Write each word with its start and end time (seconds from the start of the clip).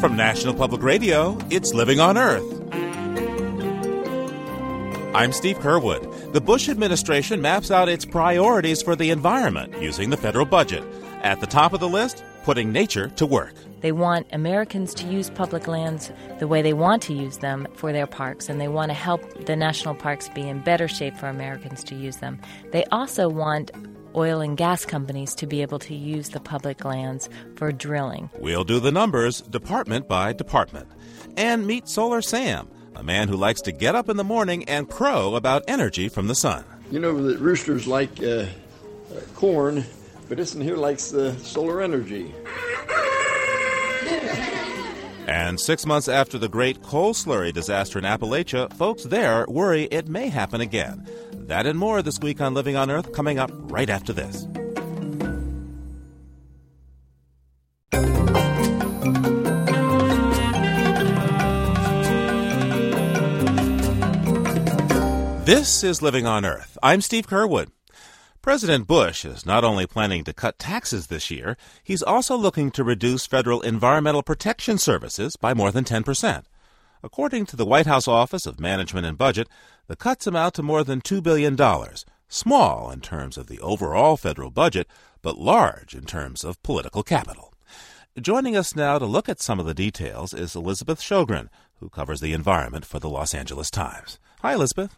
From 0.00 0.16
National 0.16 0.54
Public 0.54 0.82
Radio, 0.82 1.36
it's 1.50 1.74
Living 1.74 2.00
on 2.00 2.16
Earth. 2.16 2.42
I'm 5.14 5.30
Steve 5.30 5.58
Curwood. 5.58 6.32
The 6.32 6.40
Bush 6.40 6.70
administration 6.70 7.42
maps 7.42 7.70
out 7.70 7.90
its 7.90 8.06
priorities 8.06 8.80
for 8.80 8.96
the 8.96 9.10
environment 9.10 9.78
using 9.78 10.08
the 10.08 10.16
federal 10.16 10.46
budget. 10.46 10.82
At 11.22 11.40
the 11.40 11.46
top 11.46 11.74
of 11.74 11.80
the 11.80 11.88
list, 11.88 12.24
putting 12.44 12.72
nature 12.72 13.08
to 13.10 13.26
work. 13.26 13.52
They 13.82 13.92
want 13.92 14.26
Americans 14.32 14.94
to 14.94 15.06
use 15.06 15.28
public 15.28 15.68
lands 15.68 16.10
the 16.38 16.48
way 16.48 16.62
they 16.62 16.72
want 16.72 17.02
to 17.02 17.12
use 17.12 17.36
them 17.38 17.68
for 17.74 17.92
their 17.92 18.06
parks, 18.06 18.48
and 18.48 18.58
they 18.58 18.68
want 18.68 18.88
to 18.88 18.94
help 18.94 19.44
the 19.44 19.54
national 19.54 19.94
parks 19.96 20.30
be 20.30 20.48
in 20.48 20.60
better 20.60 20.88
shape 20.88 21.14
for 21.14 21.28
Americans 21.28 21.84
to 21.84 21.94
use 21.94 22.16
them. 22.16 22.40
They 22.72 22.84
also 22.86 23.28
want 23.28 23.70
oil 24.14 24.40
and 24.40 24.56
gas 24.56 24.84
companies 24.84 25.34
to 25.36 25.46
be 25.46 25.62
able 25.62 25.78
to 25.80 25.94
use 25.94 26.30
the 26.30 26.40
public 26.40 26.84
lands 26.84 27.28
for 27.56 27.72
drilling. 27.72 28.30
We'll 28.38 28.64
do 28.64 28.80
the 28.80 28.92
numbers 28.92 29.40
department 29.42 30.08
by 30.08 30.32
department. 30.32 30.88
And 31.36 31.66
meet 31.66 31.88
Solar 31.88 32.22
Sam, 32.22 32.68
a 32.96 33.02
man 33.02 33.28
who 33.28 33.36
likes 33.36 33.60
to 33.62 33.72
get 33.72 33.94
up 33.94 34.08
in 34.08 34.16
the 34.16 34.24
morning 34.24 34.64
and 34.64 34.88
crow 34.88 35.34
about 35.34 35.62
energy 35.68 36.08
from 36.08 36.26
the 36.26 36.34
sun. 36.34 36.64
You 36.90 36.98
know 36.98 37.22
that 37.22 37.38
roosters 37.38 37.86
like 37.86 38.22
uh, 38.22 38.24
uh, 38.24 38.46
corn, 39.34 39.84
but 40.28 40.38
this 40.38 40.54
one 40.54 40.64
here 40.64 40.76
likes 40.76 41.10
the 41.10 41.36
solar 41.38 41.80
energy. 41.80 42.34
And 45.30 45.60
six 45.60 45.86
months 45.86 46.08
after 46.08 46.38
the 46.38 46.48
great 46.48 46.82
coal 46.82 47.14
slurry 47.14 47.52
disaster 47.52 48.00
in 48.00 48.04
Appalachia, 48.04 48.72
folks 48.74 49.04
there 49.04 49.46
worry 49.48 49.84
it 49.84 50.08
may 50.08 50.28
happen 50.28 50.60
again. 50.60 51.06
That 51.50 51.66
and 51.66 51.76
more 51.76 52.00
this 52.00 52.20
week 52.20 52.40
on 52.40 52.54
Living 52.54 52.76
on 52.76 52.92
Earth 52.92 53.12
coming 53.12 53.40
up 53.40 53.50
right 53.52 53.90
after 53.90 54.12
this. 54.12 54.46
This 65.44 65.82
is 65.82 66.00
Living 66.00 66.24
on 66.24 66.44
Earth. 66.44 66.78
I'm 66.84 67.00
Steve 67.00 67.26
Curwood. 67.26 67.70
President 68.42 68.86
Bush 68.86 69.24
is 69.24 69.44
not 69.44 69.64
only 69.64 69.88
planning 69.88 70.22
to 70.22 70.32
cut 70.32 70.56
taxes 70.56 71.08
this 71.08 71.32
year, 71.32 71.56
he's 71.82 72.00
also 72.00 72.36
looking 72.36 72.70
to 72.70 72.84
reduce 72.84 73.26
federal 73.26 73.60
environmental 73.62 74.22
protection 74.22 74.78
services 74.78 75.34
by 75.34 75.52
more 75.52 75.72
than 75.72 75.82
10%. 75.82 76.44
According 77.02 77.46
to 77.46 77.56
the 77.56 77.64
White 77.64 77.86
House 77.86 78.06
Office 78.06 78.44
of 78.44 78.60
Management 78.60 79.06
and 79.06 79.16
Budget, 79.16 79.48
the 79.90 79.96
cuts 79.96 80.24
amount 80.24 80.54
to 80.54 80.62
more 80.62 80.84
than 80.84 81.00
$2 81.00 81.20
billion, 81.20 81.58
small 82.28 82.92
in 82.92 83.00
terms 83.00 83.36
of 83.36 83.48
the 83.48 83.58
overall 83.58 84.16
federal 84.16 84.48
budget, 84.48 84.86
but 85.20 85.36
large 85.36 85.96
in 85.96 86.04
terms 86.04 86.44
of 86.44 86.62
political 86.62 87.02
capital. 87.02 87.52
Joining 88.16 88.56
us 88.56 88.76
now 88.76 89.00
to 89.00 89.04
look 89.04 89.28
at 89.28 89.40
some 89.40 89.58
of 89.58 89.66
the 89.66 89.74
details 89.74 90.32
is 90.32 90.54
Elizabeth 90.54 91.00
Shogren, 91.00 91.48
who 91.80 91.88
covers 91.88 92.20
the 92.20 92.32
environment 92.32 92.86
for 92.86 93.00
the 93.00 93.08
Los 93.08 93.34
Angeles 93.34 93.68
Times. 93.68 94.20
Hi, 94.42 94.54
Elizabeth. 94.54 94.96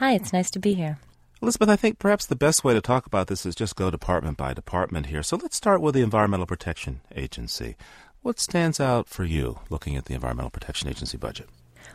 Hi, 0.00 0.14
it's 0.14 0.32
nice 0.32 0.50
to 0.50 0.58
be 0.58 0.74
here. 0.74 0.98
Elizabeth, 1.40 1.68
I 1.68 1.76
think 1.76 2.00
perhaps 2.00 2.26
the 2.26 2.34
best 2.34 2.64
way 2.64 2.74
to 2.74 2.80
talk 2.80 3.06
about 3.06 3.28
this 3.28 3.46
is 3.46 3.54
just 3.54 3.76
go 3.76 3.92
department 3.92 4.38
by 4.38 4.54
department 4.54 5.06
here. 5.06 5.22
So 5.22 5.36
let's 5.36 5.56
start 5.56 5.80
with 5.80 5.94
the 5.94 6.02
Environmental 6.02 6.46
Protection 6.46 7.00
Agency. 7.14 7.76
What 8.22 8.40
stands 8.40 8.80
out 8.80 9.06
for 9.06 9.22
you 9.22 9.60
looking 9.70 9.94
at 9.94 10.06
the 10.06 10.14
Environmental 10.14 10.50
Protection 10.50 10.88
Agency 10.88 11.16
budget? 11.16 11.48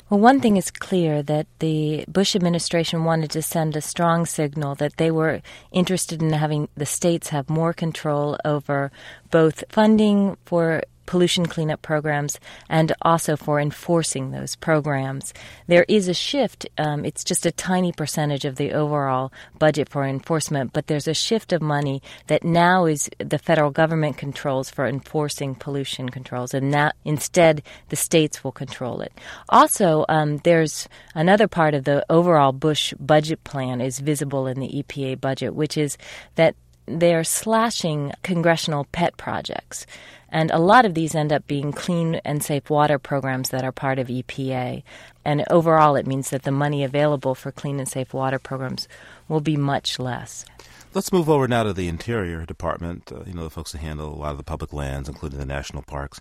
Well, 0.10 0.20
one 0.20 0.40
thing 0.40 0.58
is 0.58 0.72
clear 0.72 1.22
that 1.24 1.48
the 1.60 2.06
Bush 2.08 2.36
administration 2.36 3.04
wanted 3.04 3.32
to 3.32 3.42
send 3.42 3.76
a 3.76 3.82
strong 3.82 4.26
signal 4.26 4.76
that 4.76 4.98
they 4.98 5.12
were 5.12 5.42
interested 5.72 6.22
in 6.22 6.32
having 6.32 6.70
the 6.76 6.86
states 6.86 7.30
have 7.30 7.50
more 7.50 7.74
control 7.74 8.38
over 8.46 8.92
both 9.32 9.64
funding 9.70 10.38
for 10.46 10.84
pollution 11.08 11.47
cleanup 11.47 11.81
programs 11.81 12.39
and 12.69 12.94
also 13.02 13.36
for 13.36 13.59
enforcing 13.59 14.30
those 14.30 14.55
programs. 14.55 15.33
There 15.66 15.86
is 15.88 16.08
a 16.08 16.13
shift. 16.13 16.67
Um, 16.77 17.03
it's 17.03 17.23
just 17.23 17.47
a 17.47 17.51
tiny 17.51 17.91
percentage 17.91 18.45
of 18.45 18.57
the 18.57 18.73
overall 18.73 19.31
budget 19.57 19.90
for 19.90 20.06
enforcement, 20.06 20.73
but 20.73 20.85
there's 20.85 21.07
a 21.07 21.16
shift 21.16 21.51
of 21.51 21.62
money 21.63 22.03
that 22.28 22.44
now 22.44 22.85
is 22.85 23.09
the 23.17 23.40
federal 23.40 23.72
government 23.72 24.17
controls 24.17 24.69
for 24.69 24.85
enforcing 24.85 25.56
pollution 25.56 26.09
controls, 26.09 26.53
and 26.53 26.69
now 26.69 26.91
instead 27.03 27.63
the 27.90 27.96
states 27.96 28.44
will 28.44 28.51
control 28.51 29.01
it. 29.01 29.12
Also, 29.50 30.06
um, 30.09 30.38
there's 30.44 30.88
another 31.16 31.47
part 31.47 31.73
of 31.73 31.85
the 31.85 32.06
overall 32.09 32.51
Bush 32.51 32.94
budget 33.00 33.44
plan 33.44 33.81
is 33.81 34.00
visible 34.00 34.46
in 34.46 34.59
the 34.59 34.84
EPA 34.84 35.19
budget, 35.19 35.56
which 35.56 35.78
is 35.78 35.97
that 36.35 36.56
they're 36.88 37.24
slashing 37.24 38.14
congressional 38.24 38.86
pet 38.92 39.18
projects. 39.18 39.86
And 40.30 40.52
a 40.52 40.59
lot 40.59 40.86
of 40.86 40.94
these 40.94 41.16
end 41.16 41.31
up 41.31 41.48
being 41.48 41.72
clean 41.72 42.16
and 42.25 42.44
safe 42.44 42.70
water 42.70 43.00
programs 43.00 43.50
that 43.50 43.64
are 43.64 43.72
part 43.72 44.00
of 44.00 44.08
EPA. 44.08 44.84
And 45.24 45.46
overall, 45.50 45.96
it 45.96 46.08
means 46.08 46.30
that 46.31 46.44
the 46.44 46.52
money 46.52 46.84
available 46.84 47.36
for 47.36 47.52
clean 47.52 47.80
and 47.80 47.88
safe 47.88 48.14
water 48.14 48.40
programs 48.40 48.88
will 49.28 49.40
be 49.40 49.56
much 49.56 50.00
less. 50.00 50.46
Let's 50.94 51.14
move 51.14 51.30
over 51.30 51.47
now 51.47 51.64
to 51.64 51.74
the 51.74 51.88
Interior 51.88 52.46
Department, 52.46 53.12
uh, 53.12 53.24
you 53.26 53.34
know, 53.34 53.44
the 53.44 53.50
folks 53.50 53.72
who 53.72 53.78
handle 53.78 54.14
a 54.14 54.16
lot 54.16 54.31
of 54.31 54.38
the 54.38 54.44
public 54.44 54.74
lands, 54.74 55.08
including 55.08 55.40
the 55.40 55.46
national 55.46 55.84
parks. 55.84 56.20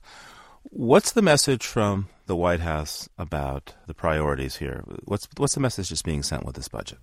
What's 0.64 1.12
the 1.12 1.22
message 1.22 1.64
from 1.64 2.08
the 2.26 2.36
White 2.36 2.60
House 2.60 3.08
about 3.16 3.74
the 3.86 3.94
priorities 3.94 4.56
here? 4.56 4.84
What's, 5.04 5.28
what's 5.36 5.54
the 5.54 5.60
message 5.60 5.88
that's 5.88 6.02
being 6.02 6.22
sent 6.22 6.44
with 6.44 6.56
this 6.56 6.68
budget? 6.68 6.98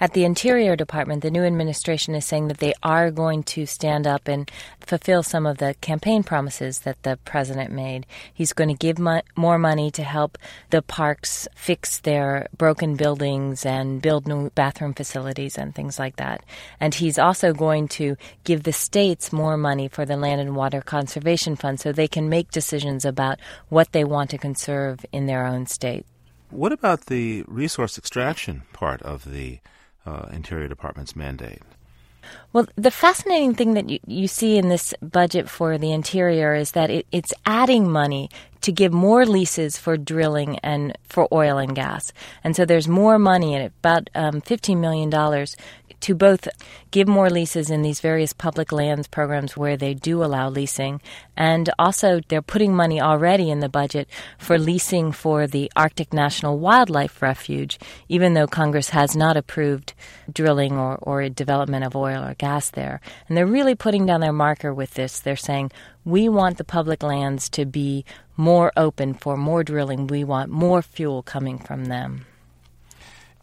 At 0.00 0.12
the 0.12 0.24
Interior 0.24 0.76
Department, 0.76 1.22
the 1.22 1.30
new 1.30 1.44
administration 1.44 2.14
is 2.14 2.24
saying 2.24 2.48
that 2.48 2.58
they 2.58 2.74
are 2.82 3.10
going 3.10 3.42
to 3.44 3.66
stand 3.66 4.06
up 4.06 4.28
and 4.28 4.50
fulfill 4.80 5.22
some 5.22 5.46
of 5.46 5.58
the 5.58 5.74
campaign 5.80 6.22
promises 6.22 6.80
that 6.80 7.02
the 7.02 7.18
president 7.24 7.72
made. 7.72 8.06
He's 8.32 8.52
going 8.52 8.68
to 8.68 8.74
give 8.74 8.98
mo- 8.98 9.22
more 9.36 9.58
money 9.58 9.90
to 9.92 10.02
help 10.02 10.36
the 10.70 10.82
parks 10.82 11.48
fix 11.54 11.98
their 12.00 12.48
broken 12.56 12.96
buildings 12.96 13.64
and 13.64 14.02
build 14.02 14.26
new 14.26 14.50
bathroom 14.50 14.94
facilities 14.94 15.56
and 15.56 15.74
things 15.74 15.98
like 15.98 16.16
that. 16.16 16.44
And 16.80 16.94
he's 16.94 17.18
also 17.18 17.52
going 17.52 17.88
to 17.88 18.16
give 18.44 18.62
the 18.62 18.72
states 18.72 19.32
more 19.32 19.56
money 19.56 19.88
for 19.88 20.04
the 20.04 20.16
Land 20.16 20.40
and 20.40 20.56
Water 20.56 20.80
Conservation 20.80 21.56
Fund 21.56 21.80
so 21.80 21.92
they 21.92 22.08
can 22.08 22.28
make 22.28 22.50
decisions 22.50 23.04
about 23.04 23.40
what 23.68 23.92
they 23.92 24.04
want 24.04 24.30
to 24.30 24.38
conserve 24.38 25.04
in 25.12 25.26
their 25.26 25.46
own 25.46 25.66
state. 25.66 26.06
What 26.54 26.70
about 26.70 27.06
the 27.06 27.42
resource 27.48 27.98
extraction 27.98 28.62
part 28.72 29.02
of 29.02 29.28
the 29.28 29.58
uh, 30.06 30.26
Interior 30.30 30.68
Department's 30.68 31.16
mandate? 31.16 31.62
Well, 32.52 32.68
the 32.76 32.92
fascinating 32.92 33.54
thing 33.54 33.74
that 33.74 33.90
you, 33.90 33.98
you 34.06 34.28
see 34.28 34.56
in 34.56 34.68
this 34.68 34.94
budget 35.02 35.50
for 35.50 35.78
the 35.78 35.90
interior 35.90 36.54
is 36.54 36.70
that 36.70 36.90
it, 36.90 37.06
it's 37.10 37.32
adding 37.44 37.90
money 37.90 38.30
to 38.60 38.70
give 38.70 38.92
more 38.92 39.26
leases 39.26 39.76
for 39.76 39.96
drilling 39.96 40.60
and 40.60 40.96
for 41.02 41.26
oil 41.32 41.58
and 41.58 41.74
gas. 41.74 42.12
And 42.44 42.54
so 42.54 42.64
there's 42.64 42.86
more 42.86 43.18
money 43.18 43.54
in 43.54 43.62
it, 43.62 43.72
about 43.80 44.08
um, 44.14 44.40
$15 44.40 44.78
million 44.78 45.10
to 46.00 46.14
both 46.14 46.48
give 46.90 47.08
more 47.08 47.30
leases 47.30 47.70
in 47.70 47.82
these 47.82 48.00
various 48.00 48.32
public 48.32 48.72
lands 48.72 49.08
programs 49.08 49.56
where 49.56 49.76
they 49.76 49.94
do 49.94 50.22
allow 50.22 50.48
leasing, 50.48 51.00
and 51.36 51.70
also 51.78 52.20
they're 52.28 52.42
putting 52.42 52.74
money 52.74 53.00
already 53.00 53.50
in 53.50 53.60
the 53.60 53.68
budget 53.68 54.08
for 54.38 54.58
leasing 54.58 55.12
for 55.12 55.46
the 55.46 55.70
Arctic 55.76 56.12
National 56.12 56.58
Wildlife 56.58 57.22
Refuge, 57.22 57.78
even 58.08 58.34
though 58.34 58.46
Congress 58.46 58.90
has 58.90 59.16
not 59.16 59.36
approved 59.36 59.94
drilling 60.32 60.76
or, 60.78 60.96
or 61.02 61.28
development 61.28 61.84
of 61.84 61.96
oil 61.96 62.22
or 62.22 62.34
gas 62.34 62.70
there. 62.70 63.00
And 63.28 63.36
they're 63.36 63.46
really 63.46 63.74
putting 63.74 64.06
down 64.06 64.20
their 64.20 64.32
marker 64.32 64.72
with 64.72 64.94
this. 64.94 65.20
They're 65.20 65.36
saying, 65.36 65.70
we 66.04 66.28
want 66.28 66.58
the 66.58 66.64
public 66.64 67.02
lands 67.02 67.48
to 67.50 67.64
be 67.64 68.04
more 68.36 68.72
open 68.76 69.14
for 69.14 69.36
more 69.36 69.64
drilling. 69.64 70.06
We 70.06 70.24
want 70.24 70.50
more 70.50 70.82
fuel 70.82 71.22
coming 71.22 71.58
from 71.58 71.86
them. 71.86 72.26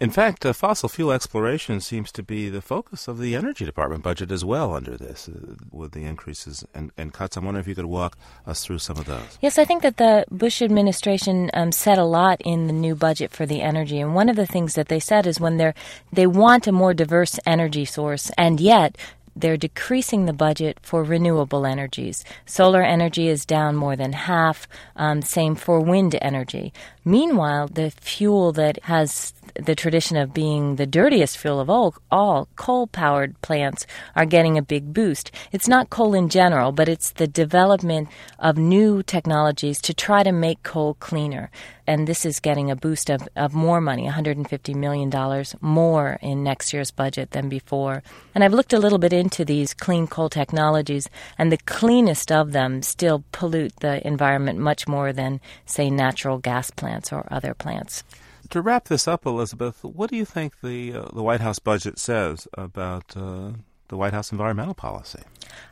In 0.01 0.09
fact, 0.09 0.43
uh, 0.47 0.51
fossil 0.51 0.89
fuel 0.89 1.11
exploration 1.11 1.79
seems 1.79 2.11
to 2.13 2.23
be 2.23 2.49
the 2.49 2.63
focus 2.63 3.07
of 3.07 3.19
the 3.19 3.35
Energy 3.35 3.65
Department 3.65 4.01
budget 4.01 4.31
as 4.31 4.43
well 4.43 4.73
under 4.73 4.97
this, 4.97 5.29
uh, 5.29 5.53
with 5.71 5.91
the 5.91 6.05
increases 6.05 6.65
and, 6.73 6.91
and, 6.97 7.13
cuts. 7.13 7.37
I'm 7.37 7.45
wondering 7.45 7.61
if 7.61 7.67
you 7.67 7.75
could 7.75 7.85
walk 7.85 8.17
us 8.47 8.65
through 8.65 8.79
some 8.79 8.97
of 8.97 9.05
those. 9.05 9.37
Yes, 9.41 9.59
I 9.59 9.63
think 9.63 9.83
that 9.83 9.97
the 9.97 10.25
Bush 10.31 10.63
administration 10.63 11.51
um, 11.53 11.71
said 11.71 11.99
a 11.99 12.03
lot 12.03 12.41
in 12.43 12.65
the 12.65 12.73
new 12.73 12.95
budget 12.95 13.29
for 13.31 13.45
the 13.45 13.61
energy. 13.61 13.99
And 13.99 14.15
one 14.15 14.27
of 14.27 14.35
the 14.35 14.47
things 14.47 14.73
that 14.73 14.87
they 14.87 14.99
said 14.99 15.27
is 15.27 15.39
when 15.39 15.57
they're, 15.57 15.75
they 16.11 16.25
want 16.25 16.65
a 16.65 16.71
more 16.71 16.95
diverse 16.95 17.37
energy 17.45 17.85
source, 17.85 18.31
and 18.39 18.59
yet 18.59 18.97
they're 19.35 19.57
decreasing 19.57 20.25
the 20.25 20.33
budget 20.33 20.79
for 20.81 21.03
renewable 21.03 21.65
energies. 21.65 22.23
Solar 22.45 22.81
energy 22.81 23.27
is 23.27 23.45
down 23.45 23.75
more 23.75 23.95
than 23.95 24.13
half, 24.13 24.67
um, 24.95 25.21
same 25.21 25.55
for 25.55 25.79
wind 25.79 26.17
energy. 26.21 26.73
Meanwhile, 27.03 27.69
the 27.69 27.89
fuel 27.89 28.51
that 28.53 28.83
has 28.83 29.33
the 29.55 29.75
tradition 29.75 30.17
of 30.17 30.33
being 30.33 30.75
the 30.75 30.85
dirtiest 30.85 31.37
fuel 31.37 31.59
of 31.59 31.69
all, 31.69 31.95
all 32.11 32.47
coal 32.55 32.87
powered 32.87 33.41
plants 33.41 33.87
are 34.15 34.25
getting 34.25 34.57
a 34.57 34.61
big 34.61 34.93
boost. 34.93 35.31
It's 35.51 35.67
not 35.67 35.89
coal 35.89 36.13
in 36.13 36.29
general, 36.29 36.71
but 36.71 36.87
it's 36.87 37.11
the 37.11 37.27
development 37.27 38.07
of 38.37 38.57
new 38.57 39.01
technologies 39.01 39.81
to 39.81 39.95
try 39.95 40.21
to 40.21 40.31
make 40.31 40.61
coal 40.61 40.93
cleaner. 40.95 41.49
And 41.87 42.07
this 42.07 42.23
is 42.23 42.39
getting 42.39 42.69
a 42.69 42.75
boost 42.75 43.09
of, 43.09 43.27
of 43.35 43.53
more 43.53 43.81
money, 43.81 44.07
$150 44.07 44.75
million 44.75 45.11
more 45.59 46.19
in 46.21 46.43
next 46.43 46.71
year's 46.71 46.91
budget 46.91 47.31
than 47.31 47.49
before. 47.49 48.03
And 48.33 48.43
I've 48.43 48.53
looked 48.53 48.71
a 48.71 48.79
little 48.79 48.99
bit 48.99 49.11
into 49.11 49.43
these 49.43 49.73
clean 49.73 50.07
coal 50.07 50.29
technologies, 50.29 51.09
and 51.37 51.51
the 51.51 51.57
cleanest 51.57 52.31
of 52.31 52.51
them 52.53 52.83
still 52.83 53.23
pollute 53.31 53.75
the 53.77 54.05
environment 54.07 54.59
much 54.59 54.87
more 54.87 55.11
than, 55.11 55.41
say, 55.65 55.89
natural 55.89 56.37
gas 56.37 56.69
plants 56.71 56.90
or 57.11 57.27
other 57.31 57.53
plants 57.53 58.03
to 58.51 58.61
wrap 58.61 58.85
this 58.85 59.07
up, 59.07 59.25
Elizabeth, 59.25 59.83
what 59.83 60.09
do 60.09 60.15
you 60.15 60.25
think 60.25 60.61
the 60.61 60.93
uh, 60.93 61.05
the 61.13 61.23
White 61.23 61.41
House 61.41 61.59
budget 61.59 61.97
says 61.97 62.47
about 62.53 63.15
uh, 63.15 63.51
the 63.87 63.97
White 63.97 64.13
House 64.13 64.31
environmental 64.31 64.73
policy? 64.73 65.21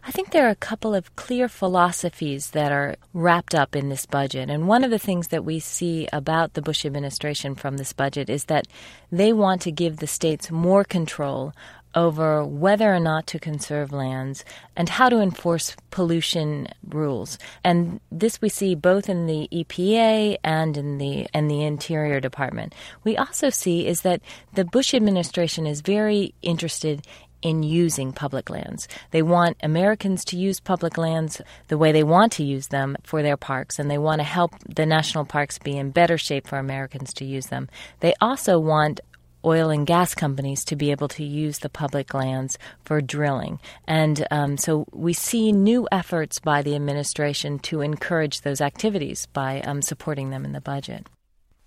I 0.06 0.12
think 0.12 0.32
there 0.32 0.46
are 0.48 0.52
a 0.52 0.56
couple 0.56 0.94
of 0.94 1.16
clear 1.16 1.48
philosophies 1.48 2.52
that 2.52 2.72
are 2.72 2.96
wrapped 3.14 3.56
up 3.56 3.76
in 3.76 3.90
this 3.90 4.06
budget. 4.06 4.50
And 4.50 4.68
one 4.68 4.84
of 4.84 4.92
the 4.92 5.00
things 5.00 5.30
that 5.30 5.46
we 5.46 5.60
see 5.60 6.08
about 6.12 6.54
the 6.54 6.62
Bush 6.62 6.86
administration 6.86 7.56
from 7.56 7.78
this 7.78 7.94
budget 7.94 8.30
is 8.30 8.46
that 8.46 8.68
they 9.12 9.32
want 9.32 9.62
to 9.62 9.72
give 9.72 9.98
the 9.98 10.08
states 10.08 10.52
more 10.52 10.84
control 10.84 11.54
over 11.96 12.46
whether 12.46 12.94
or 12.94 13.00
not 13.00 13.28
to 13.28 13.40
conserve 13.40 13.92
lands 13.92 14.46
and 14.76 14.90
how 14.90 15.10
to 15.10 15.20
enforce 15.20 15.76
pollution 15.92 16.68
rules. 16.88 17.38
And 17.64 18.00
this 18.12 18.42
we 18.42 18.50
see 18.50 18.76
both 18.76 19.10
in 19.10 19.26
the 19.26 19.48
EPA 19.52 20.38
and 20.44 20.78
in 20.78 20.98
the 20.98 21.28
and 21.34 21.50
the 21.50 21.64
Interior 21.64 22.20
Department. 22.20 22.74
We 23.04 23.18
also 23.18 23.50
see 23.50 23.88
is 23.88 24.02
that 24.02 24.22
the 24.54 24.66
Bush 24.66 24.94
administration 24.94 25.66
is 25.66 25.82
very 25.82 26.34
interested 26.42 27.06
in 27.42 27.64
using 27.64 28.12
public 28.12 28.50
lands. 28.50 28.88
They 29.12 29.22
want 29.22 29.58
Americans 29.64 30.26
to 30.26 30.38
use 30.38 30.60
public 30.60 30.98
lands 30.98 31.42
the 31.68 31.78
way 31.78 31.92
they 31.92 32.04
want 32.04 32.32
to 32.34 32.44
use 32.44 32.68
them 32.68 32.98
for 33.04 33.22
their 33.22 33.38
parks, 33.38 33.80
and 33.80 33.90
they 33.90 33.98
want 33.98 34.20
to 34.20 34.26
help 34.26 34.52
the 34.68 34.86
national 34.86 35.26
parks 35.26 35.58
be 35.58 35.78
in 35.78 35.92
better 35.92 36.18
shape 36.18 36.48
for 36.48 36.58
Americans 36.58 37.14
to 37.16 37.26
use 37.26 37.48
them. 37.48 37.70
They 38.02 38.14
also 38.20 38.60
want 38.60 39.00
oil 39.46 39.70
and 39.70 39.88
gas 39.88 40.14
companies 40.14 40.64
to 40.66 40.76
be 40.76 40.92
able 40.92 41.08
to 41.10 41.24
use 41.24 41.60
the 41.60 41.70
public 41.70 42.14
lands 42.14 42.58
for 42.86 43.02
drilling. 43.02 43.60
And 43.88 44.28
um, 44.32 44.58
so 44.58 44.86
we 44.92 45.14
see 45.14 45.52
new 45.52 45.88
efforts 45.92 46.40
by 46.40 46.62
the 46.62 46.76
administration 46.76 47.60
to 47.60 47.82
encourage 47.82 48.42
those 48.42 48.62
activities 48.62 49.28
by 49.28 49.62
um, 49.62 49.82
supporting 49.82 50.30
them 50.30 50.46
in 50.46 50.52
the 50.52 50.62
budget. 50.62 51.08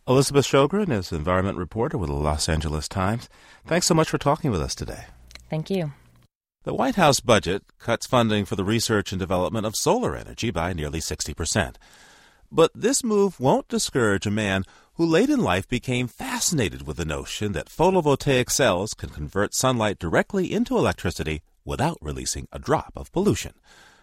Elizabeth 0.08 0.46
Shogren 0.46 0.90
is 0.90 1.12
environment 1.12 1.58
reporter 1.58 1.96
with 1.96 2.08
the 2.08 2.16
Los 2.16 2.48
Angeles 2.48 2.88
Times. 2.88 3.28
Thanks 3.66 3.86
so 3.86 3.94
much 3.94 4.10
for 4.10 4.18
talking 4.18 4.50
with 4.50 4.60
us 4.60 4.74
today. 4.74 5.04
Thank 5.48 5.70
you. 5.70 5.92
The 6.64 6.74
White 6.74 6.96
House 6.96 7.20
budget 7.20 7.64
cuts 7.78 8.06
funding 8.06 8.44
for 8.44 8.56
the 8.56 8.64
research 8.64 9.12
and 9.12 9.18
development 9.18 9.66
of 9.66 9.76
solar 9.76 10.16
energy 10.16 10.50
by 10.50 10.72
nearly 10.72 11.00
60%. 11.00 11.74
But 12.52 12.70
this 12.74 13.02
move 13.02 13.40
won't 13.40 13.68
discourage 13.68 14.26
a 14.26 14.30
man 14.30 14.64
who 15.02 15.06
late 15.08 15.30
in 15.30 15.40
life 15.40 15.66
became 15.66 16.06
fascinated 16.06 16.86
with 16.86 16.96
the 16.96 17.04
notion 17.04 17.50
that 17.50 17.66
photovoltaic 17.66 18.48
cells 18.48 18.94
can 18.94 19.08
convert 19.08 19.52
sunlight 19.52 19.98
directly 19.98 20.52
into 20.52 20.78
electricity 20.78 21.42
without 21.64 21.98
releasing 22.00 22.46
a 22.52 22.58
drop 22.60 22.92
of 22.94 23.10
pollution. 23.10 23.52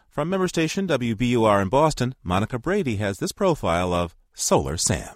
From 0.09 0.29
member 0.29 0.49
station 0.49 0.89
WBUR 0.89 1.61
in 1.61 1.69
Boston, 1.69 2.15
Monica 2.21 2.59
Brady 2.59 2.97
has 2.97 3.19
this 3.19 3.31
profile 3.31 3.93
of 3.93 4.13
Solar 4.33 4.75
Sam. 4.75 5.15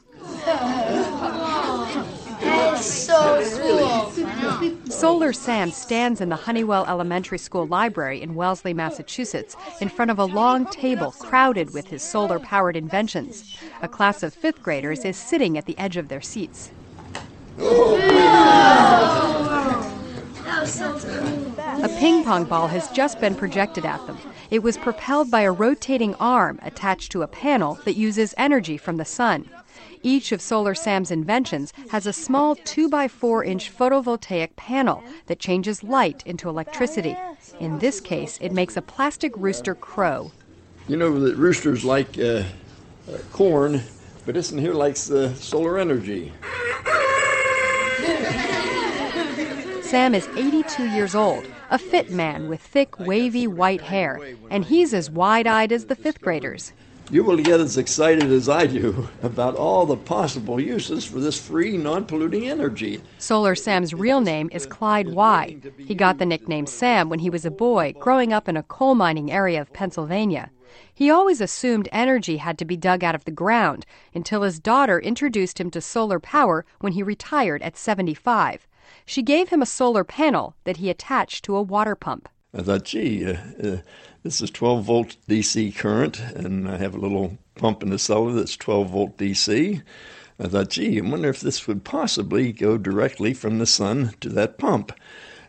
That's 2.39 2.85
so 2.85 3.43
cool. 3.57 4.43
Solar 4.89 5.33
Sam 5.33 5.71
stands 5.71 6.21
in 6.21 6.29
the 6.29 6.35
Hunnewell 6.35 6.87
Elementary 6.87 7.37
School 7.37 7.65
library 7.67 8.21
in 8.21 8.35
Wellesley, 8.35 8.73
Massachusetts, 8.73 9.55
in 9.81 9.89
front 9.89 10.11
of 10.11 10.19
a 10.19 10.25
long 10.25 10.65
table 10.67 11.11
crowded 11.11 11.73
with 11.73 11.87
his 11.87 12.01
solar 12.01 12.39
powered 12.39 12.75
inventions. 12.75 13.57
A 13.81 13.87
class 13.87 14.23
of 14.23 14.33
fifth 14.33 14.61
graders 14.61 15.05
is 15.05 15.17
sitting 15.17 15.57
at 15.57 15.65
the 15.65 15.77
edge 15.77 15.97
of 15.97 16.07
their 16.07 16.21
seats. 16.21 16.71
A 21.83 21.89
ping 21.99 22.23
pong 22.23 22.45
ball 22.45 22.67
has 22.67 22.89
just 22.91 23.19
been 23.19 23.35
projected 23.35 23.85
at 23.85 24.05
them. 24.07 24.17
It 24.49 24.63
was 24.63 24.77
propelled 24.77 25.29
by 25.29 25.41
a 25.41 25.51
rotating 25.51 26.15
arm 26.15 26.59
attached 26.61 27.11
to 27.11 27.21
a 27.21 27.27
panel 27.27 27.79
that 27.85 27.97
uses 27.97 28.33
energy 28.37 28.77
from 28.77 28.97
the 28.97 29.05
sun. 29.05 29.49
Each 30.01 30.31
of 30.31 30.41
Solar 30.41 30.75
Sam's 30.75 31.11
inventions 31.11 31.73
has 31.89 32.05
a 32.05 32.13
small 32.13 32.55
2 32.55 32.89
by 32.89 33.07
4 33.07 33.43
inch 33.43 33.75
photovoltaic 33.75 34.55
panel 34.55 35.03
that 35.27 35.39
changes 35.39 35.83
light 35.83 36.23
into 36.25 36.49
electricity. 36.49 37.17
In 37.59 37.79
this 37.79 37.99
case, 37.99 38.37
it 38.41 38.51
makes 38.51 38.77
a 38.77 38.81
plastic 38.81 39.33
rooster 39.37 39.75
crow. 39.75 40.31
You 40.87 40.97
know 40.97 41.19
that 41.19 41.35
roosters 41.37 41.85
like 41.85 42.17
uh, 42.19 42.43
uh, 43.11 43.17
corn, 43.31 43.81
but 44.25 44.35
this 44.35 44.51
one 44.51 44.61
here 44.61 44.73
likes 44.73 45.07
the 45.07 45.33
solar 45.35 45.77
energy. 45.79 46.31
Sam 49.81 50.15
is 50.15 50.27
82 50.35 50.89
years 50.89 51.13
old, 51.13 51.45
a 51.69 51.77
fit 51.77 52.09
man 52.09 52.49
with 52.49 52.59
thick, 52.59 52.99
wavy 52.99 53.45
white 53.45 53.81
hair, 53.81 54.19
and 54.49 54.65
he's 54.65 54.93
as 54.93 55.11
wide 55.11 55.45
eyed 55.45 55.71
as 55.71 55.85
the 55.85 55.95
fifth 55.95 56.19
graders 56.19 56.73
you 57.09 57.23
will 57.23 57.37
get 57.37 57.59
as 57.59 57.77
excited 57.77 58.31
as 58.31 58.49
I 58.49 58.65
do 58.65 59.07
about 59.23 59.55
all 59.55 59.85
the 59.85 59.97
possible 59.97 60.59
uses 60.59 61.05
for 61.05 61.19
this 61.19 61.39
free, 61.39 61.77
non 61.77 62.05
polluting 62.05 62.49
energy. 62.49 63.01
Solar 63.17 63.55
Sam's 63.55 63.93
real 63.93 64.21
name 64.21 64.49
is 64.51 64.65
Clyde 64.65 65.09
Y. 65.09 65.57
He 65.77 65.95
got 65.95 66.17
the 66.17 66.25
nickname 66.25 66.65
Sam 66.65 67.09
when 67.09 67.19
he 67.19 67.29
was 67.29 67.45
a 67.45 67.51
boy 67.51 67.93
growing 67.99 68.31
up 68.31 68.47
in 68.47 68.57
a 68.57 68.63
coal 68.63 68.95
mining 68.95 69.31
area 69.31 69.61
of 69.61 69.73
Pennsylvania. 69.73 70.49
He 70.93 71.09
always 71.09 71.41
assumed 71.41 71.89
energy 71.91 72.37
had 72.37 72.57
to 72.57 72.65
be 72.65 72.77
dug 72.77 73.03
out 73.03 73.15
of 73.15 73.25
the 73.25 73.31
ground 73.31 73.85
until 74.13 74.41
his 74.41 74.59
daughter 74.59 74.99
introduced 74.99 75.59
him 75.59 75.69
to 75.71 75.81
solar 75.81 76.19
power 76.19 76.65
when 76.79 76.93
he 76.93 77.03
retired 77.03 77.61
at 77.61 77.77
75. 77.77 78.67
She 79.05 79.21
gave 79.21 79.49
him 79.49 79.61
a 79.61 79.67
solar 79.67 80.03
panel 80.03 80.55
that 80.63 80.77
he 80.77 80.89
attached 80.89 81.45
to 81.45 81.55
a 81.55 81.61
water 81.61 81.95
pump. 81.95 82.29
I 82.55 82.61
thought, 82.61 82.83
gee, 82.85 83.25
uh, 83.25 83.37
uh, 83.63 83.77
this 84.21 84.39
is 84.39 84.51
12 84.51 84.85
volt 84.85 85.15
DC 85.27 85.75
current, 85.75 86.19
and 86.19 86.69
I 86.69 86.77
have 86.77 86.93
a 86.93 86.99
little 86.99 87.37
pump 87.55 87.81
in 87.81 87.89
the 87.89 87.97
cellar 87.97 88.31
that's 88.31 88.55
12 88.55 88.89
volt 88.89 89.17
DC. 89.17 89.81
I 90.39 90.47
thought, 90.47 90.69
gee, 90.69 90.99
I 90.99 91.01
wonder 91.01 91.29
if 91.29 91.41
this 91.41 91.67
would 91.67 91.83
possibly 91.83 92.51
go 92.51 92.77
directly 92.77 93.33
from 93.33 93.57
the 93.57 93.65
sun 93.65 94.13
to 94.21 94.29
that 94.29 94.57
pump. 94.57 94.91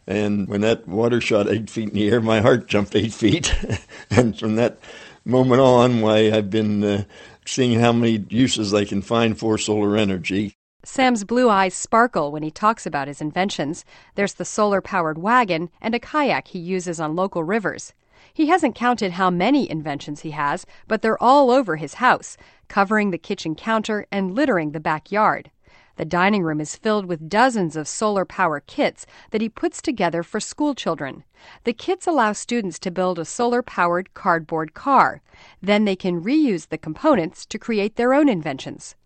And 0.06 0.49
when 0.49 0.62
that 0.62 0.87
water 0.89 1.21
shot 1.21 1.49
eight 1.49 1.71
feet 1.71 1.91
in 1.91 1.95
the 1.95 2.11
air, 2.11 2.21
my 2.21 2.41
heart 2.41 2.69
jumped 2.69 2.95
eight 2.95 3.12
feet. 3.12 3.55
and 4.11 4.39
from 4.39 4.56
that 4.56 4.79
moment 5.25 5.61
on, 5.61 6.01
why 6.01 6.31
I've 6.31 6.51
been 6.51 6.85
uh, 6.85 7.05
seeing 7.47 7.81
how 7.81 7.93
many 7.93 8.25
uses 8.29 8.73
I 8.73 8.85
can 8.85 9.03
find 9.03 9.39
for 9.39 9.59
solar 9.59 9.97
energy. 9.97 10.56
Sam's 10.84 11.25
blue 11.25 11.48
eyes 11.48 11.75
sparkle 11.75 12.31
when 12.31 12.42
he 12.42 12.50
talks 12.50 12.84
about 12.84 13.08
his 13.08 13.22
inventions. 13.22 13.86
There's 14.16 14.34
the 14.34 14.44
solar 14.44 14.82
powered 14.82 15.16
wagon 15.16 15.70
and 15.81 15.94
a 15.94 15.98
kayak 15.98 16.48
he 16.48 16.58
uses 16.58 17.00
on 17.00 17.16
local 17.16 17.42
rivers. 17.42 17.94
He 18.34 18.48
hasn't 18.48 18.75
counted 18.75 19.12
how 19.12 19.31
many 19.31 19.70
inventions 19.70 20.20
he 20.20 20.32
has, 20.32 20.66
but 20.86 21.00
they're 21.00 21.22
all 21.22 21.50
over 21.50 21.76
his 21.76 21.94
house, 21.94 22.36
covering 22.69 23.10
the 23.10 23.19
kitchen 23.19 23.55
counter 23.55 24.06
and 24.12 24.34
littering 24.34 24.72
the 24.72 24.81
backyard. 24.81 25.50
The 25.96 26.05
dining 26.05 26.43
room 26.43 26.60
is 26.60 26.76
filled 26.76 27.06
with 27.06 27.29
dozens 27.29 27.76
of 27.76 27.86
solar 27.86 28.24
power 28.24 28.60
kits 28.60 29.06
that 29.31 29.41
he 29.41 29.48
puts 29.48 29.81
together 29.81 30.22
for 30.22 30.41
school 30.41 30.74
children. 30.74 31.24
The 31.62 31.72
kits 31.72 32.06
allow 32.06 32.32
students 32.32 32.79
to 32.81 32.91
build 32.91 33.19
a 33.19 33.24
solar 33.24 33.62
powered 33.62 34.12
cardboard 34.12 34.74
car. 34.74 35.22
Then 35.62 35.84
they 35.84 35.96
can 35.96 36.22
reuse 36.22 36.69
the 36.69 36.79
components 36.79 37.46
to 37.46 37.58
create 37.58 37.96
their 37.96 38.12
own 38.12 38.29
inventions. 38.29 38.96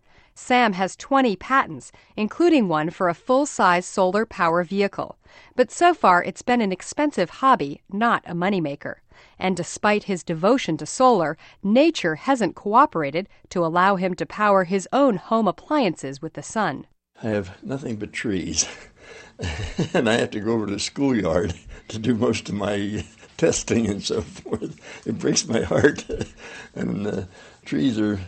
Sam 0.41 0.73
has 0.73 0.95
20 0.95 1.35
patents, 1.35 1.91
including 2.15 2.69
one 2.69 2.89
for 2.89 3.09
a 3.09 3.13
full 3.13 3.45
size 3.45 3.85
solar 3.85 4.25
power 4.25 4.63
vehicle. 4.63 5.17
But 5.55 5.69
so 5.69 5.93
far, 5.93 6.23
it's 6.23 6.41
been 6.41 6.61
an 6.61 6.71
expensive 6.71 7.29
hobby, 7.29 7.81
not 7.91 8.23
a 8.25 8.33
moneymaker. 8.33 8.95
And 9.37 9.55
despite 9.55 10.05
his 10.05 10.23
devotion 10.23 10.77
to 10.77 10.85
solar, 10.85 11.37
nature 11.61 12.15
hasn't 12.15 12.55
cooperated 12.55 13.27
to 13.49 13.63
allow 13.65 13.97
him 13.97 14.15
to 14.15 14.25
power 14.25 14.63
his 14.63 14.87
own 14.93 15.17
home 15.17 15.47
appliances 15.47 16.21
with 16.21 16.33
the 16.33 16.41
sun. 16.41 16.87
I 17.21 17.27
have 17.27 17.61
nothing 17.61 17.97
but 17.97 18.13
trees. 18.13 18.65
and 19.93 20.09
I 20.09 20.13
have 20.13 20.31
to 20.31 20.39
go 20.39 20.53
over 20.53 20.65
to 20.65 20.73
the 20.73 20.79
schoolyard 20.79 21.53
to 21.89 21.99
do 21.99 22.15
most 22.15 22.47
of 22.49 22.55
my 22.55 23.05
testing 23.37 23.87
and 23.87 24.01
so 24.01 24.21
forth. 24.21 24.79
It 25.05 25.19
breaks 25.19 25.47
my 25.47 25.61
heart. 25.61 26.05
and 26.75 27.05
the 27.05 27.27
trees 27.65 27.99
are 27.99 28.21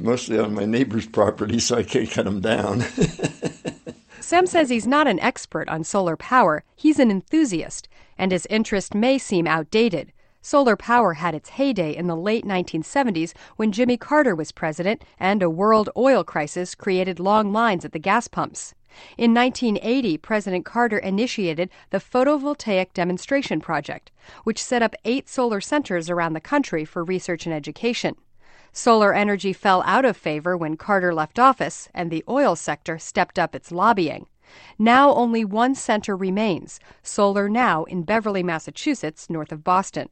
mostly 0.00 0.38
on 0.38 0.54
my 0.54 0.64
neighbor's 0.64 1.06
property, 1.06 1.58
so 1.58 1.76
I 1.76 1.82
can't 1.82 2.10
cut 2.10 2.24
them 2.24 2.40
down. 2.40 2.84
Sam 4.20 4.46
says 4.46 4.70
he's 4.70 4.86
not 4.86 5.06
an 5.06 5.20
expert 5.20 5.68
on 5.68 5.84
solar 5.84 6.16
power, 6.16 6.62
he's 6.76 6.98
an 6.98 7.10
enthusiast, 7.10 7.88
and 8.18 8.32
his 8.32 8.46
interest 8.46 8.94
may 8.94 9.18
seem 9.18 9.46
outdated. 9.46 10.12
Solar 10.42 10.76
power 10.76 11.14
had 11.14 11.34
its 11.34 11.50
heyday 11.50 11.94
in 11.94 12.06
the 12.06 12.16
late 12.16 12.46
1970s 12.46 13.34
when 13.56 13.72
Jimmy 13.72 13.96
Carter 13.96 14.34
was 14.34 14.52
president 14.52 15.04
and 15.18 15.42
a 15.42 15.50
world 15.50 15.90
oil 15.96 16.24
crisis 16.24 16.74
created 16.74 17.20
long 17.20 17.52
lines 17.52 17.84
at 17.84 17.92
the 17.92 17.98
gas 17.98 18.26
pumps. 18.26 18.74
In 19.18 19.34
1980, 19.34 20.16
President 20.18 20.64
Carter 20.64 20.98
initiated 20.98 21.70
the 21.90 21.98
Photovoltaic 21.98 22.92
Demonstration 22.94 23.60
Project, 23.60 24.10
which 24.44 24.62
set 24.62 24.82
up 24.82 24.94
eight 25.04 25.28
solar 25.28 25.60
centers 25.60 26.08
around 26.08 26.32
the 26.32 26.40
country 26.40 26.84
for 26.84 27.04
research 27.04 27.46
and 27.46 27.54
education. 27.54 28.16
Solar 28.72 29.12
energy 29.12 29.52
fell 29.52 29.82
out 29.84 30.04
of 30.04 30.16
favor 30.16 30.56
when 30.56 30.76
Carter 30.76 31.12
left 31.12 31.38
office 31.38 31.88
and 31.92 32.10
the 32.10 32.24
oil 32.28 32.54
sector 32.54 32.98
stepped 32.98 33.38
up 33.38 33.54
its 33.54 33.72
lobbying. 33.72 34.26
Now 34.78 35.12
only 35.14 35.44
one 35.44 35.74
center 35.74 36.16
remains, 36.16 36.80
Solar 37.02 37.48
Now 37.48 37.84
in 37.84 38.02
Beverly, 38.02 38.42
Massachusetts, 38.42 39.28
north 39.28 39.52
of 39.52 39.64
Boston. 39.64 40.08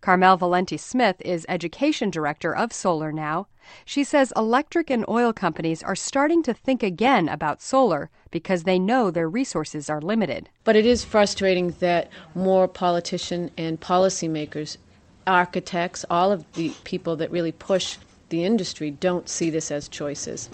Carmel 0.00 0.36
Valenti 0.36 0.76
Smith 0.76 1.22
is 1.24 1.46
education 1.48 2.10
director 2.10 2.54
of 2.54 2.72
Solar 2.72 3.12
Now. 3.12 3.46
She 3.84 4.02
says 4.02 4.32
electric 4.36 4.90
and 4.90 5.04
oil 5.08 5.32
companies 5.32 5.80
are 5.84 5.94
starting 5.94 6.42
to 6.42 6.52
think 6.52 6.82
again 6.82 7.28
about 7.28 7.62
solar 7.62 8.10
because 8.32 8.64
they 8.64 8.80
know 8.80 9.12
their 9.12 9.30
resources 9.30 9.88
are 9.88 10.00
limited. 10.00 10.48
But 10.64 10.74
it 10.74 10.86
is 10.86 11.04
frustrating 11.04 11.70
that 11.78 12.10
more 12.34 12.66
politicians 12.66 13.52
and 13.56 13.80
policymakers, 13.80 14.76
architects, 15.26 16.04
all 16.10 16.32
of 16.32 16.50
the 16.54 16.70
people 16.84 17.16
that 17.16 17.30
really 17.30 17.52
push 17.52 17.96
the 18.28 18.44
industry 18.44 18.90
don't 18.90 19.28
see 19.28 19.50
this 19.50 19.70
as 19.70 19.88
choices. 19.88 20.48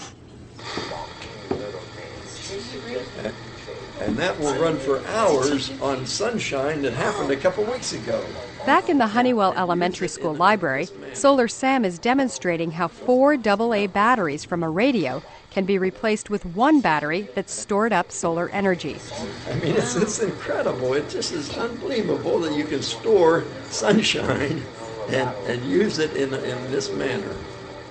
And 4.00 4.16
that 4.16 4.38
will 4.38 4.54
run 4.60 4.78
for 4.78 5.04
hours 5.06 5.70
on 5.80 6.06
sunshine 6.06 6.82
that 6.82 6.92
happened 6.92 7.30
a 7.30 7.36
couple 7.36 7.64
weeks 7.64 7.92
ago. 7.92 8.24
Back 8.64 8.88
in 8.88 8.98
the 8.98 9.06
Hunnewell 9.06 9.56
Elementary 9.56 10.08
School 10.08 10.34
library, 10.34 10.88
Solar 11.14 11.48
Sam 11.48 11.84
is 11.84 11.98
demonstrating 11.98 12.70
how 12.70 12.88
four 12.88 13.34
AA 13.34 13.86
batteries 13.86 14.44
from 14.44 14.62
a 14.62 14.70
radio 14.70 15.22
can 15.58 15.64
be 15.64 15.76
replaced 15.76 16.30
with 16.30 16.46
one 16.46 16.80
battery 16.80 17.28
that's 17.34 17.52
stored 17.52 17.92
up 17.92 18.12
solar 18.12 18.48
energy. 18.50 18.96
I 19.50 19.54
mean, 19.54 19.74
it's, 19.74 19.96
it's 19.96 20.20
incredible. 20.20 20.94
It 20.94 21.08
just 21.08 21.32
is 21.32 21.58
unbelievable 21.58 22.38
that 22.42 22.56
you 22.56 22.62
can 22.62 22.80
store 22.80 23.42
sunshine 23.64 24.62
and, 25.08 25.28
and 25.48 25.64
use 25.64 25.98
it 25.98 26.14
in, 26.14 26.32
in 26.32 26.70
this 26.70 26.92
manner. 26.92 27.34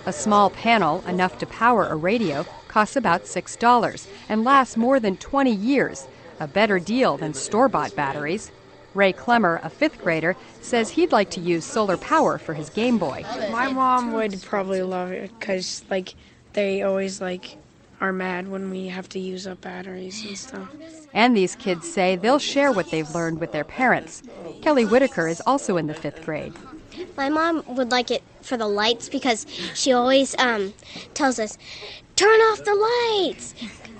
A 0.06 0.14
small 0.14 0.50
panel, 0.50 1.04
enough 1.10 1.38
to 1.40 1.46
power 1.46 1.88
a 1.88 1.98
radio, 1.98 2.46
costs 2.70 2.96
about 2.96 3.26
$6 3.26 4.08
and 4.30 4.46
lasts 4.46 4.78
more 4.78 5.02
than 5.02 5.18
20 5.18 5.52
years, 5.52 6.08
a 6.40 6.48
better 6.48 6.80
deal 6.80 7.18
than 7.18 7.34
store 7.34 7.68
bought 7.68 7.94
batteries. 7.98 8.50
Ray 8.94 9.12
Clemmer, 9.12 9.60
a 9.62 9.70
fifth 9.70 10.02
grader, 10.02 10.38
says 10.62 10.92
he'd 10.92 11.12
like 11.12 11.32
to 11.32 11.42
use 11.42 11.66
solar 11.66 11.98
power 11.98 12.38
for 12.38 12.54
his 12.54 12.70
Game 12.70 12.98
Boy. 12.98 13.26
My 13.52 13.70
mom 13.70 14.14
would 14.14 14.42
probably 14.42 14.84
love 14.84 15.12
it 15.12 15.38
because, 15.38 15.84
like, 15.90 16.16
they 16.58 16.82
always 16.82 17.22
like 17.22 17.56
are 18.02 18.12
mad 18.12 18.48
when 18.48 18.72
we 18.72 18.88
have 18.88 19.08
to 19.08 19.20
use 19.20 19.46
up 19.46 19.62
batteries 19.62 20.26
and 20.26 20.36
stuff. 20.36 20.68
And 21.14 21.38
these 21.38 21.56
kids 21.56 21.88
say 21.88 22.16
they'll 22.16 22.40
share 22.40 22.72
what 22.72 22.90
they've 22.90 23.14
learned 23.14 23.40
with 23.40 23.52
their 23.52 23.64
parents. 23.64 24.24
Kelly 24.64 24.84
Whitaker 24.84 25.28
is 25.28 25.40
also 25.46 25.78
in 25.78 25.86
the 25.86 25.94
fifth 25.94 26.26
grade. 26.26 26.54
My 27.16 27.30
mom 27.30 27.64
would 27.68 27.92
like 27.92 28.10
it 28.10 28.24
for 28.42 28.58
the 28.58 28.68
lights 28.68 29.08
because 29.08 29.46
she 29.76 29.94
always 29.94 30.36
um, 30.40 30.74
tells 31.14 31.38
us, 31.38 31.60
turn 32.16 32.40
off 32.50 32.64
the 32.64 32.74
lights! 32.74 33.54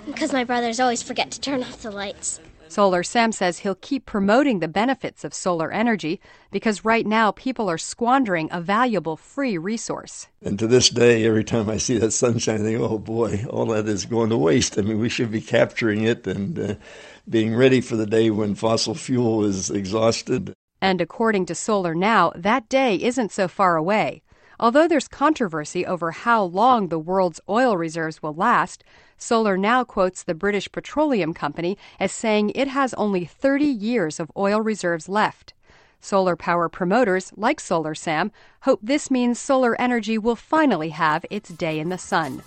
Because 0.06 0.32
my 0.32 0.42
brothers 0.42 0.80
always 0.80 1.02
forget 1.02 1.30
to 1.30 1.40
turn 1.40 1.62
off 1.62 1.82
the 1.82 1.92
lights. 1.92 2.40
Solar 2.68 3.02
Sam 3.02 3.32
says 3.32 3.58
he'll 3.58 3.74
keep 3.74 4.06
promoting 4.06 4.60
the 4.60 4.68
benefits 4.68 5.24
of 5.24 5.34
solar 5.34 5.72
energy 5.72 6.20
because 6.50 6.84
right 6.84 7.06
now 7.06 7.30
people 7.32 7.68
are 7.68 7.78
squandering 7.78 8.48
a 8.52 8.60
valuable 8.60 9.16
free 9.16 9.56
resource. 9.56 10.28
And 10.42 10.58
to 10.58 10.66
this 10.66 10.90
day, 10.90 11.24
every 11.24 11.44
time 11.44 11.68
I 11.68 11.78
see 11.78 11.98
that 11.98 12.12
sunshine, 12.12 12.60
I 12.60 12.64
think, 12.64 12.80
oh 12.80 12.98
boy, 12.98 13.44
all 13.48 13.66
that 13.66 13.88
is 13.88 14.04
going 14.04 14.30
to 14.30 14.36
waste. 14.36 14.78
I 14.78 14.82
mean, 14.82 14.98
we 14.98 15.08
should 15.08 15.30
be 15.30 15.40
capturing 15.40 16.04
it 16.04 16.26
and 16.26 16.58
uh, 16.58 16.74
being 17.28 17.54
ready 17.54 17.80
for 17.80 17.96
the 17.96 18.06
day 18.06 18.30
when 18.30 18.54
fossil 18.54 18.94
fuel 18.94 19.44
is 19.44 19.70
exhausted. 19.70 20.52
And 20.80 21.00
according 21.00 21.46
to 21.46 21.54
Solar 21.54 21.94
Now, 21.94 22.32
that 22.36 22.68
day 22.68 22.96
isn't 22.96 23.32
so 23.32 23.48
far 23.48 23.76
away. 23.76 24.22
Although 24.60 24.88
there's 24.88 25.06
controversy 25.06 25.86
over 25.86 26.10
how 26.10 26.42
long 26.42 26.88
the 26.88 26.98
world's 26.98 27.40
oil 27.48 27.76
reserves 27.76 28.22
will 28.22 28.34
last, 28.34 28.82
Solar 29.16 29.56
Now 29.56 29.84
quotes 29.84 30.22
the 30.22 30.34
British 30.34 30.70
Petroleum 30.72 31.32
Company 31.32 31.78
as 32.00 32.10
saying 32.10 32.50
it 32.54 32.68
has 32.68 32.92
only 32.94 33.24
30 33.24 33.64
years 33.64 34.18
of 34.18 34.32
oil 34.36 34.60
reserves 34.60 35.08
left. 35.08 35.54
Solar 36.00 36.36
power 36.36 36.68
promoters, 36.68 37.32
like 37.36 37.60
Solar 37.60 37.94
Sam, 37.94 38.32
hope 38.62 38.80
this 38.82 39.10
means 39.10 39.38
solar 39.38 39.80
energy 39.80 40.18
will 40.18 40.36
finally 40.36 40.90
have 40.90 41.24
its 41.30 41.50
day 41.50 41.78
in 41.78 41.88
the 41.88 41.98
sun. 41.98 42.42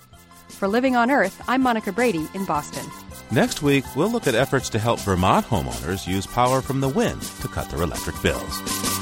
For 0.49 0.67
Living 0.67 0.95
on 0.95 1.11
Earth, 1.11 1.41
I'm 1.47 1.61
Monica 1.61 1.91
Brady 1.91 2.27
in 2.33 2.45
Boston. 2.45 2.85
Next 3.31 3.61
week, 3.61 3.85
we'll 3.95 4.11
look 4.11 4.27
at 4.27 4.35
efforts 4.35 4.69
to 4.69 4.79
help 4.79 4.99
Vermont 4.99 5.45
homeowners 5.45 6.05
use 6.07 6.27
power 6.27 6.61
from 6.61 6.81
the 6.81 6.89
wind 6.89 7.21
to 7.21 7.47
cut 7.47 7.69
their 7.69 7.81
electric 7.81 8.21
bills. 8.21 9.00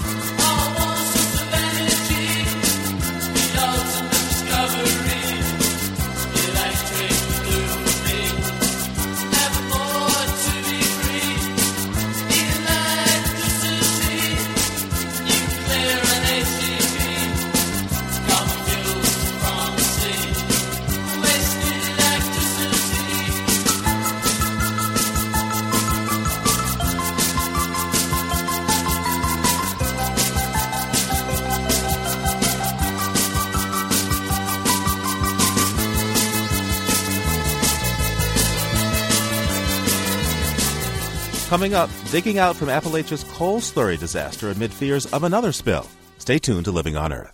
Coming 41.50 41.74
up, 41.74 41.90
digging 42.12 42.38
out 42.38 42.56
from 42.56 42.70
Appalachia's 42.70 43.24
coal 43.24 43.60
slurry 43.60 43.98
disaster 43.98 44.52
amid 44.52 44.72
fears 44.72 45.08
of 45.08 45.24
another 45.24 45.52
spill. 45.52 45.88
Stay 46.20 46.38
tuned 46.38 46.66
to 46.66 46.72
Living 46.72 46.96
on 46.96 47.12
Earth. 47.12 47.34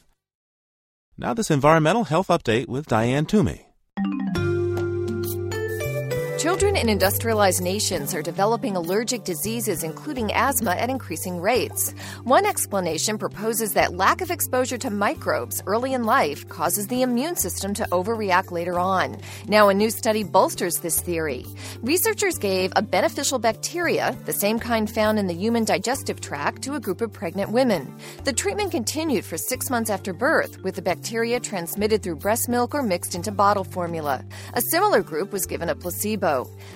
Now, 1.17 1.33
this 1.33 1.51
environmental 1.51 2.05
health 2.05 2.29
update 2.29 2.69
with 2.69 2.87
Diane 2.87 3.25
Toomey. 3.25 3.64
Children 6.37 6.75
in 6.75 6.89
industrialized 6.89 7.61
nations 7.61 8.13
are 8.13 8.21
developing 8.21 8.75
allergic 8.75 9.23
diseases, 9.23 9.83
including 9.83 10.33
asthma, 10.33 10.71
at 10.71 10.89
increasing 10.89 11.39
rates. 11.39 11.93
One 12.25 12.45
explanation 12.45 13.17
proposes 13.17 13.73
that 13.73 13.95
lack 13.95 14.19
of 14.19 14.29
exposure 14.29 14.77
to 14.79 14.89
microbes 14.89 15.63
early 15.65 15.93
in 15.93 16.03
life 16.03 16.47
causes 16.49 16.87
the 16.87 17.03
immune 17.03 17.37
system 17.37 17.73
to 17.75 17.87
overreact 17.91 18.51
later 18.51 18.77
on. 18.77 19.17
Now, 19.47 19.69
a 19.69 19.73
new 19.73 19.89
study 19.89 20.23
bolsters 20.23 20.79
this 20.79 20.99
theory. 20.99 21.45
Researchers 21.81 22.37
gave 22.37 22.73
a 22.75 22.81
beneficial 22.81 23.39
bacteria, 23.39 24.15
the 24.25 24.33
same 24.33 24.59
kind 24.59 24.91
found 24.91 25.17
in 25.17 25.27
the 25.27 25.33
human 25.33 25.63
digestive 25.63 26.19
tract, 26.19 26.61
to 26.63 26.75
a 26.75 26.81
group 26.81 26.99
of 26.99 27.13
pregnant 27.13 27.51
women. 27.51 27.95
The 28.25 28.33
treatment 28.33 28.71
continued 28.71 29.23
for 29.23 29.37
six 29.37 29.69
months 29.69 29.89
after 29.89 30.11
birth, 30.11 30.61
with 30.63 30.75
the 30.75 30.81
bacteria 30.81 31.39
transmitted 31.39 32.03
through 32.03 32.17
breast 32.17 32.49
milk 32.49 32.75
or 32.75 32.83
mixed 32.83 33.15
into 33.15 33.31
bottle 33.31 33.63
formula. 33.63 34.21
A 34.53 34.61
similar 34.69 35.01
group 35.01 35.31
was 35.31 35.45
given 35.45 35.69
a 35.69 35.75
placebo. 35.75 36.24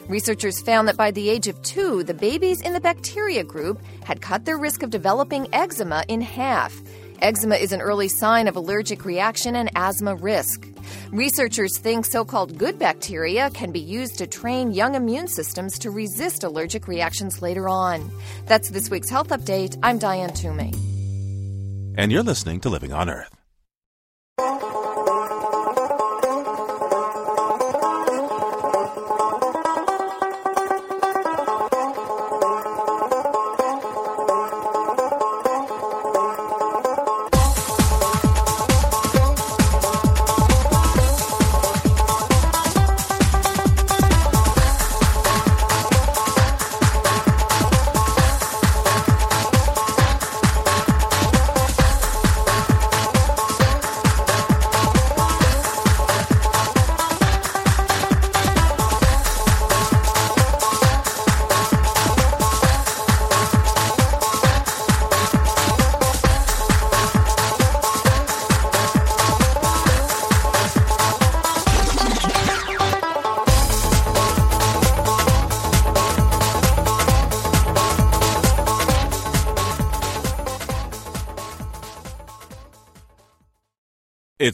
Researchers 0.07 0.61
found 0.61 0.87
that 0.87 0.97
by 0.97 1.11
the 1.11 1.29
age 1.29 1.47
of 1.47 1.61
two, 1.61 2.03
the 2.03 2.13
babies 2.13 2.61
in 2.61 2.73
the 2.73 2.79
bacteria 2.79 3.43
group 3.43 3.81
had 4.03 4.21
cut 4.21 4.45
their 4.45 4.57
risk 4.57 4.83
of 4.83 4.89
developing 4.89 5.47
eczema 5.53 6.03
in 6.07 6.21
half. 6.21 6.73
Eczema 7.21 7.55
is 7.55 7.71
an 7.71 7.81
early 7.81 8.07
sign 8.07 8.47
of 8.47 8.55
allergic 8.55 9.05
reaction 9.05 9.55
and 9.55 9.69
asthma 9.75 10.15
risk. 10.15 10.67
Researchers 11.11 11.77
think 11.79 12.05
so 12.05 12.23
called 12.23 12.57
good 12.57 12.79
bacteria 12.79 13.49
can 13.49 13.71
be 13.71 13.79
used 13.79 14.17
to 14.19 14.27
train 14.27 14.71
young 14.71 14.95
immune 14.95 15.27
systems 15.27 15.79
to 15.79 15.91
resist 15.91 16.43
allergic 16.43 16.87
reactions 16.87 17.41
later 17.41 17.67
on. 17.67 18.11
That's 18.45 18.69
this 18.69 18.89
week's 18.89 19.09
Health 19.09 19.29
Update. 19.29 19.77
I'm 19.83 19.97
Diane 19.97 20.33
Toomey. 20.33 20.73
And 21.97 22.11
you're 22.11 22.23
listening 22.23 22.61
to 22.61 22.69
Living 22.69 22.93
on 22.93 23.09
Earth. 23.09 23.38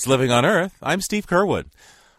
It's 0.05 0.09
Living 0.11 0.29
on 0.29 0.45
Earth. 0.45 0.77
I'm 0.83 1.01
Steve 1.01 1.25
Curwood. 1.25 1.65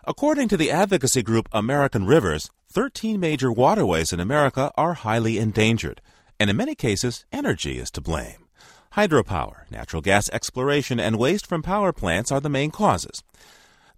According 0.02 0.49
to 0.49 0.57
the 0.57 0.73
advocacy 0.73 1.23
group 1.23 1.49
American 1.52 2.05
Rivers, 2.05 2.50
13 2.69 3.21
major 3.21 3.52
waterways 3.52 4.12
in 4.12 4.19
America 4.19 4.73
are 4.76 4.95
highly 4.95 5.38
endangered, 5.38 6.00
and 6.40 6.50
in 6.50 6.57
many 6.57 6.75
cases, 6.75 7.25
energy 7.31 7.78
is 7.78 7.93
to 7.93 8.00
blame. 8.00 8.49
Hydropower, 8.95 9.71
natural 9.71 10.02
gas 10.02 10.28
exploration, 10.31 10.99
and 10.99 11.16
waste 11.16 11.47
from 11.47 11.62
power 11.62 11.93
plants 11.93 12.33
are 12.33 12.40
the 12.40 12.49
main 12.49 12.73
causes. 12.73 13.23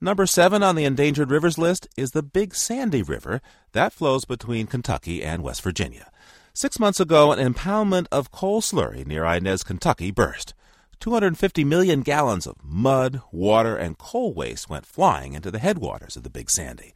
Number 0.03 0.27
seven 0.27 0.63
on 0.63 0.77
the 0.77 0.85
endangered 0.85 1.31
rivers 1.31 1.57
list 1.57 1.89
is 1.97 2.11
the 2.11 2.23
Big 2.23 2.55
Sandy 2.55 3.03
River 3.03 3.41
that 3.73 3.95
flows 3.95 4.27
between 4.27 4.67
Kentucky 4.67 5.25
and 5.25 5.43
West 5.43 5.63
Virginia. 5.63 6.11
Six 6.53 6.79
months 6.79 7.01
ago, 7.01 7.33
an 7.33 7.39
impoundment 7.39 8.07
of 8.13 8.33
coal 8.33 8.61
slurry 8.61 9.07
near 9.07 9.25
Inez, 9.25 9.65
Kentucky 9.65 10.11
burst. 10.11 10.53
250 11.01 11.65
million 11.65 12.01
gallons 12.03 12.47
of 12.47 12.57
mud, 12.63 13.23
water, 13.33 13.77
and 13.77 13.99
coal 13.99 14.35
waste 14.35 14.69
went 14.69 14.87
flying 14.87 15.35
into 15.35 15.51
the 15.51 15.59
headwaters 15.59 16.17
of 16.17 16.23
the 16.23 16.31
Big 16.31 16.51
Sandy. 16.51 16.93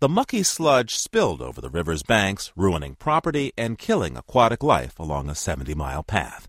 The 0.00 0.08
mucky 0.08 0.42
sludge 0.42 0.96
spilled 0.96 1.40
over 1.40 1.60
the 1.60 1.70
river's 1.70 2.02
banks, 2.02 2.52
ruining 2.56 2.94
property 2.94 3.52
and 3.56 3.78
killing 3.78 4.16
aquatic 4.16 4.62
life 4.62 4.98
along 4.98 5.28
a 5.28 5.34
70 5.34 5.74
mile 5.74 6.02
path. 6.02 6.48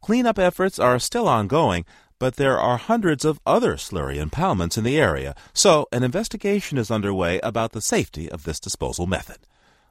Cleanup 0.00 0.38
efforts 0.38 0.78
are 0.78 0.98
still 0.98 1.26
ongoing, 1.26 1.84
but 2.18 2.36
there 2.36 2.58
are 2.58 2.76
hundreds 2.76 3.24
of 3.24 3.40
other 3.44 3.74
slurry 3.74 4.22
impoundments 4.24 4.78
in 4.78 4.84
the 4.84 4.98
area, 4.98 5.34
so 5.52 5.86
an 5.90 6.02
investigation 6.02 6.78
is 6.78 6.90
underway 6.90 7.40
about 7.40 7.72
the 7.72 7.80
safety 7.80 8.30
of 8.30 8.44
this 8.44 8.60
disposal 8.60 9.06
method. 9.06 9.38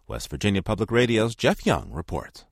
West 0.08 0.30
Virginia 0.30 0.62
Public 0.62 0.92
Radio's 0.92 1.36
Jeff 1.36 1.66
Young 1.66 1.92
reports. 1.92 2.46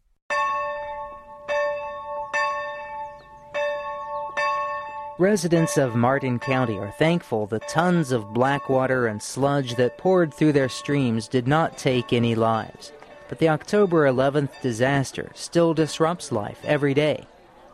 Residents 5.20 5.78
of 5.78 5.94
Martin 5.94 6.40
County 6.40 6.80
are 6.80 6.90
thankful 6.90 7.46
the 7.46 7.60
tons 7.60 8.12
of 8.12 8.34
black 8.34 8.68
water 8.68 9.06
and 9.06 9.22
sludge 9.22 9.76
that 9.76 10.00
poured 10.00 10.34
through 10.34 10.54
their 10.54 10.68
streams 10.68 11.28
did 11.28 11.48
not 11.48 11.78
take 11.78 12.12
any 12.12 12.34
lives. 12.34 12.92
But 13.30 13.38
the 13.38 13.50
October 13.50 14.08
11th 14.12 14.60
disaster 14.64 15.30
still 15.36 15.76
disrupts 15.76 16.32
life 16.32 16.60
every 16.64 16.96
day. 16.96 17.28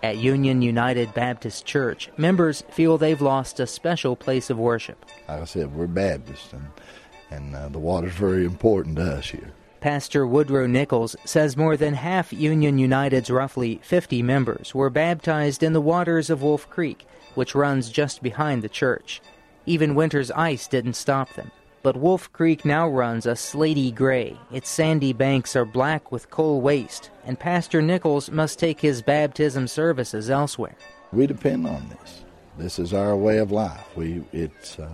At 0.04 0.18
Union 0.18 0.62
United 0.62 1.14
Baptist 1.14 1.66
Church, 1.66 2.10
members 2.18 2.66
feel 2.72 2.98
they've 2.98 3.22
lost 3.22 3.62
a 3.62 3.68
special 3.68 4.18
place 4.18 4.50
of 4.50 4.60
worship. 4.60 5.06
Like 5.30 5.42
I 5.42 5.46
said, 5.46 5.74
we're 5.74 5.88
Baptists, 5.88 6.52
and, 6.52 6.68
and 7.32 7.56
uh, 7.56 7.70
the 7.70 7.80
water's 7.80 8.16
very 8.16 8.44
important 8.44 8.98
to 8.98 9.14
us 9.14 9.30
here. 9.30 9.54
Pastor 9.80 10.28
Woodrow 10.28 10.68
Nichols 10.68 11.16
says 11.24 11.56
more 11.56 11.78
than 11.78 11.94
half 11.94 12.34
Union 12.34 12.78
United's 12.78 13.32
roughly 13.32 13.80
50 13.82 14.22
members 14.24 14.76
were 14.76 14.90
baptized 14.90 15.64
in 15.64 15.72
the 15.72 15.80
waters 15.80 16.30
of 16.30 16.42
Wolf 16.42 16.70
Creek 16.70 17.06
which 17.36 17.56
runs 17.56 17.90
just 17.90 18.22
behind 18.22 18.62
the 18.62 18.70
church. 18.70 19.22
Even 19.66 19.96
winter's 19.96 20.32
ice 20.32 20.68
didn't 20.68 20.94
stop 20.94 21.34
them. 21.34 21.52
But 21.82 21.96
Wolf 21.96 22.32
Creek 22.34 22.66
now 22.66 22.90
runs 22.90 23.26
a 23.26 23.32
slaty 23.32 23.94
gray. 23.94 24.38
Its 24.52 24.70
sandy 24.70 25.14
banks 25.14 25.56
are 25.56 25.66
black 25.66 26.12
with 26.12 26.30
coal 26.30 26.60
waste, 26.60 27.10
and 27.26 27.40
Pastor 27.40 27.82
Nichols 27.82 28.30
must 28.30 28.60
take 28.60 28.82
his 28.82 29.02
baptism 29.02 29.68
services 29.68 30.30
elsewhere. 30.30 30.76
We 31.14 31.26
depend 31.26 31.66
on 31.68 31.88
this. 31.90 32.24
This 32.58 32.80
is 32.80 32.94
our 32.94 33.16
way 33.16 33.38
of 33.38 33.52
life. 33.52 33.86
We 33.96 34.24
it's 34.34 34.78
uh, 34.78 34.90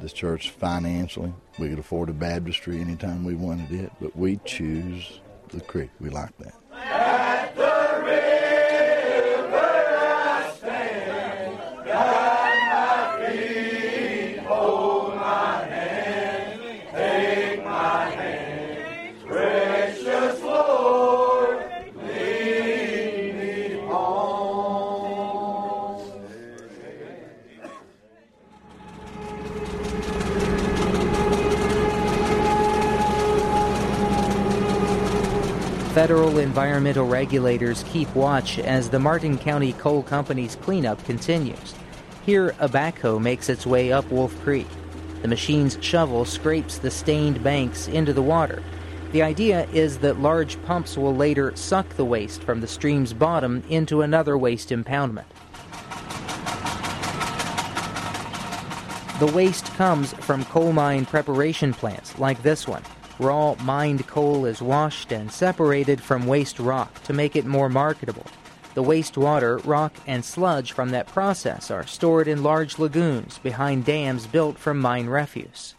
this 0.00 0.12
church 0.12 0.50
financially. 0.50 1.32
We 1.58 1.70
could 1.70 1.78
afford 1.78 2.10
a 2.10 2.12
baptistry 2.12 2.80
anytime 2.80 3.24
we 3.24 3.34
wanted 3.34 3.72
it, 3.72 3.90
but 4.00 4.14
we 4.14 4.38
choose 4.44 5.20
the 5.48 5.60
creek. 5.62 5.90
We 5.98 6.10
like 6.10 6.36
that. 6.38 7.17
Federal 35.98 36.38
environmental 36.38 37.08
regulators 37.08 37.82
keep 37.88 38.08
watch 38.14 38.60
as 38.60 38.88
the 38.88 39.00
Martin 39.00 39.36
County 39.36 39.72
Coal 39.72 40.04
Company's 40.04 40.54
cleanup 40.54 41.04
continues. 41.04 41.74
Here, 42.24 42.54
a 42.60 42.68
backhoe 42.68 43.20
makes 43.20 43.48
its 43.48 43.66
way 43.66 43.90
up 43.90 44.08
Wolf 44.08 44.40
Creek. 44.44 44.68
The 45.22 45.26
machine's 45.26 45.76
shovel 45.80 46.24
scrapes 46.24 46.78
the 46.78 46.92
stained 46.92 47.42
banks 47.42 47.88
into 47.88 48.12
the 48.12 48.22
water. 48.22 48.62
The 49.10 49.22
idea 49.22 49.66
is 49.72 49.98
that 49.98 50.20
large 50.20 50.62
pumps 50.62 50.96
will 50.96 51.16
later 51.16 51.50
suck 51.56 51.88
the 51.96 52.04
waste 52.04 52.44
from 52.44 52.60
the 52.60 52.68
stream's 52.68 53.12
bottom 53.12 53.64
into 53.68 54.02
another 54.02 54.38
waste 54.38 54.68
impoundment. 54.68 55.24
The 59.18 59.32
waste 59.34 59.66
comes 59.74 60.12
from 60.12 60.44
coal 60.44 60.72
mine 60.72 61.06
preparation 61.06 61.74
plants 61.74 62.16
like 62.20 62.40
this 62.44 62.68
one. 62.68 62.84
Raw 63.18 63.56
mined 63.62 64.06
coal 64.06 64.46
is 64.46 64.62
washed 64.62 65.10
and 65.10 65.32
separated 65.32 66.00
from 66.00 66.26
waste 66.26 66.58
rock 66.58 67.02
to 67.04 67.12
make 67.12 67.34
it 67.34 67.46
more 67.46 67.68
marketable. 67.68 68.26
The 68.74 68.84
wastewater, 68.84 69.60
rock, 69.66 69.94
and 70.06 70.24
sludge 70.24 70.70
from 70.70 70.90
that 70.90 71.08
process 71.08 71.70
are 71.70 71.86
stored 71.86 72.28
in 72.28 72.44
large 72.44 72.78
lagoons 72.78 73.38
behind 73.38 73.84
dams 73.84 74.28
built 74.28 74.56
from 74.56 74.78
mine 74.78 75.06
refuse. 75.06 75.74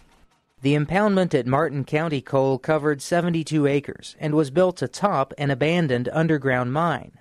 The 0.61 0.75
impoundment 0.75 1.33
at 1.33 1.47
Martin 1.47 1.85
County 1.85 2.19
Coal 2.19 2.57
covered 2.57 3.01
72 3.01 3.65
acres 3.65 4.17
and 4.19 4.33
was 4.33 4.51
built 4.51 4.81
atop 4.81 5.33
an 5.37 5.49
abandoned 5.49 6.09
underground 6.11 6.73
mine. 6.73 7.18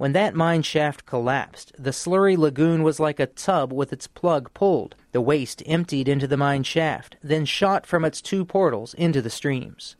When 0.00 0.12
that 0.12 0.34
mine 0.34 0.62
shaft 0.62 1.04
collapsed, 1.04 1.74
the 1.78 1.90
slurry 1.90 2.34
lagoon 2.34 2.82
was 2.82 2.98
like 2.98 3.20
a 3.20 3.26
tub 3.26 3.70
with 3.70 3.92
its 3.92 4.06
plug 4.06 4.50
pulled. 4.54 4.94
The 5.12 5.20
waste 5.20 5.62
emptied 5.66 6.08
into 6.08 6.26
the 6.26 6.38
mine 6.38 6.62
shaft, 6.62 7.16
then 7.22 7.44
shot 7.44 7.84
from 7.84 8.06
its 8.06 8.22
two 8.22 8.46
portals 8.46 8.94
into 8.94 9.20
the 9.20 9.28
streams. 9.28 9.96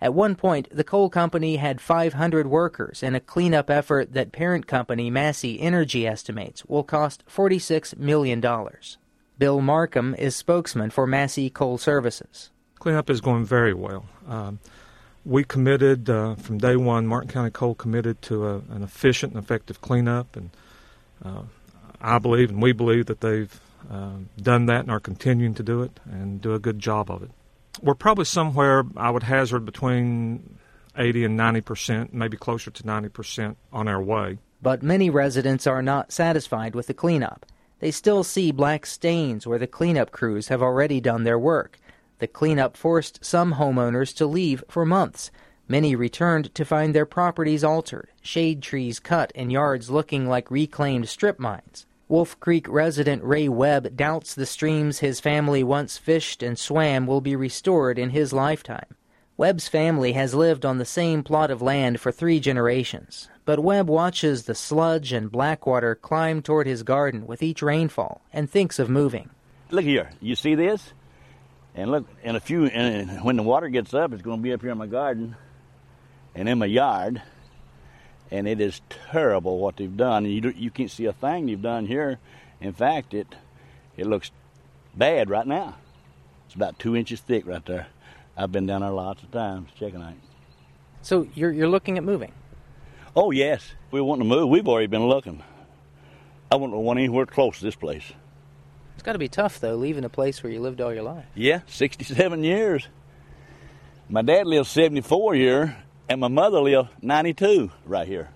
At 0.00 0.14
one 0.14 0.34
point, 0.34 0.68
the 0.72 0.82
coal 0.82 1.10
company 1.10 1.56
had 1.56 1.82
500 1.82 2.46
workers 2.46 3.02
in 3.02 3.14
a 3.14 3.20
cleanup 3.20 3.68
effort 3.68 4.14
that 4.14 4.32
parent 4.32 4.66
company 4.66 5.10
Massey 5.10 5.60
Energy 5.60 6.06
estimates 6.06 6.64
will 6.64 6.82
cost 6.82 7.22
$46 7.26 7.98
million. 7.98 8.42
Bill 9.36 9.60
Markham 9.60 10.14
is 10.14 10.34
spokesman 10.34 10.88
for 10.88 11.06
Massey 11.06 11.50
Coal 11.50 11.76
Services. 11.76 12.50
Cleanup 12.78 13.10
is 13.10 13.20
going 13.20 13.44
very 13.44 13.74
well. 13.74 14.06
Um, 14.26 14.58
we 15.24 15.44
committed 15.44 16.10
uh, 16.10 16.34
from 16.34 16.58
day 16.58 16.76
one. 16.76 17.06
Martin 17.06 17.30
County 17.30 17.50
Coal 17.50 17.74
committed 17.74 18.20
to 18.22 18.46
a, 18.46 18.54
an 18.70 18.82
efficient 18.82 19.34
and 19.34 19.42
effective 19.42 19.80
cleanup, 19.80 20.36
and 20.36 20.50
uh, 21.24 21.42
I 22.00 22.18
believe 22.18 22.50
and 22.50 22.62
we 22.62 22.72
believe 22.72 23.06
that 23.06 23.20
they've 23.20 23.60
uh, 23.90 24.12
done 24.40 24.66
that 24.66 24.80
and 24.80 24.90
are 24.90 25.00
continuing 25.00 25.54
to 25.54 25.62
do 25.62 25.82
it 25.82 25.98
and 26.04 26.40
do 26.40 26.54
a 26.54 26.58
good 26.58 26.78
job 26.78 27.10
of 27.10 27.22
it. 27.22 27.30
We're 27.82 27.94
probably 27.94 28.24
somewhere 28.24 28.84
I 28.96 29.10
would 29.10 29.24
hazard 29.24 29.64
between 29.64 30.58
80 30.96 31.24
and 31.24 31.36
90 31.36 31.60
percent, 31.62 32.14
maybe 32.14 32.36
closer 32.36 32.70
to 32.70 32.86
90 32.86 33.08
percent 33.08 33.56
on 33.72 33.88
our 33.88 34.02
way. 34.02 34.38
But 34.62 34.82
many 34.82 35.10
residents 35.10 35.66
are 35.66 35.82
not 35.82 36.12
satisfied 36.12 36.74
with 36.74 36.86
the 36.86 36.94
cleanup. 36.94 37.46
They 37.80 37.90
still 37.90 38.24
see 38.24 38.50
black 38.52 38.86
stains 38.86 39.46
where 39.46 39.58
the 39.58 39.66
cleanup 39.66 40.10
crews 40.10 40.48
have 40.48 40.62
already 40.62 41.00
done 41.00 41.24
their 41.24 41.38
work. 41.38 41.78
The 42.18 42.26
cleanup 42.26 42.76
forced 42.76 43.24
some 43.24 43.54
homeowners 43.54 44.14
to 44.16 44.26
leave 44.26 44.62
for 44.68 44.86
months. 44.86 45.30
Many 45.66 45.96
returned 45.96 46.54
to 46.54 46.64
find 46.64 46.94
their 46.94 47.06
properties 47.06 47.64
altered, 47.64 48.10
shade 48.20 48.62
trees 48.62 49.00
cut, 49.00 49.32
and 49.34 49.50
yards 49.50 49.90
looking 49.90 50.28
like 50.28 50.50
reclaimed 50.50 51.08
strip 51.08 51.38
mines. 51.38 51.86
Wolf 52.06 52.38
Creek 52.38 52.66
resident 52.68 53.24
Ray 53.24 53.48
Webb 53.48 53.96
doubts 53.96 54.34
the 54.34 54.44
streams 54.44 54.98
his 54.98 55.20
family 55.20 55.64
once 55.64 55.96
fished 55.96 56.42
and 56.42 56.58
swam 56.58 57.06
will 57.06 57.22
be 57.22 57.34
restored 57.34 57.98
in 57.98 58.10
his 58.10 58.32
lifetime. 58.32 58.94
Webb's 59.36 59.66
family 59.66 60.12
has 60.12 60.34
lived 60.34 60.64
on 60.64 60.78
the 60.78 60.84
same 60.84 61.24
plot 61.24 61.50
of 61.50 61.62
land 61.62 62.00
for 62.00 62.12
three 62.12 62.38
generations, 62.38 63.28
but 63.44 63.58
Webb 63.58 63.88
watches 63.88 64.44
the 64.44 64.54
sludge 64.54 65.12
and 65.12 65.32
black 65.32 65.66
water 65.66 65.94
climb 65.94 66.42
toward 66.42 66.66
his 66.66 66.84
garden 66.84 67.26
with 67.26 67.42
each 67.42 67.62
rainfall 67.62 68.22
and 68.32 68.48
thinks 68.48 68.78
of 68.78 68.88
moving. 68.88 69.30
Look 69.70 69.84
here, 69.84 70.10
you 70.20 70.36
see 70.36 70.54
this? 70.54 70.92
And 71.74 71.90
look, 71.90 72.06
in 72.22 72.36
a 72.36 72.40
few, 72.40 72.66
and 72.66 73.24
when 73.24 73.36
the 73.36 73.42
water 73.42 73.68
gets 73.68 73.94
up, 73.94 74.12
it's 74.12 74.22
going 74.22 74.38
to 74.38 74.42
be 74.42 74.52
up 74.52 74.60
here 74.60 74.70
in 74.70 74.78
my 74.78 74.86
garden 74.86 75.36
and 76.34 76.48
in 76.48 76.58
my 76.58 76.66
yard. 76.66 77.20
And 78.30 78.48
it 78.48 78.60
is 78.60 78.80
terrible 79.10 79.58
what 79.58 79.76
they've 79.76 79.96
done. 79.96 80.24
You 80.24 80.52
you 80.56 80.70
can't 80.70 80.90
see 80.90 81.06
a 81.06 81.12
thing 81.12 81.46
they've 81.46 81.60
done 81.60 81.86
here. 81.86 82.18
In 82.60 82.72
fact, 82.72 83.12
it 83.12 83.34
it 83.96 84.06
looks 84.06 84.30
bad 84.96 85.30
right 85.30 85.46
now. 85.46 85.76
It's 86.46 86.54
about 86.54 86.78
two 86.78 86.96
inches 86.96 87.20
thick 87.20 87.46
right 87.46 87.64
there. 87.66 87.86
I've 88.36 88.50
been 88.50 88.66
down 88.66 88.80
there 88.80 88.90
lots 88.90 89.22
of 89.22 89.30
times 89.30 89.70
checking 89.78 90.00
it. 90.00 90.16
So 91.02 91.28
you're 91.34 91.52
you're 91.52 91.68
looking 91.68 91.98
at 91.98 92.04
moving? 92.04 92.32
Oh 93.14 93.30
yes, 93.30 93.72
we 93.90 94.00
want 94.00 94.20
to 94.20 94.24
move. 94.24 94.48
We've 94.48 94.66
already 94.66 94.86
been 94.86 95.06
looking. 95.06 95.42
I 96.50 96.56
wouldn't 96.56 96.78
want 96.78 96.98
anywhere 96.98 97.26
close 97.26 97.58
to 97.58 97.64
this 97.64 97.76
place. 97.76 98.12
Got 99.04 99.12
to 99.12 99.18
be 99.18 99.28
tough, 99.28 99.60
though, 99.60 99.76
leaving 99.76 100.04
a 100.04 100.08
place 100.08 100.42
where 100.42 100.52
you 100.52 100.60
lived 100.60 100.80
all 100.80 100.92
your 100.92 101.02
life. 101.02 101.26
Yeah, 101.34 101.60
67 101.66 102.42
years. 102.42 102.88
My 104.08 104.22
dad 104.22 104.46
lived 104.46 104.68
74 104.68 105.34
here, 105.34 105.76
and 106.08 106.20
my 106.20 106.28
mother 106.28 106.60
lived 106.60 106.88
92 107.02 107.70
right 107.86 108.06
here. 108.06 108.30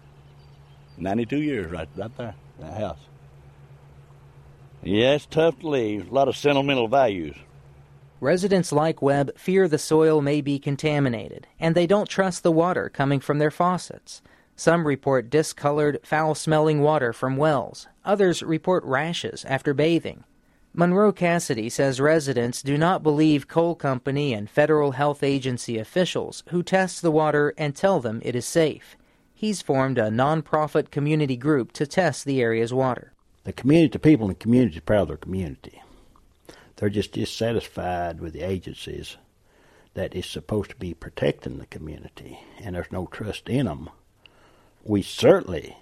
92 0.96 1.37
years 1.38 1.70
right, 1.70 1.88
right 1.96 2.16
there, 2.16 2.35
in 2.59 2.66
that 2.66 2.78
house. 2.78 2.98
Yeah, 4.83 5.14
it's 5.14 5.26
tough 5.26 5.59
to 5.61 5.68
leave. 5.68 6.11
A 6.11 6.14
lot 6.14 6.28
of 6.28 6.37
sentimental 6.37 6.88
values. 6.88 7.37
Residents 8.20 8.72
like 8.72 9.00
Webb 9.00 9.37
fear 9.38 9.68
the 9.68 9.78
soil 9.78 10.20
may 10.20 10.40
be 10.40 10.59
contaminated, 10.59 11.46
and 11.59 11.74
they 11.74 11.87
don't 11.87 12.09
trust 12.09 12.42
the 12.42 12.52
water 12.52 12.88
coming 12.88 13.20
from 13.20 13.38
their 13.38 13.50
faucets. 13.50 14.22
Some 14.57 14.87
report 14.87 15.31
discolored, 15.31 16.00
foul 16.02 16.35
smelling 16.35 16.81
water 16.81 17.12
from 17.12 17.37
wells. 17.37 17.87
Others 18.04 18.42
report 18.42 18.83
rashes 18.85 19.44
after 19.44 19.72
bathing. 19.72 20.24
Monroe 20.74 21.12
Cassidy 21.12 21.68
says 21.68 22.00
residents 22.00 22.62
do 22.62 22.78
not 22.78 23.02
believe 23.02 23.48
coal 23.48 23.74
company 23.74 24.33
and 24.33 24.48
federal 24.48 24.92
health 24.92 25.22
agency 25.22 25.78
officials 25.78 26.44
who 26.50 26.62
test 26.62 27.02
the 27.02 27.11
water 27.11 27.54
and 27.57 27.74
tell 27.74 28.00
them 28.00 28.20
it 28.24 28.37
is 28.37 28.46
safe. 28.46 28.96
He's 29.35 29.62
formed 29.62 29.98
a 29.98 30.11
nonprofit 30.11 30.90
community 30.90 31.37
group 31.37 31.72
to 31.72 31.87
test 31.87 32.24
the 32.24 32.40
area's 32.40 32.72
water. 32.72 33.12
The 33.44 33.52
community, 33.52 33.92
the 33.92 33.98
people 33.98 34.26
in 34.26 34.31
the 34.31 34.35
community 34.35 34.78
are 34.78 34.83
proud 34.83 35.02
of 35.02 35.09
their 35.09 35.16
community. 35.16 35.83
They're 36.76 36.90
just 36.90 37.12
dissatisfied 37.12 38.20
with 38.20 38.35
the 38.35 38.42
agencies 38.42 39.16
that 39.94 40.14
is 40.14 40.26
supposed 40.26 40.70
to 40.70 40.76
be 40.76 40.94
protecting 40.94 41.59
the 41.59 41.66
community, 41.66 42.38
and 42.61 42.76
there's 42.76 42.92
no 42.92 43.07
trust 43.07 43.48
in 43.48 43.66
them. 43.66 43.90
We 44.85 45.02
certainly, 45.02 45.76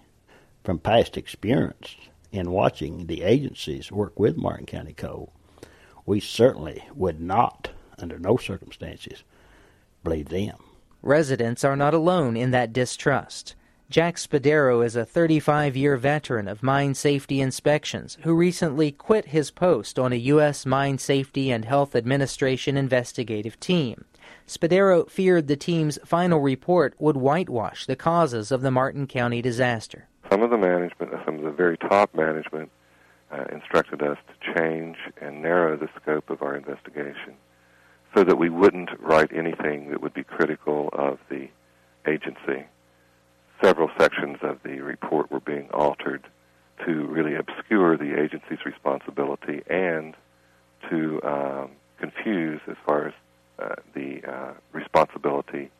from 0.65 0.79
past 0.79 1.17
experience 1.17 1.97
in 2.33 2.51
watching 2.51 3.07
the 3.07 3.23
agencies 3.23 3.93
work 3.93 4.19
with 4.19 4.37
Martin 4.37 4.67
County 4.67 4.93
Coal, 4.93 5.33
we 6.05 6.21
certainly 6.21 6.85
would 6.95 7.21
not, 7.21 7.71
under 7.99 8.19
no 8.19 8.37
circumstances, 8.37 9.25
believe 10.05 10.29
them. 10.29 10.57
Residents 11.03 11.65
are 11.65 11.77
not 11.77 11.95
alone 11.95 12.37
in 12.37 12.51
that 12.53 12.73
distrust. 12.73 13.55
Jack 13.89 14.17
Spadaro 14.17 14.85
is 14.85 14.97
a 14.97 15.05
35 15.05 15.77
year 15.77 15.97
veteran 15.97 16.49
of 16.49 16.63
mine 16.63 16.95
safety 16.95 17.41
inspections 17.41 18.19
who 18.23 18.35
recently 18.35 18.91
quit 18.91 19.27
his 19.27 19.53
post 19.53 19.97
on 19.97 20.13
a 20.13 20.17
U.S. 20.17 20.67
Mine 20.67 20.99
Safety 20.99 21.53
and 21.53 21.65
Health 21.65 21.95
Administration 21.95 22.77
investigative 22.77 23.61
team. 23.61 24.05
Spadaro 24.45 25.09
feared 25.09 25.47
the 25.47 25.57
team's 25.57 26.01
final 26.05 26.41
report 26.41 26.95
would 26.99 27.17
whitewash 27.17 27.87
the 27.87 27.95
causes 27.95 28.51
of 28.51 28.63
the 28.63 28.73
Martin 28.73 29.07
County 29.07 29.41
disaster. 29.41 30.09
Some 30.31 30.43
of 30.43 30.51
the 30.51 30.59
management, 30.59 31.13
some 31.25 31.37
of 31.37 31.43
the 31.43 31.51
very 31.51 31.77
top 31.79 32.15
management, 32.15 32.71
uh, 33.31 33.45
instructed 33.53 34.03
us 34.03 34.19
to 34.29 34.55
change 34.55 34.97
and 35.21 35.43
narrow 35.43 35.77
the 35.77 35.89
scope 36.01 36.31
of 36.31 36.43
our 36.43 36.57
investigation 36.57 37.35
so 38.15 38.23
that 38.25 38.39
we 38.39 38.49
wouldn't 38.49 38.91
write 39.01 39.31
anything 39.33 39.91
that 39.91 40.01
would 40.01 40.15
be 40.15 40.23
critical 40.23 40.89
of 40.93 41.19
the 41.29 41.49
agency 42.07 42.67
several 43.63 43.91
sections 43.99 44.39
of 44.43 44.59
the 44.63 44.81
report 44.81 45.31
were 45.31 45.41
being 45.41 45.69
altered 45.71 46.25
to 46.85 47.07
really 47.07 47.35
obscure 47.35 47.97
the 47.97 48.21
agency's 48.21 48.65
responsibility 48.65 49.63
and 49.69 50.15
to 50.91 51.21
um, 51.23 51.71
confuse 51.99 52.61
as 52.69 52.77
far 52.85 53.09
as 53.09 53.15
uh, 53.59 53.75
the 53.95 54.23
uh, 54.25 54.53
responsibility 54.73 55.71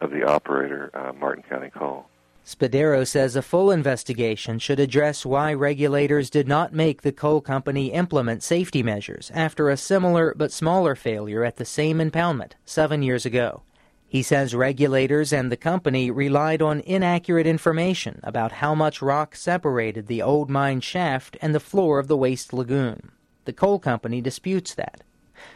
of 0.00 0.10
the 0.10 0.24
operator, 0.24 0.90
uh, 0.94 1.12
Martin 1.12 1.44
County 1.48 1.70
Coal. 1.70 2.06
Spadaro 2.46 3.06
says 3.06 3.36
a 3.36 3.42
full 3.42 3.70
investigation 3.70 4.58
should 4.58 4.78
address 4.78 5.24
why 5.24 5.54
regulators 5.54 6.28
did 6.28 6.46
not 6.46 6.74
make 6.74 7.00
the 7.00 7.10
coal 7.10 7.40
company 7.40 7.90
implement 7.90 8.42
safety 8.42 8.82
measures 8.82 9.30
after 9.34 9.70
a 9.70 9.78
similar 9.78 10.34
but 10.36 10.52
smaller 10.52 10.94
failure 10.94 11.42
at 11.42 11.56
the 11.56 11.64
same 11.64 12.00
impoundment 12.00 12.52
seven 12.66 13.02
years 13.02 13.24
ago. 13.24 13.62
He 14.06 14.22
says 14.22 14.54
regulators 14.54 15.32
and 15.32 15.50
the 15.50 15.56
company 15.56 16.10
relied 16.10 16.60
on 16.60 16.80
inaccurate 16.80 17.46
information 17.46 18.20
about 18.22 18.52
how 18.52 18.74
much 18.74 19.00
rock 19.00 19.34
separated 19.34 20.06
the 20.06 20.20
old 20.20 20.50
mine 20.50 20.82
shaft 20.82 21.38
and 21.40 21.54
the 21.54 21.60
floor 21.60 21.98
of 21.98 22.08
the 22.08 22.16
waste 22.16 22.52
lagoon. 22.52 23.10
The 23.46 23.54
coal 23.54 23.78
company 23.78 24.20
disputes 24.20 24.74
that. 24.74 25.02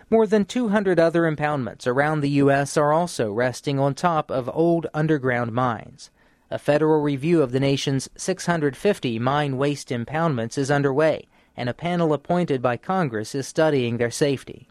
More 0.08 0.26
than 0.26 0.46
200 0.46 0.98
other 0.98 1.22
impoundments 1.22 1.86
around 1.86 2.22
the 2.22 2.40
U.S. 2.42 2.78
are 2.78 2.94
also 2.94 3.30
resting 3.30 3.78
on 3.78 3.94
top 3.94 4.30
of 4.30 4.50
old 4.52 4.86
underground 4.94 5.52
mines. 5.52 6.10
A 6.50 6.58
federal 6.58 7.02
review 7.02 7.42
of 7.42 7.52
the 7.52 7.60
nation's 7.60 8.08
650 8.16 9.18
mine 9.18 9.58
waste 9.58 9.90
impoundments 9.90 10.56
is 10.56 10.70
underway, 10.70 11.28
and 11.54 11.68
a 11.68 11.74
panel 11.74 12.14
appointed 12.14 12.62
by 12.62 12.78
Congress 12.78 13.34
is 13.34 13.46
studying 13.46 13.98
their 13.98 14.10
safety. 14.10 14.66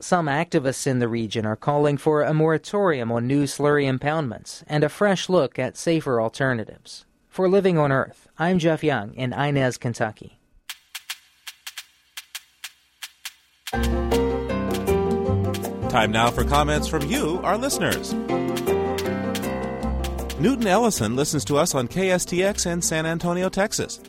Some 0.00 0.26
activists 0.26 0.84
in 0.84 0.98
the 0.98 1.06
region 1.06 1.46
are 1.46 1.54
calling 1.54 1.96
for 1.96 2.22
a 2.22 2.34
moratorium 2.34 3.12
on 3.12 3.28
new 3.28 3.44
slurry 3.44 3.84
impoundments 3.84 4.64
and 4.66 4.82
a 4.82 4.88
fresh 4.88 5.28
look 5.28 5.60
at 5.60 5.76
safer 5.76 6.20
alternatives. 6.20 7.06
For 7.28 7.48
Living 7.48 7.78
on 7.78 7.92
Earth, 7.92 8.28
I'm 8.36 8.58
Jeff 8.58 8.82
Young 8.82 9.14
in 9.14 9.32
Inez, 9.32 9.78
Kentucky. 9.78 10.40
Time 15.88 16.10
now 16.10 16.32
for 16.32 16.42
comments 16.42 16.88
from 16.88 17.08
you, 17.08 17.38
our 17.44 17.56
listeners. 17.56 18.12
Newton 20.42 20.66
Ellison 20.66 21.14
listens 21.14 21.44
to 21.44 21.56
us 21.56 21.72
on 21.72 21.86
KSTX 21.86 22.66
in 22.66 22.82
San 22.82 23.06
Antonio, 23.06 23.48
Texas. 23.48 24.00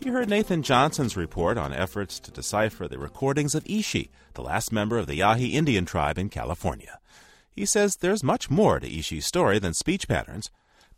He 0.00 0.08
heard 0.08 0.28
Nathan 0.28 0.62
Johnson's 0.62 1.16
report 1.16 1.58
on 1.58 1.72
efforts 1.72 2.20
to 2.20 2.30
decipher 2.30 2.86
the 2.86 2.96
recordings 2.96 3.56
of 3.56 3.66
Ishi, 3.66 4.12
the 4.34 4.42
last 4.42 4.70
member 4.70 4.98
of 4.98 5.08
the 5.08 5.16
Yahi 5.16 5.56
Indian 5.56 5.84
tribe 5.84 6.16
in 6.16 6.28
California. 6.28 7.00
He 7.50 7.66
says 7.66 7.96
there's 7.96 8.22
much 8.22 8.48
more 8.48 8.78
to 8.78 8.86
Ishi's 8.86 9.26
story 9.26 9.58
than 9.58 9.74
speech 9.74 10.06
patterns. 10.06 10.48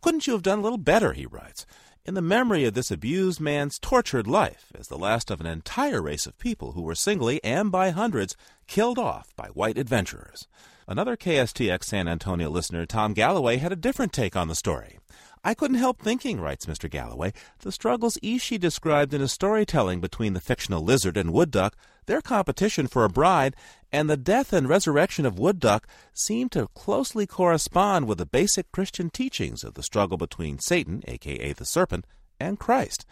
Couldn't 0.03 0.27
you 0.27 0.35
have 0.35 0.43
done 0.43 0.59
a 0.59 0.63
little 0.63 0.77
better, 0.77 1.15
he 1.15 1.25
writes, 1.25 1.65
in 2.05 2.13
the 2.13 2.21
memory 2.21 2.67
of 2.67 2.75
this 2.75 2.91
abused 2.91 3.41
man's 3.41 3.79
tortured 3.79 4.27
life 4.27 4.71
as 4.79 4.89
the 4.89 4.99
last 4.99 5.31
of 5.31 5.41
an 5.41 5.47
entire 5.47 6.03
race 6.03 6.27
of 6.27 6.37
people 6.37 6.73
who 6.73 6.83
were 6.83 6.95
singly 6.95 7.43
and 7.43 7.73
by 7.73 7.89
hundreds 7.93 8.37
killed 8.67 8.99
off 8.99 9.35
by 9.37 9.47
white 9.55 9.79
adventurers. 9.79 10.47
Another 10.93 11.17
KSTX 11.17 11.85
San 11.85 12.07
Antonio 12.07 12.51
listener, 12.51 12.85
Tom 12.85 13.15
Galloway, 13.15 13.57
had 13.57 13.73
a 13.73 13.77
different 13.77 14.13
take 14.13 14.37
on 14.37 14.49
the 14.49 14.55
story. 14.55 14.99
I 15.43 15.55
couldn't 15.55 15.79
help 15.79 16.03
thinking, 16.03 16.39
writes 16.39 16.67
Mr. 16.67 16.91
Galloway, 16.91 17.33
the 17.61 17.73
struggles 17.73 18.19
Ishi 18.21 18.59
described 18.59 19.15
in 19.15 19.23
his 19.23 19.33
storytelling 19.33 20.03
between 20.03 20.35
the 20.35 20.41
fictional 20.41 20.85
lizard 20.85 21.17
and 21.17 21.33
wood 21.33 21.51
duck, 21.51 21.79
their 22.05 22.21
competition 22.21 22.89
for 22.89 23.07
a 23.07 23.09
bride, 23.09 23.57
and 23.91 24.11
the 24.11 24.19
death 24.19 24.53
and 24.53 24.69
resurrection 24.69 25.25
of 25.25 25.39
wood 25.39 25.61
duck 25.61 25.89
seem 26.13 26.51
to 26.51 26.69
closely 26.75 27.27
correspond 27.27 28.07
with 28.07 28.19
the 28.19 28.27
basic 28.27 28.71
Christian 28.71 29.09
teachings 29.09 29.65
of 29.65 29.73
the 29.73 29.83
struggle 29.83 30.19
between 30.19 30.59
Satan, 30.59 31.03
aka 31.09 31.55
the 31.55 31.65
serpent, 31.65 32.07
and 32.39 32.59
Christ. 32.59 33.07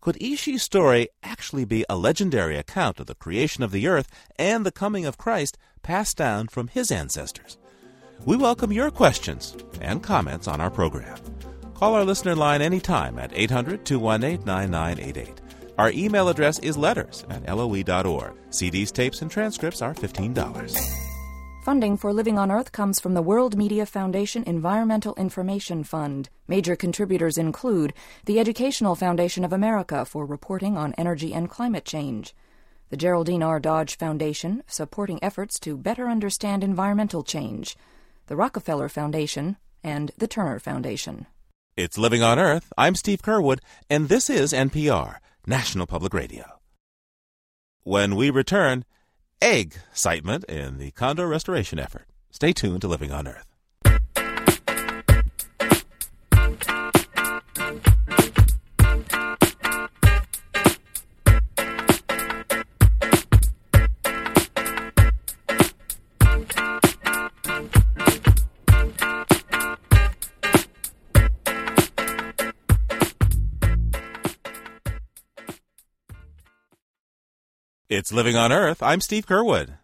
Could 0.00 0.22
Ishi's 0.22 0.62
story 0.62 1.08
actually 1.22 1.64
be 1.64 1.84
a 1.88 1.96
legendary 1.96 2.58
account 2.58 3.00
of 3.00 3.06
the 3.06 3.14
creation 3.16 3.64
of 3.64 3.72
the 3.72 3.88
earth 3.88 4.08
and 4.38 4.64
the 4.64 4.70
coming 4.70 5.04
of 5.04 5.18
Christ 5.18 5.58
passed 5.84 6.16
down 6.16 6.48
from 6.48 6.66
his 6.66 6.90
ancestors? 6.90 7.58
We 8.24 8.36
welcome 8.36 8.72
your 8.72 8.90
questions 8.90 9.56
and 9.80 10.02
comments 10.02 10.48
on 10.48 10.60
our 10.60 10.70
program. 10.70 11.18
Call 11.74 11.94
our 11.94 12.04
listener 12.04 12.34
line 12.34 12.62
anytime 12.62 13.18
at 13.18 13.30
800 13.32 13.84
218 13.84 14.44
9988. 14.44 15.40
Our 15.76 15.90
email 15.90 16.28
address 16.28 16.58
is 16.60 16.76
letters 16.76 17.24
at 17.28 17.46
loe.org. 17.46 18.32
CDs, 18.50 18.92
tapes, 18.92 19.22
and 19.22 19.30
transcripts 19.30 19.82
are 19.82 19.94
$15. 19.94 21.04
Funding 21.64 21.96
for 21.96 22.12
Living 22.12 22.38
on 22.38 22.50
Earth 22.50 22.72
comes 22.72 23.00
from 23.00 23.14
the 23.14 23.22
World 23.22 23.56
Media 23.56 23.86
Foundation 23.86 24.44
Environmental 24.44 25.14
Information 25.14 25.82
Fund. 25.82 26.28
Major 26.46 26.76
contributors 26.76 27.38
include 27.38 27.94
the 28.26 28.38
Educational 28.38 28.94
Foundation 28.94 29.44
of 29.44 29.52
America 29.52 30.04
for 30.04 30.26
reporting 30.26 30.76
on 30.76 30.94
energy 30.98 31.32
and 31.32 31.48
climate 31.48 31.86
change, 31.86 32.34
the 32.94 32.98
Geraldine 32.98 33.42
R. 33.42 33.58
Dodge 33.58 33.98
Foundation, 33.98 34.62
supporting 34.68 35.18
efforts 35.20 35.58
to 35.58 35.76
better 35.76 36.06
understand 36.06 36.62
environmental 36.62 37.24
change, 37.24 37.76
the 38.28 38.36
Rockefeller 38.36 38.88
Foundation, 38.88 39.56
and 39.82 40.12
the 40.16 40.28
Turner 40.28 40.60
Foundation. 40.60 41.26
It's 41.76 41.98
Living 41.98 42.22
on 42.22 42.38
Earth. 42.38 42.72
I'm 42.78 42.94
Steve 42.94 43.20
Curwood, 43.20 43.58
and 43.90 44.08
this 44.08 44.30
is 44.30 44.52
NPR, 44.52 45.16
National 45.44 45.88
Public 45.88 46.14
Radio. 46.14 46.44
When 47.82 48.14
we 48.14 48.30
return, 48.30 48.84
egg 49.42 49.74
excitement 49.90 50.44
in 50.44 50.78
the 50.78 50.92
Condor 50.92 51.26
restoration 51.26 51.80
effort. 51.80 52.06
Stay 52.30 52.52
tuned 52.52 52.82
to 52.82 52.86
Living 52.86 53.10
on 53.10 53.26
Earth. 53.26 53.53
It's 77.94 78.12
Living 78.12 78.34
on 78.34 78.50
Earth. 78.50 78.82
I'm 78.82 79.00
Steve 79.00 79.24
Curwood. 79.24 79.78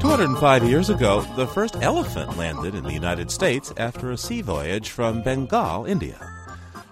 105 0.00 0.64
years 0.64 0.88
ago, 0.88 1.20
the 1.36 1.46
first 1.46 1.76
elephant 1.82 2.38
landed 2.38 2.74
in 2.74 2.84
the 2.84 2.92
United 2.92 3.30
States 3.30 3.70
after 3.76 4.12
a 4.12 4.16
sea 4.16 4.40
voyage 4.40 4.88
from 4.88 5.22
Bengal, 5.22 5.84
India. 5.84 6.18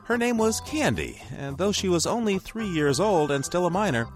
Her 0.04 0.18
name 0.18 0.36
was 0.36 0.60
Candy, 0.60 1.22
and 1.38 1.56
though 1.56 1.72
she 1.72 1.88
was 1.88 2.04
only 2.04 2.38
three 2.38 2.68
years 2.68 3.00
old 3.00 3.30
and 3.30 3.42
still 3.42 3.64
a 3.64 3.70
minor, 3.70 4.06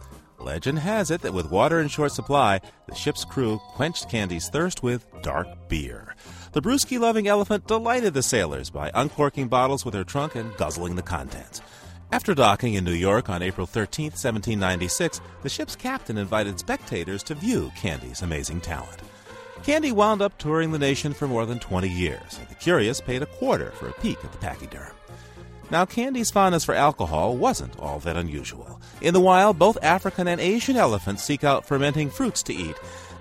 legend 0.41 0.79
has 0.79 1.11
it 1.11 1.23
that 1.23 1.33
with 1.33 1.51
water 1.51 1.81
in 1.81 1.89
short 1.89 2.13
supply, 2.13 2.61
the 2.89 2.95
ship's 2.95 3.25
crew 3.25 3.59
quenched 3.69 4.11
Candy's 4.11 4.49
thirst 4.49 4.83
with 4.83 5.07
dark 5.23 5.49
beer. 5.69 6.15
The 6.53 6.63
brewski 6.63 6.99
loving 6.99 7.29
elephant 7.29 7.67
delighted 7.67 8.15
the 8.15 8.23
sailors 8.23 8.71
by 8.71 8.91
uncorking 8.95 9.49
bottles 9.49 9.85
with 9.85 9.95
her 9.95 10.05
trunk 10.05 10.35
and 10.35 10.57
guzzling 10.57 10.97
the 10.97 11.03
contents. 11.03 11.61
After 12.13 12.35
docking 12.35 12.75
in 12.75 12.85
New 12.85 12.93
York 12.93 13.29
on 13.29 13.43
April 13.43 13.67
13, 13.67 14.07
1796, 14.07 15.21
the 15.43 15.49
ship's 15.49 15.77
captain 15.77 16.17
invited 16.17 16.59
spectators 16.59 17.23
to 17.25 17.35
view 17.35 17.73
Candy's 17.77 18.23
amazing 18.23 18.61
talent. 18.61 19.01
Candy 19.65 19.93
wound 19.93 20.23
up 20.23 20.39
touring 20.39 20.71
the 20.71 20.79
nation 20.79 21.13
for 21.13 21.27
more 21.27 21.47
than 21.47 21.59
20 21.59 21.89
years, 21.89 22.39
and 22.39 22.49
the 22.49 22.55
curious 22.55 23.01
paid 23.01 23.23
a 23.23 23.27
quarter 23.27 23.71
for 23.73 23.89
a 23.89 23.93
peek 23.95 24.25
at 24.25 24.33
the 24.33 24.39
pachyderm. 24.39 24.96
Now, 25.71 25.85
Candy's 25.85 26.31
fondness 26.31 26.65
for 26.65 26.75
alcohol 26.75 27.37
wasn't 27.37 27.79
all 27.79 27.99
that 28.01 28.17
unusual. 28.17 28.81
In 29.01 29.15
the 29.15 29.21
wild, 29.21 29.59
both 29.59 29.83
African 29.83 30.29
and 30.29 30.41
Asian 30.41 30.77
elephants 30.77 31.25
seek 31.25 31.43
out 31.43 31.67
fermenting 31.67 32.09
fruits 32.09 32.43
to 32.45 32.55
eat. 32.55 32.77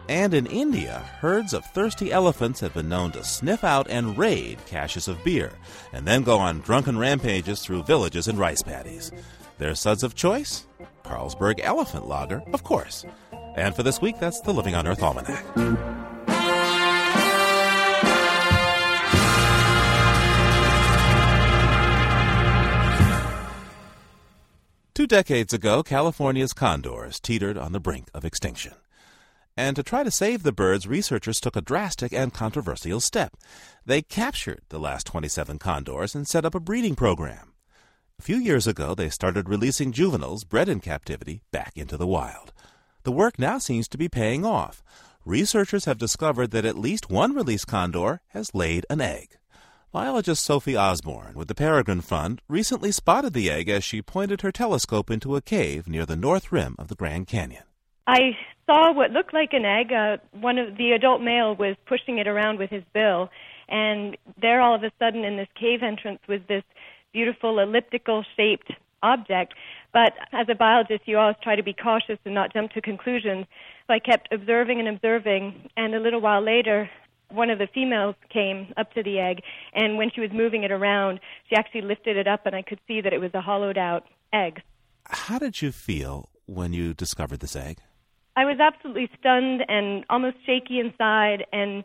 And 0.08 0.36
in 0.36 0.46
India, 0.46 1.00
herds 1.20 1.54
of 1.54 1.66
thirsty 1.66 2.12
elephants 2.12 2.60
have 2.60 2.76
been 2.76 2.88
known 2.88 3.12
to 3.14 3.24
sniff 3.24 3.64
out 3.64 3.90
and 3.90 4.16
raid 4.16 4.60
caches 4.68 5.08
of 5.08 5.24
beer, 5.24 5.52
and 5.94 6.06
then 6.06 6.22
go 6.22 6.38
on 6.38 6.62
drunken 6.62 7.00
rampages 7.00 7.62
through 7.62 7.84
villages 7.84 8.28
and 8.28 8.38
rice 8.38 8.62
paddies. 8.62 9.12
Their 9.58 9.74
suds 9.74 10.04
of 10.04 10.14
choice? 10.14 10.68
Carlsberg 11.04 11.60
Elephant 11.64 12.08
Lager, 12.08 12.44
of 12.54 12.64
course. 12.64 13.06
And 13.56 13.76
for 13.76 13.82
this 13.82 14.02
week, 14.02 14.20
that's 14.20 14.42
the 14.42 14.54
Living 14.54 14.76
on 14.76 14.86
Earth 14.86 15.02
Almanac. 15.02 15.44
Two 24.96 25.08
decades 25.08 25.54
ago, 25.54 25.84
California's 25.84 26.54
condors 26.54 27.20
teetered 27.20 27.58
on 27.58 27.74
the 27.74 27.82
brink 27.82 28.08
of 28.14 28.24
extinction. 28.24 28.72
And 29.58 29.76
to 29.76 29.84
try 29.84 30.06
to 30.06 30.10
save 30.10 30.44
the 30.44 30.54
birds, 30.54 30.88
researchers 30.88 31.42
took 31.42 31.58
a 31.58 31.62
drastic 31.62 32.14
and 32.14 32.34
controversial 32.34 33.02
step. 33.02 33.36
They 33.86 34.02
captured 34.02 34.62
the 34.70 34.80
last 34.80 35.06
27 35.08 35.60
condors 35.60 36.16
and 36.16 36.26
set 36.26 36.46
up 36.46 36.56
a 36.56 36.62
breeding 36.62 36.96
program. 36.96 37.52
A 38.18 38.22
few 38.22 38.38
years 38.38 38.68
ago, 38.68 38.96
they 38.96 39.10
started 39.10 39.50
releasing 39.50 39.92
juveniles 39.92 40.46
bred 40.46 40.70
in 40.70 40.80
captivity 40.80 41.42
back 41.52 41.74
into 41.76 41.98
the 41.98 42.08
wild. 42.08 42.54
The 43.04 43.12
work 43.12 43.38
now 43.38 43.58
seems 43.58 43.90
to 43.90 43.98
be 43.98 44.08
paying 44.08 44.46
off. 44.46 44.82
Researchers 45.26 45.84
have 45.84 45.98
discovered 45.98 46.52
that 46.52 46.64
at 46.64 46.78
least 46.78 47.10
one 47.10 47.36
released 47.36 47.68
condor 47.68 48.22
has 48.30 48.56
laid 48.56 48.86
an 48.90 49.02
egg. 49.02 49.36
Biologist 49.96 50.44
Sophie 50.44 50.76
Osborne 50.76 51.36
with 51.36 51.48
the 51.48 51.56
Peregrine 51.56 52.02
Fund 52.02 52.42
recently 52.50 52.92
spotted 52.92 53.32
the 53.32 53.50
egg 53.50 53.70
as 53.70 53.82
she 53.82 54.02
pointed 54.02 54.42
her 54.42 54.52
telescope 54.52 55.10
into 55.10 55.38
a 55.38 55.42
cave 55.42 55.88
near 55.88 56.06
the 56.06 56.18
north 56.18 56.52
rim 56.52 56.76
of 56.78 56.90
the 56.90 56.96
Grand 56.96 57.28
Canyon. 57.28 57.64
I 58.06 58.36
saw 58.66 58.92
what 58.92 59.12
looked 59.12 59.34
like 59.34 59.54
an 59.54 59.64
egg. 59.64 59.94
Uh, 59.94 60.18
one 60.34 60.58
of 60.58 60.76
the 60.76 60.92
adult 60.92 61.22
male 61.22 61.56
was 61.56 61.78
pushing 61.86 62.18
it 62.18 62.28
around 62.28 62.60
with 62.60 62.72
his 62.72 62.84
bill, 62.94 63.30
and 63.70 64.18
there 64.42 64.60
all 64.60 64.76
of 64.76 64.84
a 64.84 64.92
sudden 65.00 65.24
in 65.24 65.38
this 65.38 65.48
cave 65.58 65.82
entrance 65.82 66.20
was 66.28 66.42
this 66.50 66.64
beautiful 67.14 67.58
elliptical 67.58 68.26
shaped 68.36 68.74
object. 69.02 69.54
But 69.94 70.12
as 70.34 70.48
a 70.50 70.56
biologist, 70.56 71.04
you 71.06 71.18
always 71.18 71.38
try 71.42 71.56
to 71.56 71.64
be 71.64 71.72
cautious 71.72 72.20
and 72.26 72.34
not 72.34 72.52
jump 72.52 72.72
to 72.72 72.82
conclusions. 72.82 73.46
So 73.88 73.94
I 73.94 74.00
kept 74.00 74.28
observing 74.34 74.78
and 74.78 74.90
observing, 74.90 75.70
and 75.78 75.96
a 75.96 76.02
little 76.02 76.20
while 76.20 76.44
later, 76.44 76.90
one 77.36 77.50
of 77.50 77.60
the 77.60 77.68
females 77.74 78.16
came 78.32 78.74
up 78.78 78.94
to 78.94 79.04
the 79.04 79.20
egg, 79.20 79.42
and 79.74 79.98
when 79.98 80.10
she 80.14 80.22
was 80.22 80.32
moving 80.34 80.64
it 80.64 80.72
around, 80.72 81.20
she 81.50 81.56
actually 81.56 81.82
lifted 81.82 82.18
it 82.18 82.28
up, 82.28 82.46
and 82.46 82.56
I 82.56 82.62
could 82.62 82.80
see 82.88 83.02
that 83.02 83.14
it 83.14 83.20
was 83.20 83.32
a 83.34 83.42
hollowed 83.42 83.78
out 83.78 84.06
egg. 84.34 84.62
How 85.06 85.38
did 85.38 85.62
you 85.62 85.72
feel 85.72 86.30
when 86.46 86.74
you 86.74 86.94
discovered 86.94 87.40
this 87.40 87.56
egg? 87.56 87.78
I 88.36 88.46
was 88.46 88.60
absolutely 88.60 89.10
stunned 89.20 89.64
and 89.68 90.04
almost 90.10 90.38
shaky 90.46 90.80
inside, 90.80 91.46
and 91.54 91.84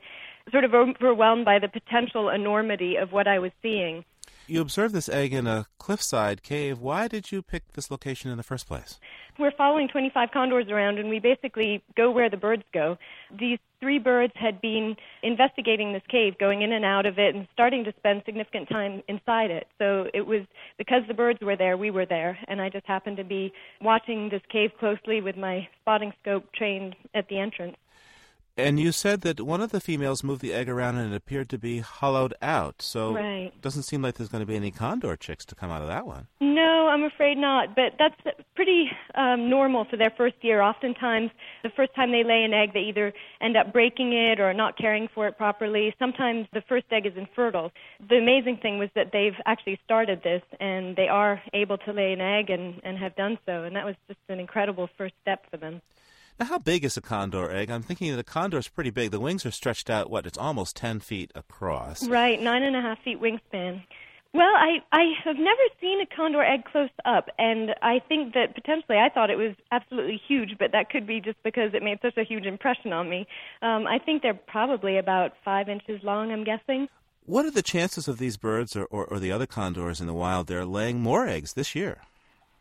sort 0.51 0.65
of 0.65 0.75
overwhelmed 0.75 1.45
by 1.45 1.59
the 1.59 1.69
potential 1.69 2.29
enormity 2.29 2.97
of 2.97 3.13
what 3.13 3.29
I 3.29 3.39
was 3.39 3.53
seeing. 3.63 4.05
You 4.51 4.61
observed 4.61 4.97
this 4.97 5.09
egg 5.09 5.33
in 5.33 5.47
a 5.47 5.67
cliffside 5.79 6.43
cave. 6.43 6.81
Why 6.81 7.07
did 7.07 7.31
you 7.31 7.41
pick 7.41 7.75
this 7.75 7.89
location 7.89 8.33
in 8.33 8.37
the 8.37 8.43
first 8.43 8.67
place? 8.67 8.99
We're 9.39 9.53
following 9.53 9.87
25 9.87 10.33
condors 10.33 10.67
around, 10.69 10.99
and 10.99 11.09
we 11.09 11.21
basically 11.21 11.85
go 11.97 12.11
where 12.11 12.29
the 12.29 12.37
birds 12.37 12.65
go. 12.75 12.99
These 13.39 13.61
three 13.79 14.01
birds 14.01 14.33
had 14.35 14.61
been 14.61 14.97
investigating 15.23 15.93
this 15.93 16.03
cave, 16.09 16.37
going 16.39 16.63
in 16.63 16.73
and 16.73 16.85
out 16.85 17.07
of 17.07 17.17
it, 17.17 17.37
and 17.37 17.47
starting 17.53 17.85
to 17.85 17.93
spend 17.97 18.23
significant 18.27 18.69
time 18.69 19.05
inside 19.07 19.53
it. 19.53 19.69
So 19.79 20.09
it 20.13 20.27
was 20.27 20.41
because 20.79 21.03
the 21.07 21.15
birds 21.15 21.39
were 21.41 21.57
there, 21.57 21.77
we 21.77 21.93
were 21.93 22.05
there, 22.05 22.37
and 22.49 22.61
I 22.61 22.71
just 22.71 22.87
happened 22.87 23.19
to 23.19 23.25
be 23.25 23.53
watching 23.81 24.31
this 24.31 24.43
cave 24.51 24.73
closely 24.81 25.21
with 25.21 25.37
my 25.37 25.69
spotting 25.81 26.13
scope 26.21 26.53
trained 26.53 26.97
at 27.15 27.29
the 27.29 27.39
entrance. 27.39 27.77
And 28.61 28.79
you 28.79 28.93
said 28.93 29.23
that 29.23 29.41
one 29.41 29.61
of 29.61 29.71
the 29.71 29.81
females 29.81 30.23
moved 30.23 30.43
the 30.43 30.53
egg 30.53 30.69
around 30.69 30.97
and 30.97 31.13
it 31.13 31.17
appeared 31.17 31.49
to 31.51 31.59
be 31.59 31.81
hollowed 31.81 32.35
out. 32.43 32.83
So 32.83 33.15
right. 33.15 33.53
it 33.55 33.63
doesn't 33.63 33.85
seem 33.85 34.03
like 34.03 34.15
there's 34.15 34.29
going 34.29 34.43
to 34.43 34.47
be 34.47 34.57
any 34.57 34.71
condor 34.71 35.17
chicks 35.17 35.45
to 35.47 35.55
come 35.55 35.71
out 35.71 35.83
of 35.83 35.89
that 35.89 36.07
one. 36.07 36.27
No, 36.41 36.89
I'm 36.89 37.05
afraid 37.05 37.39
not. 37.39 37.75
But 37.75 37.95
that's 37.99 38.15
pretty 38.55 38.91
um, 39.15 39.49
normal 39.49 39.85
for 39.85 39.97
their 39.97 40.11
first 40.17 40.37
year. 40.43 40.61
Oftentimes, 40.61 41.31
the 41.63 41.71
first 41.71 41.95
time 41.95 42.13
they 42.13 42.25
lay 42.25 42.43
an 42.45 42.53
egg, 42.53 42.73
they 42.75 42.81
either 42.81 43.13
end 43.41 43.57
up 43.57 43.73
breaking 43.73 44.13
it 44.13 44.41
or 44.41 44.53
not 44.53 44.77
caring 44.77 45.09
for 45.15 45.27
it 45.27 45.37
properly. 45.37 45.95
Sometimes 45.99 46.47
the 46.53 46.63
first 46.69 46.87
egg 46.91 47.07
is 47.07 47.13
infertile. 47.17 47.73
The 48.09 48.17
amazing 48.17 48.59
thing 48.59 48.79
was 48.79 48.91
that 48.95 49.11
they've 49.13 49.37
actually 49.47 49.79
started 49.85 50.23
this 50.23 50.43
and 50.61 50.97
they 50.97 51.09
are 51.09 51.41
able 51.55 51.79
to 51.79 51.93
lay 51.93 52.13
an 52.13 52.21
egg 52.21 52.51
and, 52.51 52.81
and 52.85 52.99
have 52.99 53.17
done 53.17 53.39
so. 53.47 53.65
And 53.65 53.75
that 53.77 53.85
was 53.85 53.95
just 54.09 54.21
an 54.29 54.39
incredible 54.39 54.89
first 54.99 55.15
step 55.23 55.45
for 55.51 55.57
them. 55.57 55.81
How 56.41 56.59
big 56.59 56.85
is 56.85 56.97
a 56.97 57.03
condor 57.03 57.51
egg? 57.51 57.71
I'm 57.71 57.83
thinking 57.83 58.17
the 58.17 58.25
condor 58.25 58.57
is 58.57 58.69
pretty 58.69 58.89
big. 58.89 59.11
The 59.11 59.21
wings 59.21 59.45
are 59.45 59.51
stretched 59.51 59.91
out, 59.91 60.09
what, 60.09 60.25
it's 60.25 60.39
almost 60.39 60.75
10 60.75 61.01
feet 61.01 61.31
across. 61.35 62.09
Right, 62.09 62.41
nine 62.41 62.63
and 62.63 62.75
a 62.75 62.81
half 62.81 62.99
feet 63.03 63.21
wingspan. 63.21 63.83
Well, 64.33 64.55
I, 64.57 64.79
I 64.91 65.13
have 65.25 65.37
never 65.37 65.63
seen 65.81 66.01
a 66.01 66.07
condor 66.07 66.43
egg 66.43 66.65
close 66.65 66.89
up, 67.05 67.29
and 67.39 67.75
I 67.83 67.99
think 68.09 68.33
that 68.35 68.55
potentially 68.55 68.97
I 68.97 69.11
thought 69.11 69.29
it 69.29 69.37
was 69.37 69.55
absolutely 69.71 70.21
huge, 70.27 70.57
but 70.59 70.73
that 70.73 70.89
could 70.89 71.07
be 71.07 71.21
just 71.21 71.43
because 71.43 71.75
it 71.75 71.83
made 71.83 71.99
such 72.01 72.17
a 72.17 72.25
huge 72.25 72.47
impression 72.47 72.93
on 72.93 73.11
me. 73.11 73.27
Um, 73.61 73.87
I 73.87 73.99
think 73.99 74.23
they're 74.23 74.33
probably 74.33 74.97
about 74.97 75.33
five 75.45 75.69
inches 75.69 76.01
long, 76.03 76.33
I'm 76.33 76.45
guessing. 76.45 76.89
What 77.27 77.45
are 77.45 77.51
the 77.51 77.63
chances 77.63 78.09
of 78.09 78.19
these 78.19 78.39
birds 78.39 78.77
or, 78.77 78.85
or, 78.85 79.05
or 79.05 79.19
the 79.19 79.33
other 79.33 79.47
condors 79.47 80.01
in 80.01 80.07
the 80.07 80.15
wild 80.15 80.47
there 80.47 80.65
laying 80.65 81.01
more 81.01 81.27
eggs 81.27 81.53
this 81.53 81.75
year? 81.75 81.99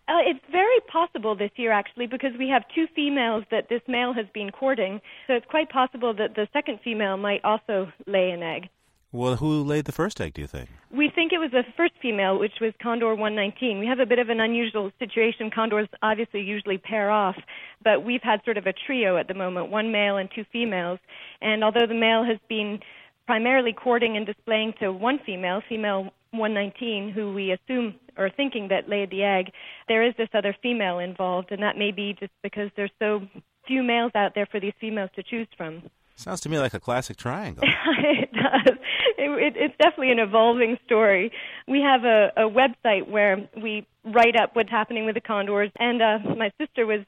Uh, 0.09 0.17
it's 0.25 0.43
very 0.51 0.79
possible 0.91 1.35
this 1.35 1.51
year, 1.55 1.71
actually, 1.71 2.07
because 2.07 2.31
we 2.39 2.49
have 2.49 2.63
two 2.73 2.87
females 2.95 3.43
that 3.51 3.69
this 3.69 3.81
male 3.87 4.11
has 4.11 4.25
been 4.33 4.49
courting. 4.49 4.99
So 5.27 5.33
it's 5.33 5.45
quite 5.45 5.69
possible 5.69 6.15
that 6.15 6.33
the 6.35 6.47
second 6.51 6.79
female 6.83 7.15
might 7.15 7.41
also 7.43 7.91
lay 8.07 8.31
an 8.31 8.41
egg. 8.41 8.69
Well, 9.11 9.35
who 9.35 9.63
laid 9.63 9.85
the 9.85 9.91
first 9.91 10.19
egg, 10.19 10.33
do 10.33 10.41
you 10.41 10.47
think? 10.47 10.69
We 10.91 11.11
think 11.13 11.31
it 11.31 11.37
was 11.37 11.51
the 11.51 11.63
first 11.77 11.93
female, 12.01 12.39
which 12.39 12.53
was 12.59 12.73
Condor 12.81 13.13
119. 13.13 13.79
We 13.79 13.85
have 13.85 13.99
a 13.99 14.05
bit 14.05 14.17
of 14.17 14.29
an 14.29 14.39
unusual 14.39 14.91
situation. 14.97 15.51
Condors 15.53 15.87
obviously 16.01 16.41
usually 16.41 16.79
pair 16.79 17.11
off, 17.11 17.35
but 17.83 18.03
we've 18.03 18.21
had 18.23 18.43
sort 18.45 18.57
of 18.57 18.65
a 18.65 18.73
trio 18.73 19.17
at 19.17 19.27
the 19.27 19.33
moment 19.35 19.69
one 19.69 19.91
male 19.91 20.17
and 20.17 20.29
two 20.33 20.45
females. 20.51 20.99
And 21.41 21.63
although 21.63 21.87
the 21.87 21.95
male 21.95 22.23
has 22.23 22.37
been 22.47 22.79
primarily 23.27 23.73
courting 23.73 24.17
and 24.17 24.25
displaying 24.25 24.73
to 24.79 24.91
one 24.91 25.19
female, 25.23 25.61
female 25.67 26.11
119, 26.31 27.11
who 27.11 27.33
we 27.33 27.51
assume 27.51 27.95
or 28.19 28.29
thinking 28.29 28.67
that 28.67 28.89
laid 28.89 29.09
the 29.09 29.23
egg, 29.23 29.51
there 29.87 30.03
is 30.05 30.13
this 30.17 30.29
other 30.33 30.55
female 30.61 30.99
involved, 30.99 31.51
and 31.51 31.63
that 31.63 31.77
may 31.77 31.91
be 31.91 32.15
just 32.19 32.33
because 32.43 32.69
there's 32.75 32.91
so 32.99 33.21
few 33.65 33.83
males 33.83 34.11
out 34.15 34.33
there 34.35 34.45
for 34.45 34.59
these 34.59 34.73
females 34.79 35.09
to 35.15 35.23
choose 35.23 35.47
from. 35.57 35.83
Sounds 36.15 36.41
to 36.41 36.49
me 36.49 36.59
like 36.59 36.73
a 36.73 36.79
classic 36.81 37.15
triangle. 37.15 37.63
it 38.03 38.31
does. 38.33 38.77
It, 39.17 39.29
it, 39.29 39.53
it's 39.55 39.75
definitely 39.77 40.11
an 40.11 40.19
evolving 40.19 40.77
story. 40.85 41.31
We 41.65 41.79
have 41.81 42.03
a, 42.03 42.31
a 42.35 42.49
website 42.49 43.09
where 43.09 43.47
we 43.55 43.87
write 44.03 44.35
up 44.35 44.53
what's 44.53 44.69
happening 44.69 45.05
with 45.05 45.15
the 45.15 45.21
condors, 45.21 45.71
and 45.79 46.01
uh, 46.01 46.19
my 46.35 46.51
sister 46.59 46.85
was 46.85 47.05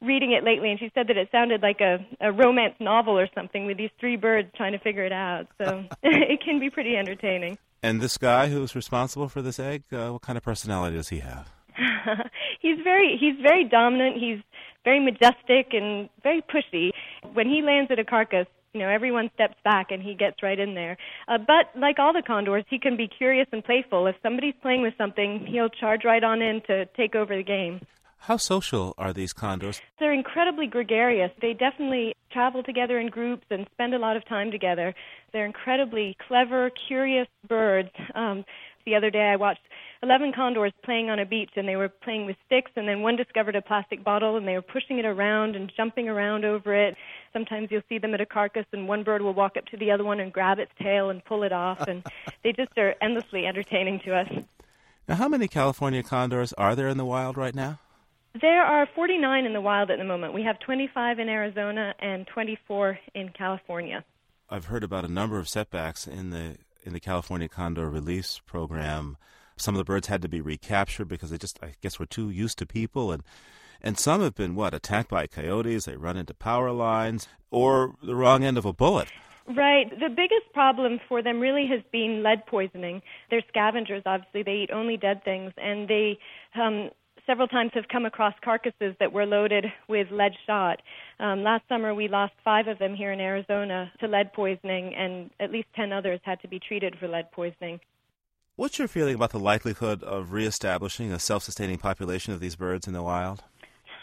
reading 0.00 0.32
it 0.32 0.44
lately, 0.44 0.70
and 0.70 0.78
she 0.78 0.90
said 0.94 1.08
that 1.08 1.16
it 1.16 1.28
sounded 1.30 1.62
like 1.62 1.80
a, 1.80 1.98
a 2.20 2.32
romance 2.32 2.74
novel 2.80 3.18
or 3.18 3.28
something 3.34 3.66
with 3.66 3.76
these 3.76 3.90
three 4.00 4.16
birds 4.16 4.48
trying 4.56 4.72
to 4.72 4.78
figure 4.78 5.04
it 5.04 5.12
out. 5.12 5.46
So 5.58 5.84
it 6.02 6.42
can 6.42 6.58
be 6.58 6.70
pretty 6.70 6.96
entertaining. 6.96 7.58
And 7.84 8.00
this 8.00 8.16
guy 8.16 8.48
who's 8.48 8.74
responsible 8.74 9.28
for 9.28 9.42
this 9.42 9.58
egg, 9.58 9.82
uh, 9.92 10.08
what 10.08 10.22
kind 10.22 10.38
of 10.38 10.42
personality 10.42 10.96
does 10.96 11.10
he 11.10 11.18
have? 11.18 11.52
he's 12.60 12.78
very 12.82 13.18
he's 13.20 13.38
very 13.42 13.62
dominant. 13.62 14.16
He's 14.16 14.38
very 14.84 15.00
majestic 15.00 15.74
and 15.74 16.08
very 16.22 16.40
pushy. 16.40 16.92
When 17.34 17.46
he 17.46 17.60
lands 17.60 17.90
at 17.90 17.98
a 17.98 18.04
carcass, 18.04 18.46
you 18.72 18.80
know, 18.80 18.88
everyone 18.88 19.30
steps 19.34 19.56
back 19.64 19.90
and 19.90 20.02
he 20.02 20.14
gets 20.14 20.42
right 20.42 20.58
in 20.58 20.74
there. 20.74 20.96
Uh, 21.28 21.36
but 21.36 21.78
like 21.78 21.98
all 21.98 22.14
the 22.14 22.22
condors, 22.22 22.64
he 22.70 22.78
can 22.78 22.96
be 22.96 23.06
curious 23.06 23.48
and 23.52 23.62
playful. 23.62 24.06
If 24.06 24.16
somebody's 24.22 24.54
playing 24.62 24.80
with 24.80 24.94
something, 24.96 25.46
he'll 25.46 25.68
charge 25.68 26.06
right 26.06 26.24
on 26.24 26.40
in 26.40 26.62
to 26.68 26.86
take 26.96 27.14
over 27.14 27.36
the 27.36 27.42
game. 27.42 27.82
How 28.26 28.38
social 28.38 28.94
are 28.96 29.12
these 29.12 29.34
condors? 29.34 29.82
They're 30.00 30.14
incredibly 30.14 30.66
gregarious. 30.66 31.30
They 31.42 31.52
definitely 31.52 32.14
travel 32.32 32.62
together 32.62 32.98
in 32.98 33.08
groups 33.08 33.44
and 33.50 33.66
spend 33.74 33.92
a 33.92 33.98
lot 33.98 34.16
of 34.16 34.24
time 34.24 34.50
together. 34.50 34.94
They're 35.34 35.44
incredibly 35.44 36.16
clever, 36.26 36.70
curious 36.88 37.28
birds. 37.46 37.90
Um, 38.14 38.46
the 38.86 38.94
other 38.94 39.10
day 39.10 39.24
I 39.24 39.36
watched 39.36 39.60
11 40.02 40.32
condors 40.32 40.72
playing 40.86 41.10
on 41.10 41.18
a 41.18 41.26
beach 41.26 41.50
and 41.56 41.68
they 41.68 41.76
were 41.76 41.90
playing 41.90 42.24
with 42.24 42.36
sticks 42.46 42.70
and 42.76 42.88
then 42.88 43.02
one 43.02 43.16
discovered 43.16 43.56
a 43.56 43.60
plastic 43.60 44.02
bottle 44.02 44.38
and 44.38 44.48
they 44.48 44.54
were 44.54 44.62
pushing 44.62 44.98
it 44.98 45.04
around 45.04 45.54
and 45.54 45.70
jumping 45.76 46.08
around 46.08 46.46
over 46.46 46.74
it. 46.74 46.96
Sometimes 47.34 47.68
you'll 47.70 47.82
see 47.90 47.98
them 47.98 48.14
at 48.14 48.22
a 48.22 48.26
carcass 48.26 48.64
and 48.72 48.88
one 48.88 49.02
bird 49.02 49.20
will 49.20 49.34
walk 49.34 49.58
up 49.58 49.66
to 49.66 49.76
the 49.76 49.90
other 49.90 50.04
one 50.04 50.18
and 50.18 50.32
grab 50.32 50.58
its 50.58 50.72
tail 50.82 51.10
and 51.10 51.22
pull 51.26 51.42
it 51.42 51.52
off 51.52 51.86
and 51.88 52.02
they 52.42 52.52
just 52.52 52.72
are 52.78 52.94
endlessly 53.02 53.44
entertaining 53.44 54.00
to 54.06 54.14
us. 54.14 54.32
Now, 55.06 55.16
how 55.16 55.28
many 55.28 55.46
California 55.46 56.02
condors 56.02 56.54
are 56.54 56.74
there 56.74 56.88
in 56.88 56.96
the 56.96 57.04
wild 57.04 57.36
right 57.36 57.54
now? 57.54 57.80
There 58.40 58.64
are 58.64 58.88
49 58.96 59.44
in 59.44 59.52
the 59.52 59.60
wild 59.60 59.90
at 59.90 59.98
the 59.98 60.04
moment. 60.04 60.34
We 60.34 60.42
have 60.42 60.58
25 60.58 61.20
in 61.20 61.28
Arizona 61.28 61.94
and 62.00 62.26
24 62.26 62.98
in 63.14 63.28
California. 63.28 64.04
I've 64.50 64.66
heard 64.66 64.82
about 64.82 65.04
a 65.04 65.08
number 65.08 65.38
of 65.38 65.48
setbacks 65.48 66.06
in 66.06 66.30
the 66.30 66.56
in 66.82 66.92
the 66.92 67.00
California 67.00 67.48
Condor 67.48 67.88
Release 67.88 68.40
Program. 68.44 69.16
Some 69.56 69.74
of 69.74 69.78
the 69.78 69.84
birds 69.84 70.08
had 70.08 70.20
to 70.22 70.28
be 70.28 70.40
recaptured 70.40 71.08
because 71.08 71.30
they 71.30 71.38
just, 71.38 71.58
I 71.62 71.74
guess, 71.80 71.98
were 71.98 72.06
too 72.06 72.28
used 72.28 72.58
to 72.58 72.66
people, 72.66 73.12
and 73.12 73.22
and 73.80 73.98
some 73.98 74.20
have 74.20 74.34
been 74.34 74.56
what 74.56 74.74
attacked 74.74 75.10
by 75.10 75.28
coyotes. 75.28 75.84
They 75.84 75.96
run 75.96 76.16
into 76.16 76.34
power 76.34 76.72
lines 76.72 77.28
or 77.50 77.94
the 78.02 78.16
wrong 78.16 78.42
end 78.42 78.58
of 78.58 78.64
a 78.64 78.72
bullet. 78.72 79.08
Right. 79.46 79.90
The 79.90 80.08
biggest 80.08 80.52
problem 80.54 81.00
for 81.06 81.22
them 81.22 81.38
really 81.38 81.66
has 81.66 81.82
been 81.92 82.22
lead 82.22 82.46
poisoning. 82.46 83.02
They're 83.30 83.42
scavengers, 83.48 84.02
obviously. 84.06 84.42
They 84.42 84.64
eat 84.64 84.70
only 84.72 84.96
dead 84.96 85.22
things, 85.22 85.52
and 85.58 85.86
they 85.86 86.18
um, 86.54 86.90
several 87.26 87.48
times 87.48 87.70
have 87.74 87.88
come 87.88 88.04
across 88.04 88.34
carcasses 88.44 88.94
that 89.00 89.12
were 89.12 89.26
loaded 89.26 89.66
with 89.88 90.08
lead 90.10 90.32
shot. 90.46 90.80
Um, 91.20 91.42
last 91.42 91.64
summer, 91.68 91.94
we 91.94 92.08
lost 92.08 92.32
five 92.44 92.66
of 92.66 92.78
them 92.78 92.94
here 92.94 93.12
in 93.12 93.20
Arizona 93.20 93.90
to 94.00 94.08
lead 94.08 94.32
poisoning, 94.32 94.94
and 94.94 95.30
at 95.40 95.50
least 95.50 95.68
10 95.76 95.92
others 95.92 96.20
had 96.24 96.40
to 96.42 96.48
be 96.48 96.58
treated 96.58 96.96
for 96.98 97.08
lead 97.08 97.30
poisoning. 97.32 97.80
What's 98.56 98.78
your 98.78 98.88
feeling 98.88 99.16
about 99.16 99.30
the 99.30 99.40
likelihood 99.40 100.02
of 100.04 100.32
reestablishing 100.32 101.10
a 101.10 101.18
self 101.18 101.42
sustaining 101.42 101.78
population 101.78 102.32
of 102.32 102.40
these 102.40 102.56
birds 102.56 102.86
in 102.86 102.92
the 102.92 103.02
wild? 103.02 103.42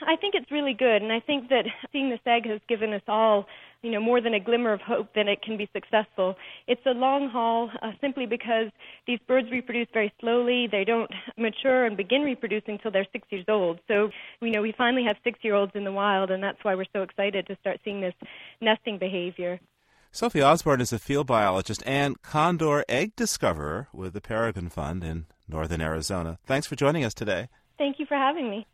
I 0.05 0.15
think 0.15 0.35
it's 0.35 0.51
really 0.51 0.73
good, 0.73 1.01
and 1.01 1.11
I 1.11 1.19
think 1.19 1.49
that 1.49 1.65
seeing 1.91 2.09
this 2.09 2.19
egg 2.25 2.47
has 2.47 2.59
given 2.67 2.91
us 2.93 3.03
all, 3.07 3.45
you 3.81 3.91
know, 3.91 3.99
more 3.99 4.21
than 4.21 4.33
a 4.33 4.39
glimmer 4.39 4.73
of 4.73 4.81
hope 4.81 5.13
that 5.15 5.27
it 5.27 5.41
can 5.41 5.57
be 5.57 5.69
successful. 5.73 6.35
It's 6.67 6.85
a 6.85 6.91
long 6.91 7.29
haul, 7.29 7.69
uh, 7.81 7.91
simply 7.99 8.25
because 8.25 8.69
these 9.07 9.19
birds 9.27 9.49
reproduce 9.51 9.87
very 9.93 10.13
slowly. 10.19 10.67
They 10.71 10.83
don't 10.83 11.09
mature 11.37 11.85
and 11.85 11.97
begin 11.97 12.21
reproducing 12.21 12.75
until 12.75 12.91
they're 12.91 13.07
six 13.11 13.27
years 13.31 13.45
old. 13.47 13.79
So, 13.87 14.09
you 14.41 14.51
know, 14.51 14.61
we 14.61 14.73
finally 14.77 15.03
have 15.05 15.17
six-year-olds 15.23 15.71
in 15.75 15.83
the 15.83 15.91
wild, 15.91 16.31
and 16.31 16.43
that's 16.43 16.63
why 16.63 16.75
we're 16.75 16.85
so 16.93 17.01
excited 17.01 17.47
to 17.47 17.57
start 17.57 17.79
seeing 17.83 18.01
this 18.01 18.13
nesting 18.61 18.97
behavior. 18.97 19.59
Sophie 20.11 20.41
Osborne 20.41 20.81
is 20.81 20.91
a 20.91 20.99
field 20.99 21.25
biologist 21.27 21.81
and 21.85 22.21
condor 22.21 22.83
egg 22.89 23.15
discoverer 23.15 23.87
with 23.93 24.13
the 24.13 24.19
Peregrine 24.21 24.69
Fund 24.69 25.03
in 25.03 25.25
northern 25.47 25.81
Arizona. 25.81 26.37
Thanks 26.45 26.67
for 26.67 26.75
joining 26.75 27.05
us 27.05 27.13
today. 27.13 27.47
Thank 27.77 27.97
you 27.97 28.05
for 28.05 28.15
having 28.15 28.49
me. 28.49 28.67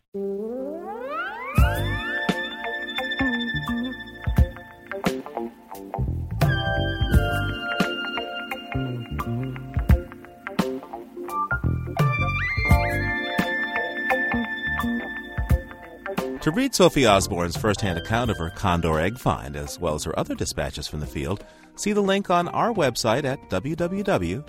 To 16.48 16.54
read 16.54 16.74
Sophie 16.74 17.06
Osborne's 17.06 17.58
first-hand 17.58 17.98
account 17.98 18.32
of 18.32 18.38
her 18.38 18.50
condor 18.50 19.02
egg 19.02 19.18
find, 19.18 19.58
as 19.58 19.78
well 19.82 19.96
as 19.96 20.06
her 20.06 20.18
other 20.18 20.34
dispatches 20.34 20.88
from 20.88 21.02
the 21.02 21.06
field, 21.06 21.44
see 21.76 21.92
the 21.92 22.00
link 22.00 22.30
on 22.30 22.48
our 22.48 22.72
website 22.72 23.26
at 23.26 23.50
www.loe.org. 23.50 24.42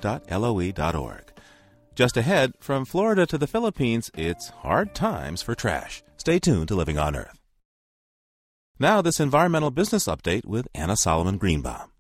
Just 1.97 2.17
ahead, 2.17 2.53
from 2.61 2.85
Florida 2.85 3.27
to 3.27 3.37
the 3.37 3.49
Philippines, 3.49 4.13
it's 4.15 4.51
hard 4.51 4.95
times 4.95 5.43
for 5.43 5.57
trash. 5.57 6.05
Stay 6.19 6.39
tuned 6.39 6.69
to 6.69 6.77
Living 6.77 6.99
on 6.99 7.17
Earth. 7.17 7.41
Now, 8.79 9.03
this 9.03 9.19
environmental 9.19 9.73
business 9.73 10.07
update 10.07 10.47
with 10.47 10.69
Anna 10.77 10.97
Solomon 10.97 11.37
Greenbaum. 11.37 11.91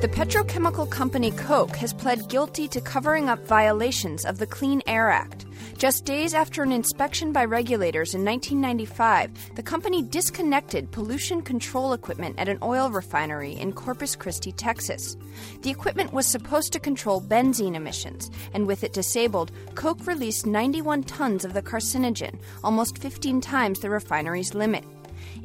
The 0.00 0.10
petrochemical 0.12 0.88
company 0.88 1.32
Koch 1.32 1.74
has 1.74 1.92
pled 1.92 2.28
guilty 2.28 2.68
to 2.68 2.80
covering 2.80 3.28
up 3.28 3.44
violations 3.48 4.24
of 4.24 4.38
the 4.38 4.46
Clean 4.46 4.80
Air 4.86 5.10
Act. 5.10 5.46
Just 5.80 6.04
days 6.04 6.34
after 6.34 6.62
an 6.62 6.72
inspection 6.72 7.32
by 7.32 7.46
regulators 7.46 8.14
in 8.14 8.22
1995, 8.22 9.54
the 9.54 9.62
company 9.62 10.02
disconnected 10.02 10.90
pollution 10.90 11.40
control 11.40 11.94
equipment 11.94 12.38
at 12.38 12.50
an 12.50 12.58
oil 12.60 12.90
refinery 12.90 13.52
in 13.52 13.72
Corpus 13.72 14.14
Christi, 14.14 14.52
Texas. 14.52 15.16
The 15.62 15.70
equipment 15.70 16.12
was 16.12 16.26
supposed 16.26 16.74
to 16.74 16.80
control 16.80 17.22
benzene 17.22 17.76
emissions, 17.76 18.30
and 18.52 18.66
with 18.66 18.84
it 18.84 18.92
disabled, 18.92 19.52
Koch 19.74 20.06
released 20.06 20.44
91 20.44 21.04
tons 21.04 21.46
of 21.46 21.54
the 21.54 21.62
carcinogen, 21.62 22.38
almost 22.62 22.98
15 22.98 23.40
times 23.40 23.80
the 23.80 23.88
refinery's 23.88 24.52
limit. 24.52 24.84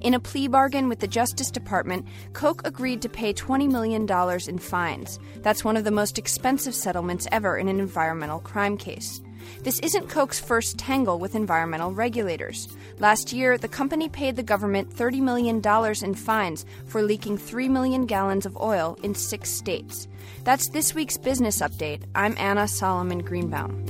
In 0.01 0.15
a 0.15 0.19
plea 0.19 0.49
bargain 0.49 0.89
with 0.89 0.99
the 0.99 1.07
Justice 1.07 1.49
Department, 1.49 2.05
Koch 2.33 2.59
agreed 2.65 3.01
to 3.03 3.07
pay 3.07 3.33
$20 3.33 3.71
million 3.71 4.05
in 4.49 4.59
fines. 4.59 5.17
That's 5.37 5.63
one 5.63 5.77
of 5.77 5.85
the 5.85 5.91
most 5.91 6.17
expensive 6.17 6.75
settlements 6.75 7.25
ever 7.31 7.57
in 7.57 7.69
an 7.69 7.79
environmental 7.79 8.39
crime 8.39 8.75
case. 8.75 9.21
This 9.63 9.79
isn't 9.79 10.09
Koch's 10.09 10.39
first 10.39 10.77
tangle 10.77 11.19
with 11.19 11.35
environmental 11.35 11.93
regulators. 11.93 12.67
Last 12.99 13.33
year, 13.33 13.57
the 13.57 13.67
company 13.67 14.09
paid 14.09 14.35
the 14.35 14.43
government 14.43 14.89
$30 14.89 15.21
million 15.21 15.61
in 16.03 16.15
fines 16.15 16.65
for 16.85 17.01
leaking 17.01 17.37
3 17.37 17.69
million 17.69 18.05
gallons 18.05 18.45
of 18.45 18.57
oil 18.57 18.97
in 19.03 19.15
six 19.15 19.49
states. 19.49 20.07
That's 20.43 20.69
this 20.69 20.93
week's 20.93 21.17
business 21.17 21.59
update. 21.59 22.03
I'm 22.13 22.35
Anna 22.37 22.67
Solomon 22.67 23.19
Greenbaum. 23.19 23.85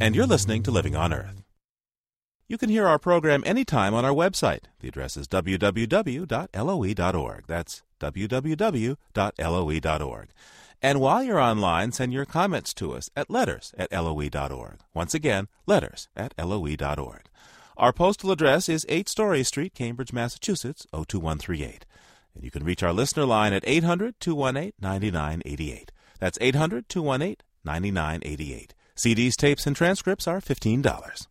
And 0.00 0.14
you're 0.14 0.26
listening 0.26 0.62
to 0.64 0.70
Living 0.70 0.96
on 0.96 1.12
Earth. 1.12 1.40
You 2.48 2.58
can 2.58 2.68
hear 2.68 2.86
our 2.88 2.98
program 2.98 3.44
anytime 3.46 3.94
on 3.94 4.04
our 4.04 4.10
website. 4.10 4.62
The 4.80 4.88
address 4.88 5.16
is 5.16 5.28
www.loe.org. 5.28 6.26
That's 7.46 7.82
www.loe.org. 8.00 8.98
And 10.82 11.00
while 11.00 11.22
you're 11.22 11.38
online, 11.40 11.92
send 11.92 12.12
your 12.12 12.24
comments 12.24 12.72
to 12.74 12.92
us 12.92 13.10
at 13.14 13.30
letters 13.30 13.74
at 13.76 13.92
loe.org. 13.92 14.78
Once 14.94 15.14
again, 15.14 15.48
letters 15.66 16.08
at 16.16 16.34
loe.org. 16.38 17.22
Our 17.76 17.92
postal 17.92 18.30
address 18.30 18.68
is 18.68 18.86
8 18.88 19.08
Story 19.08 19.42
Street, 19.42 19.74
Cambridge, 19.74 20.12
Massachusetts, 20.12 20.86
02138. 20.92 21.86
And 22.34 22.44
you 22.44 22.50
can 22.50 22.64
reach 22.64 22.82
our 22.82 22.92
listener 22.92 23.24
line 23.24 23.52
at 23.52 23.64
800 23.66 24.20
218 24.20 24.72
9988. 24.80 25.92
That's 26.18 26.38
800 26.40 26.88
218 26.88 27.36
9988. 27.64 28.74
CDs, 28.96 29.36
tapes, 29.36 29.66
and 29.66 29.74
transcripts 29.74 30.28
are 30.28 30.40
$15. 30.40 31.26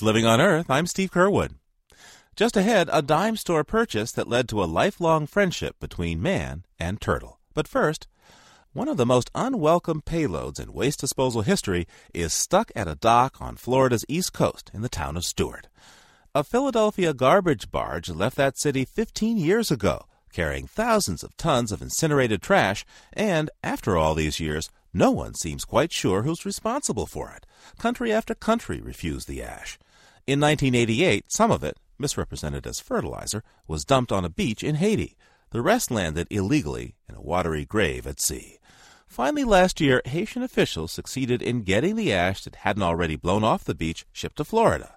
It's 0.00 0.06
Living 0.06 0.24
on 0.24 0.40
Earth. 0.40 0.70
I'm 0.70 0.86
Steve 0.86 1.10
Curwood. 1.10 1.56
Just 2.34 2.56
ahead, 2.56 2.88
a 2.90 3.02
dime 3.02 3.36
store 3.36 3.64
purchase 3.64 4.12
that 4.12 4.30
led 4.30 4.48
to 4.48 4.62
a 4.62 4.64
lifelong 4.64 5.26
friendship 5.26 5.78
between 5.78 6.22
man 6.22 6.64
and 6.78 6.98
turtle. 6.98 7.38
But 7.52 7.68
first, 7.68 8.08
one 8.72 8.88
of 8.88 8.96
the 8.96 9.04
most 9.04 9.30
unwelcome 9.34 10.00
payloads 10.00 10.58
in 10.58 10.72
waste 10.72 11.00
disposal 11.00 11.42
history 11.42 11.86
is 12.14 12.32
stuck 12.32 12.72
at 12.74 12.88
a 12.88 12.94
dock 12.94 13.42
on 13.42 13.56
Florida's 13.56 14.06
east 14.08 14.32
coast 14.32 14.70
in 14.72 14.80
the 14.80 14.88
town 14.88 15.18
of 15.18 15.24
Stuart. 15.26 15.68
A 16.34 16.44
Philadelphia 16.44 17.12
garbage 17.12 17.70
barge 17.70 18.08
left 18.08 18.38
that 18.38 18.56
city 18.56 18.86
15 18.86 19.36
years 19.36 19.70
ago, 19.70 20.06
carrying 20.32 20.66
thousands 20.66 21.22
of 21.22 21.36
tons 21.36 21.72
of 21.72 21.82
incinerated 21.82 22.40
trash, 22.40 22.86
and 23.12 23.50
after 23.62 23.98
all 23.98 24.14
these 24.14 24.40
years, 24.40 24.70
no 24.94 25.10
one 25.10 25.34
seems 25.34 25.66
quite 25.66 25.92
sure 25.92 26.22
who's 26.22 26.46
responsible 26.46 27.04
for 27.04 27.30
it. 27.36 27.44
Country 27.78 28.10
after 28.10 28.34
country 28.34 28.80
refused 28.80 29.28
the 29.28 29.42
ash. 29.42 29.78
In 30.30 30.38
1988, 30.38 31.24
some 31.26 31.50
of 31.50 31.64
it, 31.64 31.76
misrepresented 31.98 32.64
as 32.64 32.78
fertilizer, 32.78 33.42
was 33.66 33.84
dumped 33.84 34.12
on 34.12 34.24
a 34.24 34.28
beach 34.28 34.62
in 34.62 34.76
Haiti. 34.76 35.16
The 35.50 35.60
rest 35.60 35.90
landed 35.90 36.28
illegally 36.30 36.94
in 37.08 37.16
a 37.16 37.20
watery 37.20 37.64
grave 37.64 38.06
at 38.06 38.20
sea. 38.20 38.58
Finally, 39.08 39.42
last 39.42 39.80
year, 39.80 40.00
Haitian 40.04 40.44
officials 40.44 40.92
succeeded 40.92 41.42
in 41.42 41.62
getting 41.62 41.96
the 41.96 42.12
ash 42.12 42.44
that 42.44 42.54
hadn't 42.54 42.84
already 42.84 43.16
blown 43.16 43.42
off 43.42 43.64
the 43.64 43.74
beach 43.74 44.06
shipped 44.12 44.36
to 44.36 44.44
Florida. 44.44 44.94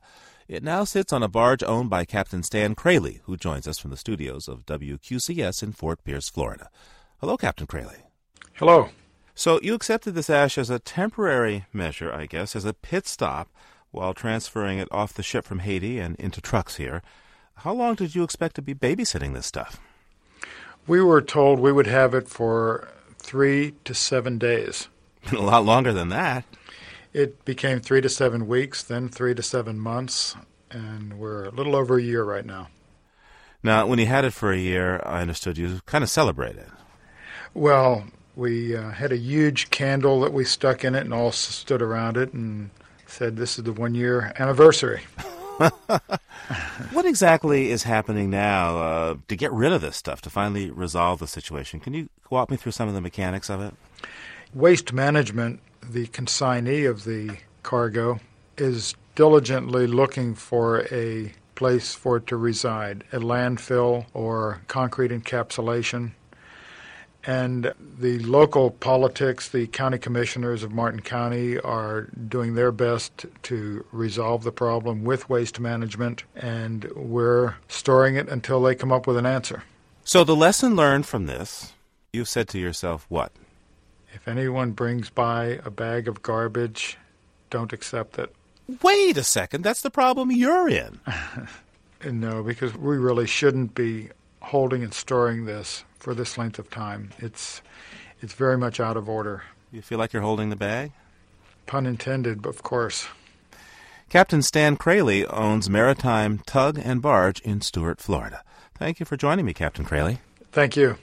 It 0.48 0.62
now 0.62 0.84
sits 0.84 1.12
on 1.12 1.24
a 1.24 1.28
barge 1.28 1.64
owned 1.64 1.90
by 1.90 2.06
Captain 2.06 2.44
Stan 2.44 2.76
Crayley, 2.76 3.22
who 3.24 3.36
joins 3.36 3.68
us 3.68 3.80
from 3.80 3.90
the 3.90 3.98
studios 3.98 4.48
of 4.48 4.68
WQCS 4.68 5.64
in 5.64 5.72
Fort 5.72 6.04
Pierce, 6.04 6.30
Florida. 6.30 6.70
Hello, 7.20 7.38
Captain 7.38 7.66
Crayley. 7.66 8.04
Hello. 8.54 8.90
So 9.34 9.60
you 9.64 9.74
accepted 9.74 10.14
this 10.14 10.30
ash 10.30 10.60
as 10.60 10.70
a 10.70 10.78
temporary 10.78 11.66
measure, 11.74 12.14
I 12.14 12.28
guess, 12.28 12.56
as 12.56 12.66
a 12.66 12.74
pit 12.76 13.08
stop 13.08 13.50
while 13.94 14.14
transferring 14.14 14.80
it 14.80 14.88
off 14.92 15.14
the 15.14 15.24
ship 15.24 15.46
from 15.46 15.60
Haiti 15.60 16.00
and 16.00 16.16
into 16.18 16.42
trucks 16.42 16.76
here. 16.76 17.02
How 17.58 17.74
long 17.74 17.96
did 17.96 18.16
you 18.16 18.24
expect 18.24 18.56
to 18.56 18.62
be 18.62 18.74
babysitting 18.74 19.34
this 19.34 19.46
stuff? 19.46 19.80
We 20.88 21.02
were 21.02 21.22
told 21.22 21.60
we 21.60 21.72
would 21.72 21.88
have 21.88 22.14
it 22.14 22.28
for 22.28 22.90
three 23.20 23.76
to 23.86 23.94
seven 23.94 24.38
days. 24.38 24.90
a 25.32 25.36
lot 25.36 25.64
longer 25.64 25.94
than 25.94 26.10
that. 26.10 26.44
It 27.14 27.46
became 27.46 27.80
three 27.80 28.02
to 28.02 28.10
seven 28.10 28.48
weeks, 28.48 28.84
then 28.84 29.08
three 29.08 29.36
to 29.36 29.44
seven 29.44 29.80
months, 29.80 30.36
and 30.72 31.20
we're 31.20 31.46
a 31.46 31.52
little 31.52 31.76
over 31.76 31.98
a 31.98 32.02
year 32.02 32.24
right 32.24 32.46
now. 32.46 32.70
Now, 33.62 33.86
when 33.86 34.00
you 34.00 34.08
had 34.08 34.26
it 34.26 34.34
for 34.34 34.52
a 34.52 34.58
year, 34.58 35.02
I 35.06 35.22
understood 35.22 35.58
you 35.58 35.80
kind 35.86 36.04
of 36.04 36.10
celebrated. 36.10 36.66
Well, 37.54 38.06
we 38.36 38.76
uh, 38.76 38.90
had 38.90 39.12
a 39.12 39.18
huge 39.18 39.70
candle 39.70 40.20
that 40.22 40.34
we 40.34 40.44
stuck 40.44 40.84
in 40.84 40.96
it 40.96 41.02
and 41.02 41.14
all 41.14 41.32
stood 41.32 41.82
around 41.82 42.18
it 42.18 42.34
and 42.34 42.72
said, 43.14 43.38
This 43.38 43.58
is 43.58 43.64
the 43.64 43.74
one 43.74 43.96
year 43.96 44.34
anniversary. 44.38 45.02
what 46.92 47.06
exactly 47.06 47.70
is 47.70 47.84
happening 47.84 48.30
now 48.30 48.78
uh, 48.78 49.16
to 49.28 49.36
get 49.36 49.52
rid 49.54 49.72
of 49.72 49.82
this 49.82 49.96
stuff, 49.96 50.22
to 50.22 50.30
finally 50.30 50.72
resolve 50.72 51.20
the 51.20 51.28
situation? 51.28 51.80
Can 51.80 51.94
you 51.94 52.10
walk 52.30 52.50
me 52.50 52.58
through 52.58 52.72
some 52.72 52.88
of 52.88 52.96
the 52.96 53.02
mechanics 53.02 53.50
of 53.50 53.62
it? 53.62 53.74
Waste 54.54 54.92
management, 54.94 55.60
the 55.88 56.08
consignee 56.08 56.86
of 56.86 57.04
the 57.04 57.38
cargo, 57.62 58.20
is 58.58 58.96
diligently 59.16 59.88
looking 59.88 60.34
for 60.34 60.86
a 60.92 61.32
place 61.56 61.94
for 61.94 62.18
it 62.18 62.28
to 62.28 62.36
reside 62.36 63.04
a 63.12 63.20
landfill 63.20 64.06
or 64.14 64.62
concrete 64.68 65.12
encapsulation 65.12 66.12
and 67.26 67.74
the 68.00 68.20
local 68.20 68.72
politics, 68.72 69.50
the 69.50 69.68
county 69.68 69.98
commissioners 69.98 70.64
of 70.64 70.74
Martin 70.74 71.02
County 71.02 71.58
are 71.60 72.10
doing 72.28 72.56
their 72.56 72.72
best 72.72 73.26
to 73.44 73.86
resolve 73.92 74.44
the 74.44 74.52
problem 74.52 75.04
with 75.04 75.30
waste 75.30 75.60
management, 75.60 76.24
and 76.36 76.86
we're 76.96 77.56
storing 77.68 78.16
it 78.16 78.28
until 78.28 78.62
they 78.62 78.76
come 78.76 78.92
up 78.92 79.08
with 79.08 79.18
an 79.18 79.26
answer. 79.26 79.64
So, 80.04 80.24
the 80.24 80.36
lesson 80.36 80.76
learned 80.76 81.06
from 81.06 81.28
this, 81.28 81.74
you've 82.12 82.28
said 82.28 82.50
to 82.50 82.60
yourself, 82.60 83.06
what? 83.08 83.32
If 84.14 84.28
anyone 84.28 84.72
brings 84.72 85.10
by 85.10 85.60
a 85.64 85.72
bag 85.72 86.08
of 86.10 86.22
garbage, 86.22 86.98
don't 87.50 87.72
accept 87.72 88.20
it. 88.20 88.36
Wait 88.82 89.18
a 89.18 89.24
second, 89.24 89.64
that's 89.64 89.82
the 89.82 89.90
problem 89.90 90.32
you're 90.32 90.68
in. 90.68 91.00
no, 92.12 92.44
because 92.44 92.76
we 92.76 92.98
really 92.98 93.28
shouldn't 93.28 93.76
be 93.76 94.10
holding 94.42 94.84
and 94.84 94.94
storing 94.94 95.46
this 95.46 95.86
for 96.04 96.14
this 96.14 96.38
length 96.38 96.60
of 96.60 96.70
time. 96.70 97.12
It's 97.20 97.62
it's 98.22 98.34
very 98.34 98.58
much 98.58 98.82
out 98.82 98.98
of 98.98 99.08
order. 99.08 99.44
You 99.72 99.82
feel 99.82 99.98
like 99.98 100.12
you're 100.12 100.22
holding 100.22 100.50
the 100.50 100.58
bag? 100.58 100.92
Pun 101.66 101.86
intended, 101.86 102.46
of 102.46 102.62
course. 102.62 103.08
Captain 104.10 104.42
Stan 104.42 104.76
Crayley 104.76 105.26
owns 105.30 105.70
Maritime 105.70 106.40
Tug 106.40 106.78
and 106.78 107.02
Barge 107.02 107.40
in 107.40 107.62
Stuart, 107.62 108.02
Florida. 108.02 108.44
Thank 108.78 109.00
you 109.00 109.06
for 109.06 109.16
joining 109.16 109.46
me, 109.46 109.54
Captain 109.54 109.86
Crayley. 109.86 110.20
Thank 110.52 110.76
you. 110.76 110.98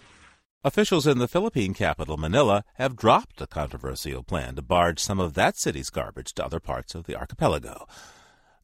Officials 0.62 1.07
in 1.07 1.18
the 1.18 1.26
Philippine 1.26 1.72
capital, 1.72 2.18
Manila, 2.18 2.62
have 2.74 2.94
dropped 2.94 3.40
a 3.40 3.46
controversial 3.46 4.22
plan 4.22 4.55
to 4.57 4.62
barge 4.62 5.01
some 5.01 5.18
of 5.18 5.32
that 5.32 5.57
city's 5.57 5.88
garbage 5.88 6.34
to 6.34 6.44
other 6.44 6.61
parts 6.61 6.94
of 6.94 7.05
the 7.05 7.16
archipelago. 7.16 7.86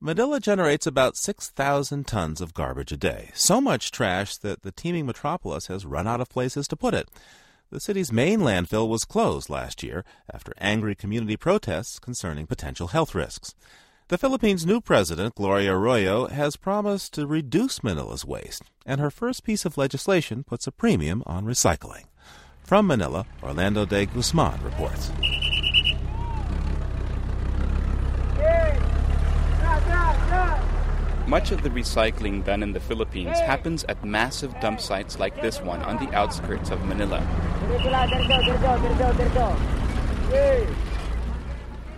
Manila 0.00 0.38
generates 0.38 0.86
about 0.86 1.16
6,000 1.16 2.06
tons 2.06 2.42
of 2.42 2.52
garbage 2.52 2.92
a 2.92 2.98
day, 2.98 3.30
so 3.32 3.62
much 3.62 3.90
trash 3.90 4.36
that 4.36 4.62
the 4.62 4.70
teeming 4.70 5.06
metropolis 5.06 5.68
has 5.68 5.86
run 5.86 6.06
out 6.06 6.20
of 6.20 6.28
places 6.28 6.68
to 6.68 6.76
put 6.76 6.92
it. 6.92 7.08
The 7.70 7.80
city's 7.80 8.12
main 8.12 8.40
landfill 8.40 8.88
was 8.88 9.06
closed 9.06 9.48
last 9.48 9.82
year 9.82 10.04
after 10.30 10.52
angry 10.58 10.94
community 10.94 11.38
protests 11.38 11.98
concerning 11.98 12.46
potential 12.46 12.88
health 12.88 13.14
risks. 13.14 13.54
The 14.08 14.18
Philippines' 14.18 14.66
new 14.66 14.82
president, 14.82 15.34
Gloria 15.34 15.72
Arroyo, 15.72 16.26
has 16.26 16.56
promised 16.56 17.14
to 17.14 17.26
reduce 17.26 17.82
Manila's 17.82 18.24
waste, 18.24 18.64
and 18.84 19.00
her 19.00 19.10
first 19.10 19.44
piece 19.44 19.64
of 19.64 19.78
legislation 19.78 20.44
puts 20.44 20.66
a 20.66 20.72
premium 20.72 21.22
on 21.24 21.46
recycling. 21.46 22.04
From 22.62 22.86
Manila, 22.86 23.24
Orlando 23.42 23.86
de 23.86 24.04
Guzman 24.04 24.62
reports. 24.62 25.10
Much 31.26 31.50
of 31.50 31.62
the 31.62 31.70
recycling 31.70 32.44
done 32.44 32.62
in 32.62 32.72
the 32.72 32.78
Philippines 32.80 33.38
happens 33.40 33.84
at 33.88 34.04
massive 34.04 34.54
dump 34.60 34.80
sites 34.80 35.18
like 35.18 35.40
this 35.42 35.60
one 35.60 35.82
on 35.82 35.96
the 36.04 36.12
outskirts 36.14 36.70
of 36.70 36.84
Manila. 36.84 37.20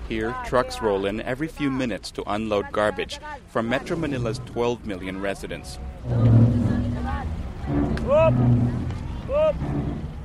Here, 0.09 0.35
trucks 0.47 0.81
roll 0.81 1.05
in 1.05 1.21
every 1.21 1.49
few 1.49 1.71
minutes 1.71 2.11
to 2.13 2.23
unload 2.27 2.73
garbage 2.73 3.21
from 3.49 3.69
Metro 3.69 3.97
Manila's 3.99 4.41
12 4.47 4.87
million 4.87 5.21
residents. 5.21 5.79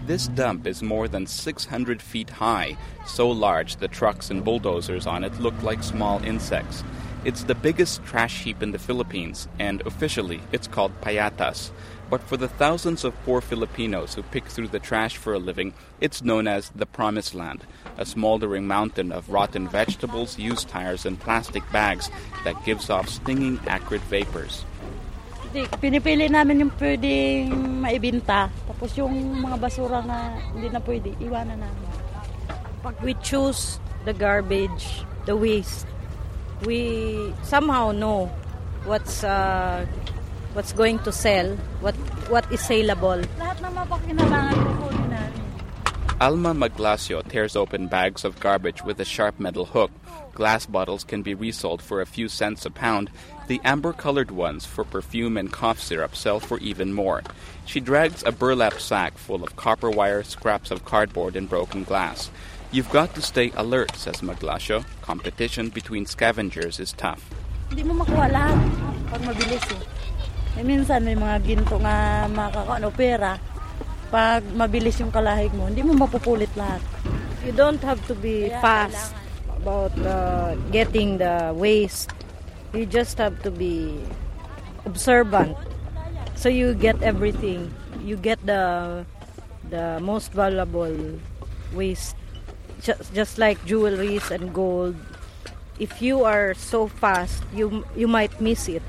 This 0.05 0.27
dump 0.27 0.65
is 0.65 0.81
more 0.81 1.09
than 1.09 1.27
600 1.27 2.01
feet 2.01 2.29
high, 2.29 2.77
so 3.05 3.29
large 3.29 3.75
the 3.75 3.89
trucks 3.89 4.29
and 4.29 4.45
bulldozers 4.45 5.05
on 5.05 5.25
it 5.25 5.37
look 5.41 5.61
like 5.61 5.83
small 5.83 6.23
insects. 6.23 6.85
It's 7.23 7.47
the 7.47 7.55
biggest 7.55 8.03
trash 8.03 8.43
heap 8.43 8.59
in 8.59 8.75
the 8.75 8.83
Philippines, 8.83 9.47
and 9.55 9.79
officially 9.87 10.43
it's 10.51 10.67
called 10.67 10.91
payatas. 10.99 11.71
But 12.11 12.19
for 12.19 12.35
the 12.35 12.51
thousands 12.51 13.07
of 13.07 13.15
poor 13.23 13.39
Filipinos 13.39 14.13
who 14.13 14.27
pick 14.27 14.43
through 14.43 14.75
the 14.75 14.83
trash 14.83 15.15
for 15.15 15.31
a 15.31 15.39
living, 15.39 15.71
it's 16.03 16.21
known 16.21 16.51
as 16.51 16.67
the 16.75 16.85
Promised 16.85 17.33
Land, 17.33 17.63
a 17.95 18.03
smoldering 18.03 18.67
mountain 18.67 19.15
of 19.15 19.31
rotten 19.31 19.71
vegetables, 19.71 20.37
used 20.37 20.67
tires, 20.67 21.07
and 21.07 21.15
plastic 21.17 21.63
bags 21.71 22.11
that 22.43 22.59
gives 22.65 22.89
off 22.89 23.07
stinging, 23.07 23.57
acrid 23.71 24.03
vapors. 24.11 24.67
Pinipili 25.79 26.27
namin 26.27 26.59
yung 26.59 26.73
pwedeng 26.75 27.79
maibinta. 27.87 28.51
Tapos 28.67 28.99
yung 28.99 29.39
mga 29.39 29.63
basura 29.63 30.03
na 30.03 30.35
hindi 30.51 30.67
na 30.67 30.83
pwede, 30.83 31.15
iwanan 31.23 31.55
namin. 31.55 31.87
Pag 32.83 32.99
we 32.99 33.15
choose 33.23 33.79
the 34.03 34.11
garbage, 34.11 35.07
the 35.23 35.37
waste, 35.39 35.87
we 36.65 37.33
somehow 37.43 37.91
know 37.91 38.27
what's 38.85 39.23
uh, 39.23 39.85
what's 40.53 40.73
going 40.73 40.99
to 40.99 41.11
sell, 41.11 41.55
what 41.81 41.95
what 42.29 42.45
is 42.51 42.61
saleable. 42.61 43.21
Lahat 43.39 43.57
ng 43.63 43.73
mapakinabangan 43.73 44.55
kukunin 44.55 45.07
namin. 45.11 45.43
Alma 46.21 46.53
Maglasio 46.55 47.19
tears 47.27 47.55
open 47.55 47.87
bags 47.87 48.23
of 48.23 48.39
garbage 48.39 48.83
with 48.83 48.99
a 48.99 49.05
sharp 49.05 49.39
metal 49.39 49.65
hook. 49.65 49.91
Glass 50.33 50.65
bottles 50.65 51.03
can 51.03 51.21
be 51.21 51.33
resold 51.33 51.81
for 51.81 51.99
a 51.99 52.05
few 52.05 52.29
cents 52.29 52.65
a 52.65 52.71
pound. 52.71 53.09
The 53.47 53.59
amber 53.65 53.91
colored 53.91 54.31
ones 54.31 54.65
for 54.65 54.85
perfume 54.85 55.35
and 55.35 55.51
cough 55.51 55.79
syrup 55.79 56.15
sell 56.15 56.39
for 56.39 56.59
even 56.59 56.93
more. 56.93 57.23
She 57.65 57.81
drags 57.81 58.23
a 58.25 58.31
burlap 58.31 58.79
sack 58.79 59.17
full 59.17 59.43
of 59.43 59.57
copper 59.57 59.91
wire, 59.91 60.23
scraps 60.23 60.71
of 60.71 60.85
cardboard, 60.85 61.35
and 61.35 61.49
broken 61.49 61.83
glass. 61.83 62.31
You've 62.73 62.89
got 62.89 63.13
to 63.13 63.21
stay 63.21 63.53
alert, 63.53 63.93
says 63.93 64.25
Maglasio. 64.25 64.81
Competition 65.05 65.69
between 65.69 66.09
scavengers 66.09 66.81
is 66.81 66.89
tough. 66.97 67.21
Hindi 67.69 67.85
mo 67.85 68.01
makuha 68.01 68.25
lahat 68.33 68.57
pag 69.13 69.21
mabilis 69.21 69.65
eh. 69.69 70.57
eh 70.57 70.65
minsan 70.65 71.05
may 71.05 71.13
mga 71.13 71.37
ginto 71.45 71.77
nga 71.77 72.25
makakaano 72.25 72.89
pera. 72.89 73.37
Pag 74.09 74.41
mabilis 74.57 74.97
yung 74.97 75.13
kalahig 75.13 75.53
mo, 75.53 75.69
hindi 75.69 75.85
mo 75.85 75.93
mapupulit 75.93 76.49
lahat. 76.57 76.81
You 77.45 77.53
don't 77.53 77.81
have 77.85 78.01
to 78.09 78.17
be 78.17 78.49
fast 78.57 79.13
about 79.53 79.93
uh, 80.01 80.57
getting 80.73 81.21
the 81.21 81.53
waste 81.53 82.09
You 82.73 82.89
just 82.89 83.21
have 83.21 83.37
to 83.45 83.53
be 83.53 84.01
observant. 84.81 85.53
So 86.33 86.49
you 86.49 86.73
get 86.73 86.97
everything. 87.05 87.69
You 88.01 88.17
get 88.17 88.41
the 88.41 89.05
the 89.69 90.01
most 90.01 90.33
valuable 90.33 91.21
waste 91.69 92.17
just, 92.83 93.13
just 93.13 93.37
like 93.37 93.59
jewelries 93.65 94.29
and 94.29 94.53
gold. 94.53 94.95
If 95.79 96.01
you 96.01 96.23
are 96.23 96.53
so 96.53 96.87
fast, 96.87 97.43
you 97.53 97.85
you 97.95 98.07
might 98.07 98.39
miss 98.39 98.67
it. 98.67 98.83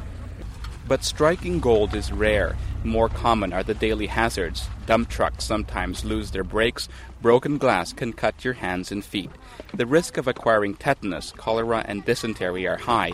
But 0.86 1.04
striking 1.04 1.60
gold 1.60 1.94
is 1.94 2.12
rare. 2.12 2.56
More 2.84 3.08
common 3.08 3.54
are 3.54 3.62
the 3.62 3.72
daily 3.72 4.06
hazards. 4.06 4.68
Dump 4.84 5.08
trucks 5.08 5.44
sometimes 5.44 6.04
lose 6.04 6.30
their 6.32 6.44
brakes. 6.44 6.90
Broken 7.22 7.56
glass 7.56 7.94
can 7.94 8.12
cut 8.12 8.44
your 8.44 8.52
hands 8.52 8.92
and 8.92 9.02
feet. 9.02 9.30
The 9.72 9.86
risk 9.86 10.18
of 10.18 10.28
acquiring 10.28 10.74
tetanus, 10.74 11.32
cholera, 11.32 11.82
and 11.88 12.04
dysentery 12.04 12.68
are 12.68 12.76
high, 12.76 13.12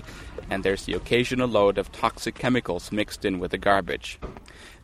and 0.51 0.65
there's 0.65 0.87
the 0.87 0.95
occasional 0.95 1.47
load 1.47 1.79
of 1.79 1.93
toxic 1.93 2.35
chemicals 2.35 2.91
mixed 2.91 3.25
in 3.25 3.39
with 3.39 3.53
the 3.53 3.59
garbage. 3.59 4.19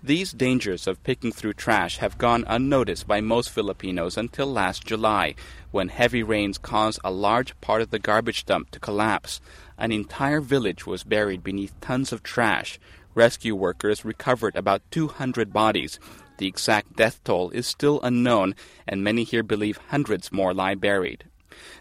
These 0.03 0.33
dangers 0.33 0.87
of 0.87 1.03
picking 1.03 1.33
through 1.33 1.55
trash 1.55 1.99
have 1.99 2.19
gone 2.19 2.45
unnoticed 2.47 3.07
by 3.07 3.21
most 3.21 3.51
Filipinos 3.51 4.17
until 4.17 4.47
last 4.47 4.85
July, 4.85 5.35
when 5.71 5.89
heavy 5.89 6.23
rains 6.23 6.59
caused 6.59 7.01
a 7.03 7.11
large 7.11 7.61
part 7.61 7.83
of 7.83 7.91
the 7.91 7.99
garbage 7.99 8.45
dump 8.45 8.71
to 8.71 8.81
collapse. 8.81 9.41
An 9.79 9.93
entire 9.93 10.41
village 10.41 10.87
was 10.87 11.05
buried 11.05 11.43
beneath 11.43 11.79
tons 11.81 12.13
of 12.13 12.23
trash. 12.23 12.79
Rescue 13.15 13.55
workers 13.55 14.05
recovered 14.05 14.57
about 14.57 14.83
200 14.91 15.53
bodies. 15.53 15.99
The 16.39 16.47
exact 16.47 16.97
death 16.97 17.23
toll 17.25 17.51
is 17.51 17.67
still 17.67 18.01
unknown, 18.03 18.55
and 18.87 19.03
many 19.03 19.25
here 19.25 19.43
believe 19.43 19.79
hundreds 19.89 20.31
more 20.31 20.53
lie 20.53 20.75
buried. 20.75 21.25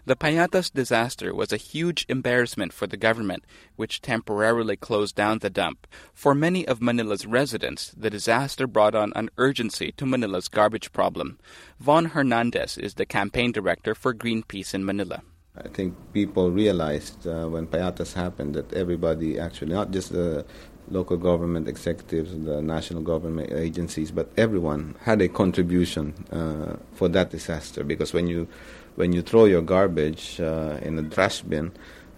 The 0.05 0.15
Payatas 0.15 0.71
disaster 0.73 1.33
was 1.33 1.51
a 1.51 1.57
huge 1.57 2.05
embarrassment 2.09 2.73
for 2.73 2.87
the 2.87 2.97
government, 2.97 3.43
which 3.75 4.01
temporarily 4.01 4.75
closed 4.75 5.15
down 5.15 5.39
the 5.39 5.49
dump. 5.49 5.87
For 6.13 6.35
many 6.35 6.67
of 6.67 6.81
Manila's 6.81 7.25
residents, 7.25 7.93
the 7.97 8.09
disaster 8.09 8.67
brought 8.67 8.95
on 8.95 9.13
an 9.15 9.29
urgency 9.37 9.91
to 9.93 10.05
Manila's 10.05 10.47
garbage 10.47 10.91
problem. 10.91 11.39
Von 11.79 12.05
Hernandez 12.05 12.77
is 12.77 12.95
the 12.95 13.05
campaign 13.05 13.51
director 13.51 13.95
for 13.95 14.13
Greenpeace 14.13 14.73
in 14.73 14.85
Manila. 14.85 15.21
I 15.57 15.69
think 15.69 15.95
people 16.11 16.51
realized 16.51 17.25
uh, 17.25 17.47
when 17.47 17.67
Payatas 17.67 18.13
happened 18.13 18.55
that 18.55 18.73
everybody 18.73 19.39
actually, 19.39 19.73
not 19.73 19.91
just 19.91 20.11
the 20.11 20.45
local 20.89 21.17
government 21.17 21.67
executives, 21.67 22.31
the 22.43 22.61
national 22.61 23.01
government 23.01 23.51
agencies, 23.51 24.11
but 24.11 24.29
everyone 24.37 24.95
had 25.01 25.21
a 25.21 25.27
contribution 25.27 26.13
uh, 26.31 26.75
for 26.93 27.07
that 27.09 27.31
disaster 27.31 27.83
because 27.83 28.13
when 28.13 28.27
you 28.27 28.47
when 28.95 29.13
you 29.13 29.21
throw 29.21 29.45
your 29.45 29.61
garbage 29.61 30.39
uh, 30.39 30.79
in 30.81 30.97
a 30.97 31.03
trash 31.03 31.41
bin, 31.41 31.71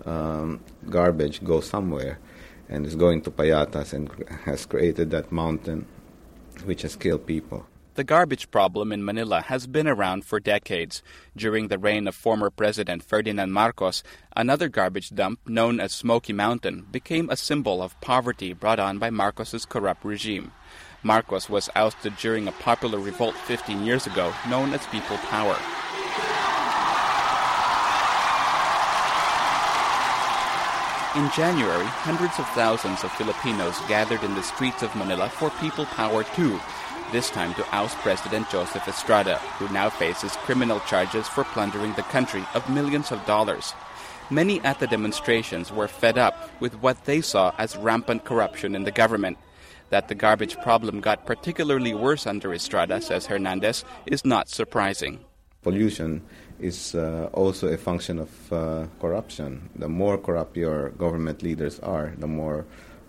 um, 0.05 0.59
garbage 0.89 1.43
goes 1.43 1.67
somewhere 1.67 2.19
and 2.69 2.85
is 2.85 2.95
going 2.95 3.21
to 3.21 3.31
Payatas 3.31 3.93
and 3.93 4.09
has 4.45 4.65
created 4.65 5.11
that 5.11 5.31
mountain 5.31 5.85
which 6.65 6.81
has 6.81 6.95
killed 6.95 7.25
people. 7.25 7.65
The 7.95 8.03
garbage 8.03 8.51
problem 8.51 8.91
in 8.91 9.03
Manila 9.03 9.41
has 9.41 9.65
been 9.65 9.87
around 9.87 10.23
for 10.23 10.39
decades. 10.39 11.01
During 11.35 11.67
the 11.67 11.79
reign 11.79 12.07
of 12.07 12.13
former 12.13 12.51
President 12.51 13.01
Ferdinand 13.01 13.51
Marcos, 13.51 14.03
another 14.35 14.69
garbage 14.69 15.09
dump 15.09 15.39
known 15.47 15.79
as 15.79 15.93
Smoky 15.93 16.31
Mountain 16.31 16.85
became 16.91 17.27
a 17.27 17.35
symbol 17.35 17.81
of 17.81 17.99
poverty 17.99 18.53
brought 18.53 18.79
on 18.79 18.99
by 18.99 19.09
Marcos's 19.09 19.65
corrupt 19.65 20.05
regime. 20.05 20.51
Marcos 21.01 21.49
was 21.49 21.71
ousted 21.75 22.15
during 22.17 22.47
a 22.47 22.51
popular 22.51 22.99
revolt 22.99 23.33
15 23.33 23.83
years 23.83 24.05
ago 24.05 24.31
known 24.47 24.73
as 24.73 24.85
People 24.87 25.17
Power. 25.17 25.57
In 31.17 31.31
January, 31.31 31.83
hundreds 31.83 32.37
of 32.37 32.47
thousands 32.49 33.03
of 33.03 33.11
Filipinos 33.13 33.75
gathered 33.87 34.23
in 34.23 34.35
the 34.35 34.43
streets 34.43 34.83
of 34.83 34.95
Manila 34.95 35.29
for 35.29 35.49
People 35.59 35.87
Power 35.87 36.23
2, 36.23 36.59
this 37.11 37.31
time 37.31 37.55
to 37.55 37.65
oust 37.75 37.97
President 37.97 38.47
Joseph 38.51 38.87
Estrada, 38.87 39.39
who 39.57 39.67
now 39.69 39.89
faces 39.89 40.33
criminal 40.33 40.79
charges 40.81 41.27
for 41.27 41.43
plundering 41.43 41.93
the 41.93 42.03
country 42.03 42.45
of 42.53 42.69
millions 42.69 43.11
of 43.11 43.25
dollars. 43.25 43.73
Many 44.29 44.61
at 44.61 44.77
the 44.77 44.85
demonstrations 44.85 45.71
were 45.71 45.87
fed 45.87 46.19
up 46.19 46.51
with 46.59 46.75
what 46.81 47.05
they 47.05 47.21
saw 47.21 47.51
as 47.57 47.75
rampant 47.75 48.23
corruption 48.23 48.75
in 48.75 48.83
the 48.83 48.91
government. 48.91 49.39
That 49.89 50.09
the 50.09 50.15
garbage 50.15 50.55
problem 50.59 51.01
got 51.01 51.25
particularly 51.25 51.95
worse 51.95 52.27
under 52.27 52.53
Estrada, 52.53 53.01
says 53.01 53.25
Hernandez, 53.25 53.83
is 54.05 54.23
not 54.23 54.49
surprising. 54.49 55.25
Pollution 55.61 56.21
is 56.59 56.95
uh, 56.95 57.29
also 57.33 57.67
a 57.67 57.77
function 57.77 58.19
of 58.19 58.53
uh, 58.53 58.87
corruption. 58.99 59.69
The 59.75 59.89
more 59.89 60.17
corrupt 60.17 60.55
your 60.57 60.89
government 60.91 61.43
leaders 61.43 61.79
are, 61.79 62.13
the 62.17 62.27
more 62.27 62.65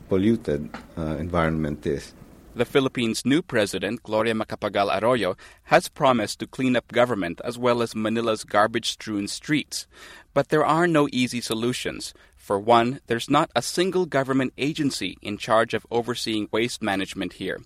polluted 0.08 0.70
uh, 0.96 1.16
environment 1.18 1.86
is. 1.86 2.14
The 2.54 2.64
Philippines' 2.64 3.24
new 3.24 3.40
president, 3.40 4.02
Gloria 4.02 4.34
Macapagal 4.34 5.00
Arroyo, 5.00 5.36
has 5.64 5.88
promised 5.88 6.40
to 6.40 6.46
clean 6.46 6.74
up 6.74 6.90
government 6.90 7.40
as 7.44 7.56
well 7.56 7.82
as 7.82 7.94
Manila's 7.94 8.42
garbage 8.42 8.90
strewn 8.90 9.28
streets. 9.28 9.86
But 10.34 10.48
there 10.48 10.66
are 10.66 10.88
no 10.88 11.08
easy 11.12 11.40
solutions. 11.40 12.14
For 12.48 12.58
one, 12.58 13.00
there's 13.08 13.28
not 13.28 13.50
a 13.54 13.60
single 13.60 14.06
government 14.06 14.54
agency 14.56 15.18
in 15.20 15.36
charge 15.36 15.74
of 15.74 15.86
overseeing 15.90 16.48
waste 16.50 16.80
management 16.80 17.34
here. 17.34 17.60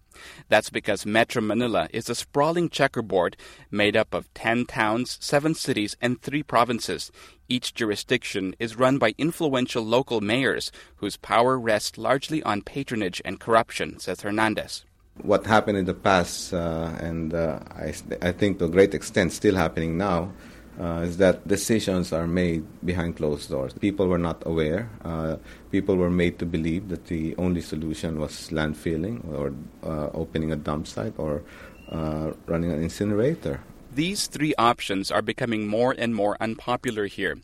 That's 0.48 0.70
because 0.70 1.06
Metro 1.06 1.40
Manila 1.40 1.86
is 1.92 2.10
a 2.10 2.16
sprawling 2.16 2.68
checkerboard 2.68 3.36
made 3.70 3.96
up 3.96 4.12
of 4.12 4.34
10 4.34 4.66
towns, 4.66 5.18
7 5.20 5.54
cities, 5.54 5.96
and 6.00 6.20
3 6.20 6.42
provinces. 6.42 7.12
Each 7.48 7.72
jurisdiction 7.72 8.56
is 8.58 8.74
run 8.74 8.98
by 8.98 9.14
influential 9.18 9.84
local 9.84 10.20
mayors 10.20 10.72
whose 10.96 11.16
power 11.16 11.60
rests 11.60 11.96
largely 11.96 12.42
on 12.42 12.62
patronage 12.62 13.22
and 13.24 13.38
corruption, 13.38 14.00
says 14.00 14.22
Hernandez. 14.22 14.84
What 15.22 15.46
happened 15.46 15.78
in 15.78 15.84
the 15.84 15.94
past, 15.94 16.52
uh, 16.52 16.90
and 16.98 17.32
uh, 17.32 17.60
I, 17.70 17.94
I 18.20 18.32
think 18.32 18.58
to 18.58 18.64
a 18.64 18.68
great 18.68 18.94
extent 18.94 19.30
still 19.30 19.54
happening 19.54 19.96
now, 19.96 20.32
uh, 20.80 21.04
is 21.04 21.18
that 21.18 21.46
decisions 21.46 22.12
are 22.12 22.26
made 22.26 22.64
behind 22.84 23.16
closed 23.16 23.50
doors. 23.50 23.72
People 23.74 24.08
were 24.08 24.18
not 24.18 24.42
aware. 24.46 24.88
Uh, 25.04 25.36
people 25.70 25.96
were 25.96 26.10
made 26.10 26.38
to 26.38 26.46
believe 26.46 26.88
that 26.88 27.06
the 27.06 27.34
only 27.36 27.60
solution 27.60 28.18
was 28.18 28.48
landfilling 28.50 29.22
or 29.32 29.52
uh, 29.82 30.08
opening 30.14 30.52
a 30.52 30.56
dump 30.56 30.86
site 30.86 31.14
or 31.18 31.42
uh, 31.90 32.32
running 32.46 32.72
an 32.72 32.82
incinerator. 32.82 33.60
These 33.94 34.26
three 34.26 34.54
options 34.56 35.10
are 35.10 35.20
becoming 35.20 35.66
more 35.66 35.94
and 35.96 36.14
more 36.14 36.38
unpopular 36.40 37.06
here. 37.06 37.36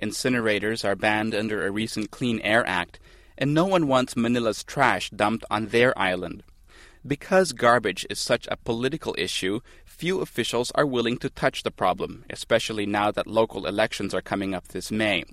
Incinerators 0.00 0.84
are 0.84 0.94
banned 0.94 1.34
under 1.34 1.66
a 1.66 1.72
recent 1.72 2.12
Clean 2.12 2.40
Air 2.42 2.64
Act, 2.66 3.00
and 3.36 3.52
no 3.52 3.66
one 3.66 3.88
wants 3.88 4.16
Manila's 4.16 4.62
trash 4.62 5.10
dumped 5.10 5.44
on 5.50 5.66
their 5.66 5.98
island. 5.98 6.44
Because 7.04 7.52
garbage 7.52 8.06
is 8.10 8.18
such 8.18 8.46
a 8.50 8.56
political 8.56 9.14
issue, 9.18 9.60
few 9.96 10.20
officials 10.20 10.70
are 10.74 10.84
willing 10.84 11.16
to 11.16 11.30
touch 11.30 11.62
the 11.62 11.70
problem, 11.70 12.24
especially 12.28 12.84
now 12.84 13.10
that 13.10 13.26
local 13.26 13.66
elections 13.66 14.12
are 14.12 14.20
coming 14.20 14.54
up 14.54 14.68
this 14.68 14.90
May. 14.90 15.24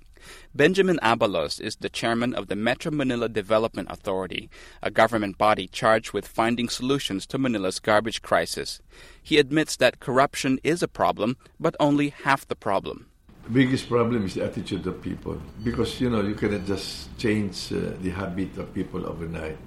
Benjamin 0.56 1.00
Abalos 1.04 1.60
is 1.60 1.76
the 1.76 1.90
chairman 1.90 2.34
of 2.34 2.48
the 2.48 2.56
Metro 2.56 2.90
Manila 2.90 3.28
Development 3.28 3.90
Authority, 3.92 4.50
a 4.82 4.90
government 4.90 5.38
body 5.38 5.68
charged 5.68 6.14
with 6.14 6.26
finding 6.26 6.70
solutions 6.70 7.28
to 7.28 7.38
Manila's 7.38 7.80
garbage 7.80 8.22
crisis. 8.22 8.80
He 9.22 9.38
admits 9.38 9.76
that 9.76 10.00
corruption 10.00 10.60
is 10.64 10.82
a 10.82 10.88
problem, 10.88 11.36
but 11.60 11.76
only 11.78 12.10
half 12.10 12.48
the 12.48 12.56
problem. 12.56 13.08
The 13.44 13.50
biggest 13.50 13.90
problem 13.90 14.26
is 14.26 14.36
the 14.36 14.46
attitude 14.46 14.88
of 14.88 15.02
people 15.02 15.42
because 15.62 16.00
you 16.00 16.10
know 16.10 16.22
you 16.22 16.36
cannot 16.36 16.66
just 16.66 17.10
change 17.18 17.74
uh, 17.74 17.92
the 18.00 18.12
habit 18.12 18.58
of 18.58 18.74
people 18.74 19.06
overnight. 19.06 19.58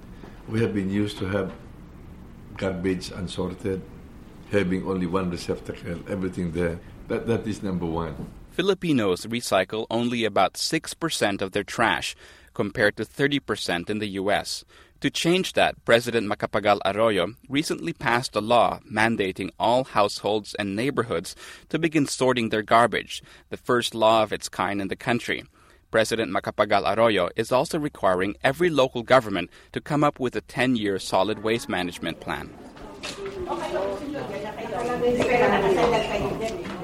We 0.47 0.59
have 0.61 0.73
been 0.73 0.89
used 0.89 1.19
to 1.19 1.25
have 1.25 1.53
garbage 2.57 3.11
unsorted, 3.11 3.83
having 4.51 4.85
only 4.87 5.05
one 5.05 5.29
receptacle, 5.29 5.99
everything 6.09 6.51
there. 6.51 6.79
That, 7.07 7.27
that 7.27 7.47
is 7.47 7.63
number 7.63 7.85
one. 7.85 8.15
Filipinos 8.51 9.25
recycle 9.25 9.85
only 9.89 10.25
about 10.25 10.53
6% 10.53 11.41
of 11.41 11.51
their 11.51 11.63
trash, 11.63 12.15
compared 12.53 12.97
to 12.97 13.05
30% 13.05 13.87
in 13.87 13.99
the 13.99 14.07
U.S. 14.21 14.65
To 15.01 15.11
change 15.11 15.53
that, 15.53 15.75
President 15.85 16.27
Macapagal 16.27 16.79
Arroyo 16.83 17.35
recently 17.47 17.93
passed 17.93 18.35
a 18.35 18.41
law 18.41 18.79
mandating 18.91 19.51
all 19.59 19.83
households 19.83 20.55
and 20.55 20.75
neighborhoods 20.75 21.35
to 21.69 21.77
begin 21.77 22.07
sorting 22.07 22.49
their 22.49 22.63
garbage, 22.63 23.21
the 23.51 23.57
first 23.57 23.93
law 23.93 24.23
of 24.23 24.33
its 24.33 24.49
kind 24.49 24.81
in 24.81 24.87
the 24.87 24.95
country. 24.95 25.45
President 25.91 26.31
Macapagal 26.31 26.97
Arroyo 26.97 27.29
is 27.35 27.51
also 27.51 27.77
requiring 27.77 28.35
every 28.43 28.71
local 28.71 29.03
government 29.03 29.51
to 29.71 29.79
come 29.79 30.03
up 30.03 30.19
with 30.19 30.35
a 30.35 30.41
10 30.41 30.75
year 30.75 30.97
solid 30.97 31.43
waste 31.43 31.69
management 31.69 32.19
plan. 32.19 32.49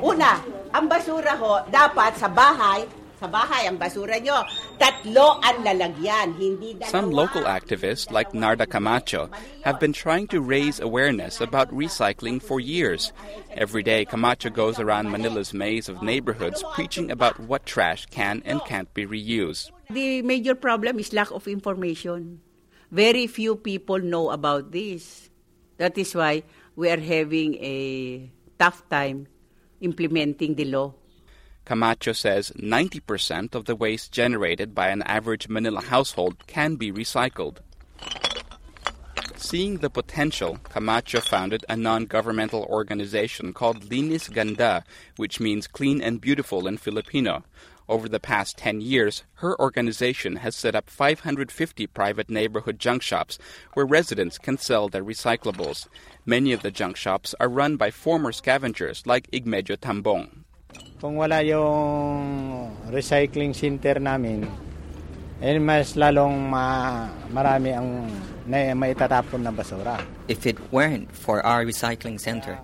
Una, 0.03 0.32
ang 0.74 0.86
basura 0.89 1.34
ho 1.38 1.64
dapat 1.72 2.14
sa 2.18 2.28
bahay, 2.30 2.86
Sa 3.24 3.32
bahay, 3.32 3.72
ang 3.72 3.80
basura 3.80 4.20
nyo, 4.20 4.43
tatlo 4.76 5.39
ang 5.39 5.64
lalagyan, 5.64 6.36
hindi 6.36 6.76
dalawa. 6.76 6.91
Some 6.91 7.07
local 7.07 7.47
activists, 7.47 8.11
like 8.11 8.36
Narda 8.36 8.68
Camacho, 8.68 9.32
have 9.64 9.80
been 9.80 9.95
trying 9.95 10.28
to 10.28 10.43
raise 10.43 10.84
awareness 10.84 11.39
about 11.39 11.72
recycling 11.72 12.43
for 12.43 12.59
years. 12.59 13.16
Every 13.55 13.80
day, 13.80 14.03
Camacho 14.03 14.51
goes 14.51 14.76
around 14.76 15.07
Manila's 15.07 15.55
maze 15.55 15.88
of 15.88 16.03
neighborhoods 16.03 16.68
preaching 16.76 17.16
about 17.16 17.39
what 17.39 17.64
trash 17.64 18.11
can 18.11 18.43
and 18.43 18.59
can't 18.68 18.91
be 18.91 19.07
reused. 19.07 19.72
The 19.88 20.20
major 20.20 20.51
problem 20.51 20.99
is 20.99 21.16
lack 21.16 21.32
of 21.32 21.47
information. 21.47 22.43
Very 22.91 23.32
few 23.32 23.55
people 23.55 24.03
know 24.03 24.36
about 24.36 24.76
this. 24.76 25.32
That 25.80 25.95
is 25.95 26.11
why 26.11 26.43
we 26.76 26.89
are 26.89 26.99
having 26.99 27.55
a 27.55 28.30
tough 28.57 28.88
time 28.89 29.28
implementing 29.82 30.55
the 30.55 30.65
law. 30.65 30.93
Camacho 31.65 32.11
says 32.11 32.51
90% 32.51 33.55
of 33.55 33.65
the 33.65 33.76
waste 33.76 34.11
generated 34.11 34.76
by 34.76 34.89
an 34.89 35.01
average 35.03 35.47
Manila 35.47 35.82
household 35.82 36.45
can 36.47 36.76
be 36.76 36.91
recycled. 36.91 37.57
Seeing 39.38 39.78
the 39.78 39.89
potential, 39.89 40.57
Camacho 40.69 41.19
founded 41.19 41.65
a 41.67 41.76
non 41.76 42.05
governmental 42.05 42.63
organization 42.63 43.53
called 43.53 43.89
Linis 43.89 44.30
Ganda, 44.30 44.84
which 45.17 45.39
means 45.39 45.67
clean 45.67 46.01
and 46.01 46.21
beautiful 46.21 46.65
in 46.65 46.78
Filipino. 46.78 47.43
Over 47.89 48.07
the 48.07 48.19
past 48.19 48.57
10 48.57 48.79
years, 48.79 49.23
her 49.43 49.59
organization 49.59 50.38
has 50.38 50.55
set 50.55 50.73
up 50.73 50.89
550 50.89 51.51
private 51.88 52.29
neighborhood 52.29 52.79
junk 52.79 53.01
shops 53.01 53.38
where 53.73 53.86
residents 53.86 54.38
can 54.38 54.57
sell 54.57 54.88
their 54.88 55.03
recyclables. 55.03 55.88
Many 56.25 56.53
of 56.53 56.61
the 56.61 56.71
junk 56.71 56.95
shops 56.95 57.36
are 57.41 57.49
run 57.49 57.75
by 57.75 57.91
former 57.91 58.31
scavengers 58.31 59.03
like 59.05 59.29
Igmedio 59.31 59.75
Tambong. 59.75 60.47
Kung 61.03 61.19
wala 61.19 61.43
yung 61.43 62.71
recycling 62.88 63.51
center 63.51 63.99
namin, 63.99 64.47
eh 65.43 65.59
mas 65.59 65.99
lalong 65.99 66.39
ma 66.47 67.11
marami 67.27 67.75
ang 67.75 68.07
na 68.47 68.71
maitatapon 68.71 69.43
na 69.43 69.51
basura. 69.51 69.99
If 70.31 70.47
it 70.47 70.55
weren't 70.71 71.11
for 71.11 71.43
our 71.43 71.67
recycling 71.67 72.15
center, 72.15 72.59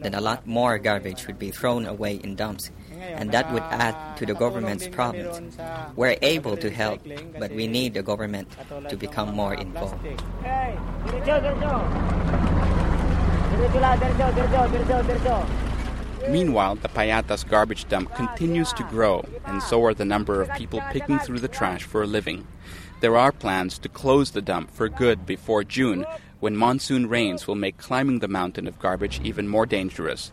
then 0.00 0.16
a 0.16 0.20
lot 0.24 0.48
more 0.48 0.80
garbage 0.80 1.28
would 1.28 1.38
be 1.38 1.52
thrown 1.52 1.84
away 1.84 2.16
in 2.24 2.36
dumps, 2.36 2.72
and 3.02 3.30
that 3.32 3.52
would 3.52 3.62
add 3.64 4.16
to 4.16 4.26
the 4.26 4.34
government's 4.34 4.88
problems. 4.88 5.58
We're 5.96 6.16
able 6.22 6.56
to 6.56 6.70
help, 6.70 7.00
but 7.38 7.50
we 7.52 7.66
need 7.66 7.94
the 7.94 8.02
government 8.02 8.48
to 8.88 8.96
become 8.96 9.34
more 9.34 9.54
involved. 9.54 10.02
Meanwhile, 16.28 16.76
the 16.76 16.88
Payatas 16.88 17.48
garbage 17.48 17.88
dump 17.88 18.14
continues 18.14 18.72
to 18.74 18.84
grow, 18.84 19.24
and 19.44 19.62
so 19.62 19.84
are 19.84 19.94
the 19.94 20.04
number 20.04 20.40
of 20.40 20.54
people 20.54 20.80
picking 20.90 21.18
through 21.18 21.40
the 21.40 21.48
trash 21.48 21.82
for 21.82 22.02
a 22.02 22.06
living. 22.06 22.46
There 23.00 23.16
are 23.16 23.32
plans 23.32 23.78
to 23.78 23.88
close 23.88 24.30
the 24.30 24.40
dump 24.40 24.70
for 24.70 24.88
good 24.88 25.26
before 25.26 25.64
June, 25.64 26.06
when 26.38 26.56
monsoon 26.56 27.08
rains 27.08 27.46
will 27.46 27.56
make 27.56 27.76
climbing 27.76 28.20
the 28.20 28.28
mountain 28.28 28.66
of 28.66 28.78
garbage 28.78 29.20
even 29.24 29.48
more 29.48 29.66
dangerous. 29.66 30.32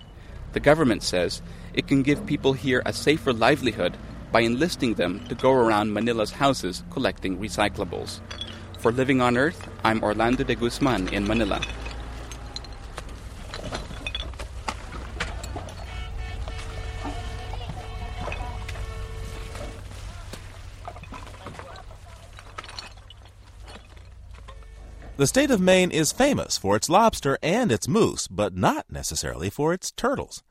The 0.54 0.60
government 0.60 1.04
says 1.04 1.42
it 1.74 1.88
can 1.88 2.04
give 2.04 2.26
people 2.26 2.54
here 2.54 2.82
a 2.86 2.94
safer 2.94 3.34
livelihood 3.34 3.98
by 4.32 4.42
enlisting 4.42 4.94
them 4.94 5.26
to 5.28 5.36
go 5.36 5.52
around 5.52 5.94
Manila's 5.94 6.32
houses 6.32 6.84
collecting 6.92 7.38
recyclables. 7.38 8.20
For 8.80 8.92
Living 8.92 9.22
on 9.22 9.38
Earth, 9.38 9.68
I'm 9.84 10.04
Orlando 10.04 10.44
de 10.44 10.56
Guzman 10.56 11.10
in 11.10 11.28
Manila. 11.28 11.62
The 25.20 25.28
state 25.28 25.52
of 25.52 25.60
Maine 25.60 25.92
is 25.92 26.14
famous 26.14 26.58
for 26.58 26.78
its 26.78 26.88
lobster 26.88 27.38
and 27.44 27.74
its 27.74 27.90
moose, 27.90 28.26
but 28.30 28.56
not 28.56 28.86
necessarily 28.90 29.50
for 29.50 29.74
its 29.74 29.92
turtles. 29.92 30.44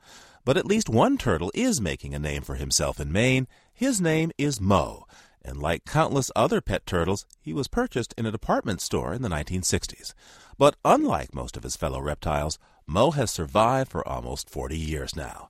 But 0.49 0.57
at 0.57 0.65
least 0.65 0.89
one 0.89 1.19
turtle 1.19 1.51
is 1.53 1.79
making 1.79 2.15
a 2.15 2.17
name 2.17 2.41
for 2.41 2.55
himself 2.55 2.99
in 2.99 3.11
Maine. 3.11 3.47
His 3.71 4.01
name 4.01 4.31
is 4.35 4.59
Mo, 4.59 5.05
and 5.45 5.61
like 5.61 5.85
countless 5.85 6.31
other 6.35 6.59
pet 6.59 6.87
turtles, 6.87 7.27
he 7.39 7.53
was 7.53 7.67
purchased 7.67 8.15
in 8.17 8.25
a 8.25 8.31
department 8.31 8.81
store 8.81 9.13
in 9.13 9.21
the 9.21 9.29
1960s. 9.29 10.15
But 10.57 10.75
unlike 10.83 11.35
most 11.35 11.55
of 11.55 11.61
his 11.61 11.75
fellow 11.75 12.01
reptiles, 12.01 12.57
Mo 12.87 13.11
has 13.11 13.29
survived 13.29 13.91
for 13.91 14.07
almost 14.07 14.49
40 14.49 14.75
years 14.75 15.15
now. 15.15 15.49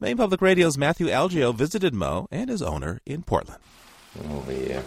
Maine 0.00 0.16
Public 0.16 0.42
Radio's 0.42 0.76
Matthew 0.76 1.06
Algeo 1.06 1.54
visited 1.54 1.94
Mo 1.94 2.26
and 2.32 2.50
his 2.50 2.62
owner 2.62 3.00
in 3.06 3.22
Portland. 3.22 3.62
Over 4.28 4.50
here. 4.50 4.82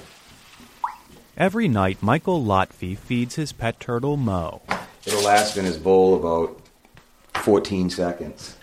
Every 1.37 1.69
night, 1.69 2.03
Michael 2.03 2.43
Lotfi 2.43 2.97
feeds 2.97 3.35
his 3.35 3.53
pet 3.53 3.79
turtle 3.79 4.17
Mo. 4.17 4.63
It'll 5.05 5.23
last 5.23 5.55
in 5.55 5.63
his 5.63 5.77
bowl 5.77 6.13
about 6.15 6.59
14 7.35 7.89
seconds. 7.89 8.57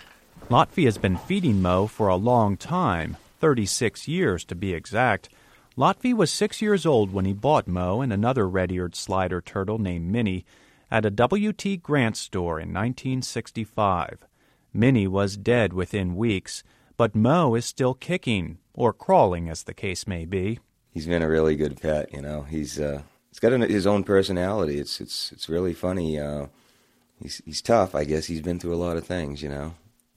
Lotfi 0.53 0.85
has 0.85 0.99
been 0.99 1.17
feeding 1.17 1.63
Mo 1.63 1.87
for 1.87 2.09
a 2.09 2.15
long 2.15 2.57
time 2.57 3.17
36 3.39 4.07
years 4.07 4.45
to 4.45 4.53
be 4.53 4.71
exact. 4.71 5.29
Lotfi 5.75 6.13
was 6.13 6.31
six 6.31 6.61
years 6.61 6.85
old 6.85 7.11
when 7.11 7.25
he 7.25 7.33
bought 7.33 7.67
Mo 7.67 8.01
and 8.01 8.13
another 8.13 8.47
red 8.47 8.71
eared 8.71 8.95
slider 8.95 9.41
turtle 9.41 9.79
named 9.79 10.11
Minnie 10.11 10.45
at 10.91 11.07
a 11.07 11.09
W.T. 11.09 11.77
Grant 11.77 12.15
store 12.15 12.59
in 12.59 12.67
1965. 12.67 14.19
Minnie 14.71 15.07
was 15.07 15.37
dead 15.37 15.73
within 15.73 16.15
weeks, 16.15 16.63
but 16.97 17.15
Mo 17.15 17.55
is 17.55 17.65
still 17.65 17.95
kicking, 17.95 18.59
or 18.75 18.93
crawling 18.93 19.49
as 19.49 19.63
the 19.63 19.73
case 19.73 20.05
may 20.05 20.23
be 20.23 20.59
he's 20.91 21.07
been 21.07 21.23
a 21.23 21.29
really 21.29 21.55
good 21.55 21.81
pet. 21.81 22.13
You 22.13 22.21
know, 22.21 22.43
he's 22.43 22.79
uh, 22.79 23.01
he's 23.31 23.39
got 23.39 23.53
his 23.53 23.87
own 23.87 24.03
personality. 24.03 24.77
It's 24.77 25.01
it's 25.01 25.31
it's 25.31 25.49
really 25.49 25.73
funny. 25.73 26.19
Uh, 26.19 26.45
he's 27.19 27.41
he's 27.43 27.63
tough. 27.63 27.95
I 27.95 28.03
guess 28.03 28.27
he's 28.27 28.41
been 28.41 28.59
through 28.59 28.75
a 28.75 28.85
lot 28.85 28.97
of 28.97 29.03
things. 29.07 29.41
You 29.41 29.49
know. 29.49 29.73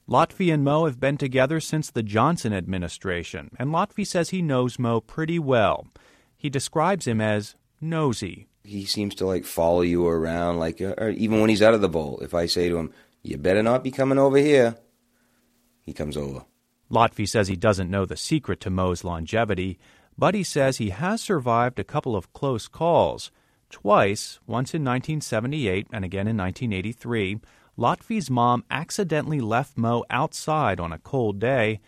Lotfi 0.09 0.53
and 0.53 0.63
Mo 0.63 0.85
have 0.85 1.01
been 1.01 1.17
together 1.17 1.59
since 1.59 1.91
the 1.91 2.01
Johnson 2.01 2.53
administration, 2.53 3.51
and 3.59 3.71
Lotfi 3.71 4.07
says 4.07 4.29
he 4.29 4.41
knows 4.41 4.79
Mo 4.79 5.01
pretty 5.01 5.37
well. 5.37 5.87
He 6.37 6.49
describes 6.49 7.05
him 7.05 7.19
as 7.19 7.55
nosy. 7.81 8.47
He 8.63 8.85
seems 8.85 9.15
to 9.15 9.25
like 9.25 9.43
follow 9.43 9.81
you 9.81 10.07
around, 10.07 10.59
like 10.59 10.81
uh, 10.81 11.09
even 11.09 11.41
when 11.41 11.49
he's 11.49 11.61
out 11.61 11.73
of 11.73 11.81
the 11.81 11.89
bowl. 11.89 12.19
If 12.21 12.33
I 12.33 12.45
say 12.45 12.69
to 12.69 12.77
him, 12.77 12.93
"You 13.21 13.37
better 13.37 13.61
not 13.61 13.83
be 13.83 13.91
coming 13.91 14.17
over 14.17 14.37
here," 14.37 14.77
he 15.81 15.91
comes 15.91 16.15
over. 16.15 16.45
Lotfi 16.89 17.27
says 17.27 17.49
he 17.49 17.57
doesn't 17.57 17.91
know 17.91 18.05
the 18.05 18.15
secret 18.15 18.61
to 18.61 18.69
Mo's 18.69 19.03
longevity, 19.03 19.77
but 20.17 20.35
he 20.35 20.43
says 20.43 20.77
he 20.77 20.91
has 20.91 21.21
survived 21.21 21.79
a 21.79 21.83
couple 21.83 22.15
of 22.15 22.31
close 22.31 22.69
calls. 22.69 23.29
Twice, 23.69 24.39
once 24.47 24.73
in 24.73 24.85
1978 24.85 25.87
and 25.91 26.05
again 26.05 26.29
in 26.29 26.37
1983, 26.37 27.41
Lotfi's 27.77 28.29
mom 28.29 28.63
accidentally 28.71 29.39
left 29.39 29.77
Mo 29.77 30.03
outside 30.09 30.79
on 30.79 30.91
a 30.91 30.97
cold 30.97 31.39
day, 31.39 31.79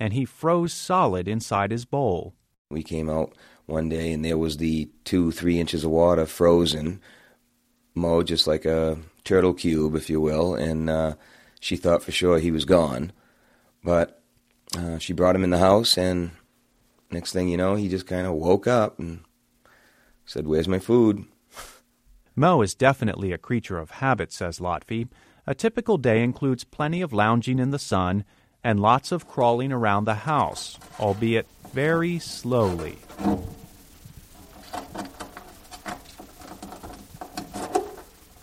and 0.00 0.12
he 0.12 0.24
froze 0.24 0.72
solid 0.72 1.28
inside 1.28 1.70
his 1.70 1.84
bowl. 1.84 2.34
We 2.70 2.82
came 2.82 3.10
out 3.10 3.34
one 3.66 3.88
day, 3.88 4.12
and 4.12 4.24
there 4.24 4.38
was 4.38 4.56
the 4.56 4.88
two, 5.04 5.30
three 5.30 5.60
inches 5.60 5.84
of 5.84 5.90
water 5.90 6.26
frozen. 6.26 7.00
Mo, 7.94 8.22
just 8.22 8.46
like 8.46 8.64
a 8.64 8.98
turtle 9.24 9.54
cube, 9.54 9.94
if 9.94 10.08
you 10.08 10.20
will, 10.20 10.54
and 10.54 10.88
uh, 10.88 11.14
she 11.60 11.76
thought 11.76 12.02
for 12.02 12.12
sure 12.12 12.38
he 12.38 12.50
was 12.50 12.64
gone. 12.64 13.12
But 13.82 14.22
uh, 14.76 14.98
she 14.98 15.12
brought 15.12 15.36
him 15.36 15.44
in 15.44 15.50
the 15.50 15.58
house, 15.58 15.98
and 15.98 16.30
Next 17.14 17.32
thing 17.32 17.48
you 17.48 17.56
know, 17.56 17.76
he 17.76 17.88
just 17.88 18.08
kind 18.08 18.26
of 18.26 18.32
woke 18.32 18.66
up 18.66 18.98
and 18.98 19.20
said, 20.26 20.48
Where's 20.48 20.66
my 20.66 20.80
food? 20.80 21.24
Mo 22.34 22.60
is 22.60 22.74
definitely 22.74 23.30
a 23.30 23.38
creature 23.38 23.78
of 23.78 23.92
habit, 23.92 24.32
says 24.32 24.58
Lotfi. 24.58 25.06
A 25.46 25.54
typical 25.54 25.98
day 25.98 26.22
includes 26.22 26.64
plenty 26.64 27.02
of 27.02 27.12
lounging 27.12 27.58
in 27.58 27.70
the 27.70 27.78
sun 27.78 28.24
and 28.62 28.80
lots 28.80 29.12
of 29.12 29.28
crawling 29.28 29.72
around 29.72 30.06
the 30.06 30.14
house, 30.14 30.78
albeit 30.98 31.46
very 31.74 32.18
slowly. 32.18 32.96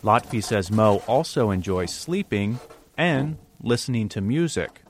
Lotfi 0.04 0.43
says 0.43 0.72
Mo 0.72 1.02
also 1.08 1.49
enjoys 1.49 1.91
sleeping 1.91 2.60
and 2.95 3.38
listening 3.64 4.08
to 4.10 4.22
music. 4.22 4.82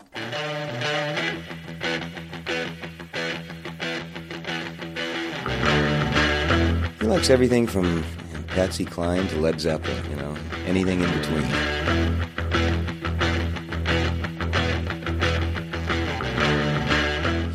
He 7.00 7.08
likes 7.08 7.30
everything 7.30 7.68
from 7.68 8.04
Patsy 8.52 8.84
Cline 8.86 9.28
to 9.30 9.40
Led 9.40 9.62
Zeppelin, 9.62 10.10
you 10.10 10.18
know, 10.18 10.36
anything 10.66 11.02
in 11.02 11.10
between. 11.20 11.44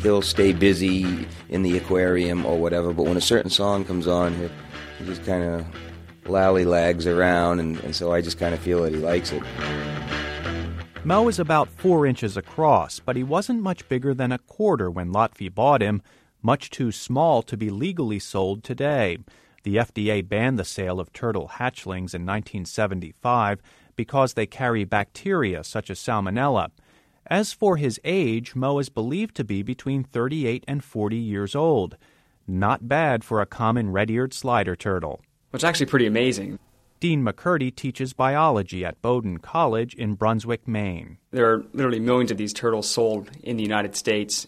He'll 0.01 0.21
stay 0.23 0.53
busy 0.53 1.27
in 1.49 1.61
the 1.61 1.77
aquarium 1.77 2.45
or 2.45 2.57
whatever, 2.57 2.93
but 2.93 3.03
when 3.03 3.17
a 3.17 3.21
certain 3.21 3.51
song 3.51 3.85
comes 3.85 4.07
on, 4.07 4.33
he, 4.35 4.49
he 4.97 5.05
just 5.05 5.23
kind 5.23 5.43
of 5.43 5.65
lally-lags 6.27 7.05
around, 7.05 7.59
and, 7.59 7.79
and 7.81 7.95
so 7.95 8.11
I 8.11 8.21
just 8.21 8.39
kind 8.39 8.53
of 8.55 8.59
feel 8.59 8.81
that 8.83 8.93
he 8.93 8.99
likes 8.99 9.31
it. 9.31 9.43
Mo 11.03 11.27
is 11.27 11.39
about 11.39 11.69
four 11.69 12.05
inches 12.05 12.35
across, 12.35 12.99
but 12.99 13.15
he 13.15 13.23
wasn't 13.23 13.61
much 13.61 13.87
bigger 13.87 14.13
than 14.13 14.31
a 14.31 14.39
quarter 14.39 14.89
when 14.89 15.13
Lotfi 15.13 15.53
bought 15.53 15.81
him, 15.81 16.01
much 16.41 16.69
too 16.69 16.91
small 16.91 17.41
to 17.43 17.55
be 17.55 17.69
legally 17.69 18.19
sold 18.19 18.63
today. 18.63 19.19
The 19.67 19.75
FDA 19.75 20.25
banned 20.25 20.57
the 20.57 20.63
sale 20.63 20.97
of 20.97 21.11
turtle 21.11 21.49
hatchlings 21.55 22.15
in 22.15 22.25
1975 22.25 23.61
because 23.97 24.33
they 24.33 24.45
carry 24.45 24.85
bacteria 24.85 25.61
such 25.61 25.89
as 25.89 25.99
salmonella. 25.99 26.69
As 27.25 27.51
for 27.51 27.75
his 27.75 27.99
age, 28.05 28.55
Mo 28.55 28.79
is 28.79 28.87
believed 28.87 29.35
to 29.35 29.43
be 29.43 29.63
between 29.63 30.05
38 30.05 30.63
and 30.69 30.81
40 30.81 31.17
years 31.17 31.53
old. 31.53 31.97
Not 32.47 32.87
bad 32.87 33.25
for 33.25 33.41
a 33.41 33.45
common 33.45 33.91
red 33.91 34.09
eared 34.09 34.33
slider 34.33 34.77
turtle. 34.77 35.19
It's 35.51 35.65
actually 35.65 35.87
pretty 35.87 36.05
amazing. 36.05 36.59
Dean 37.01 37.21
McCurdy 37.21 37.75
teaches 37.75 38.13
biology 38.13 38.85
at 38.85 39.01
Bowdoin 39.01 39.39
College 39.39 39.93
in 39.95 40.13
Brunswick, 40.13 40.65
Maine. 40.65 41.17
There 41.31 41.51
are 41.51 41.65
literally 41.73 41.99
millions 41.99 42.31
of 42.31 42.37
these 42.37 42.53
turtles 42.53 42.89
sold 42.89 43.29
in 43.43 43.57
the 43.57 43.63
United 43.63 43.97
States, 43.97 44.47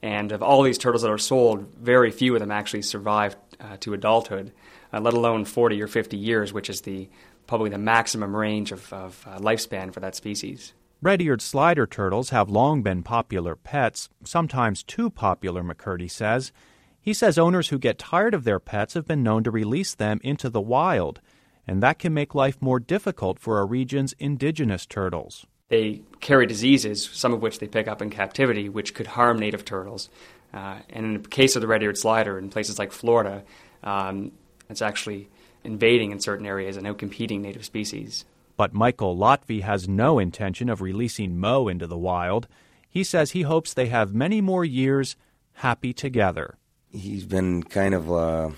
and 0.00 0.32
of 0.32 0.42
all 0.42 0.62
these 0.62 0.78
turtles 0.78 1.02
that 1.02 1.10
are 1.10 1.18
sold, 1.18 1.66
very 1.78 2.10
few 2.10 2.32
of 2.32 2.40
them 2.40 2.50
actually 2.50 2.80
survive 2.80 3.36
uh, 3.60 3.76
to 3.80 3.94
adulthood, 3.94 4.52
uh, 4.92 5.00
let 5.00 5.14
alone 5.14 5.44
40 5.44 5.82
or 5.82 5.86
50 5.86 6.16
years, 6.16 6.52
which 6.52 6.70
is 6.70 6.82
the 6.82 7.08
probably 7.46 7.70
the 7.70 7.78
maximum 7.78 8.34
range 8.34 8.72
of, 8.72 8.92
of 8.92 9.26
uh, 9.28 9.38
lifespan 9.38 9.92
for 9.92 10.00
that 10.00 10.14
species. 10.14 10.72
Red 11.02 11.20
eared 11.20 11.42
slider 11.42 11.86
turtles 11.86 12.30
have 12.30 12.48
long 12.48 12.82
been 12.82 13.02
popular 13.02 13.56
pets, 13.56 14.08
sometimes 14.24 14.82
too 14.82 15.10
popular, 15.10 15.62
McCurdy 15.62 16.10
says. 16.10 16.52
He 16.98 17.12
says 17.12 17.36
owners 17.36 17.68
who 17.68 17.78
get 17.78 17.98
tired 17.98 18.32
of 18.32 18.44
their 18.44 18.58
pets 18.58 18.94
have 18.94 19.06
been 19.06 19.22
known 19.22 19.44
to 19.44 19.50
release 19.50 19.94
them 19.94 20.20
into 20.24 20.48
the 20.48 20.62
wild, 20.62 21.20
and 21.66 21.82
that 21.82 21.98
can 21.98 22.14
make 22.14 22.34
life 22.34 22.62
more 22.62 22.80
difficult 22.80 23.38
for 23.38 23.60
a 23.60 23.66
region's 23.66 24.14
indigenous 24.14 24.86
turtles. 24.86 25.46
They 25.68 26.02
carry 26.20 26.46
diseases, 26.46 27.08
some 27.12 27.32
of 27.32 27.40
which 27.40 27.58
they 27.58 27.66
pick 27.66 27.88
up 27.88 28.02
in 28.02 28.10
captivity, 28.10 28.68
which 28.68 28.94
could 28.94 29.06
harm 29.06 29.38
native 29.38 29.64
turtles. 29.64 30.10
Uh, 30.52 30.78
and 30.90 31.06
in 31.06 31.22
the 31.22 31.28
case 31.28 31.56
of 31.56 31.62
the 31.62 31.68
red 31.68 31.82
eared 31.82 31.98
slider, 31.98 32.38
in 32.38 32.50
places 32.50 32.78
like 32.78 32.92
Florida, 32.92 33.42
um, 33.82 34.32
it's 34.68 34.82
actually 34.82 35.28
invading 35.64 36.12
in 36.12 36.20
certain 36.20 36.46
areas 36.46 36.76
and 36.76 36.86
outcompeting 36.86 37.40
native 37.40 37.64
species. 37.64 38.24
But 38.56 38.72
Michael 38.72 39.16
Lotfi 39.16 39.62
has 39.62 39.88
no 39.88 40.18
intention 40.18 40.68
of 40.68 40.80
releasing 40.80 41.38
Mo 41.38 41.66
into 41.66 41.86
the 41.86 41.98
wild. 41.98 42.46
He 42.88 43.02
says 43.02 43.32
he 43.32 43.42
hopes 43.42 43.74
they 43.74 43.88
have 43.88 44.14
many 44.14 44.40
more 44.40 44.64
years 44.64 45.16
happy 45.54 45.92
together. 45.92 46.56
He's 46.92 47.24
been 47.24 47.64
kind 47.64 47.94
of 47.94 48.12
uh, 48.12 48.50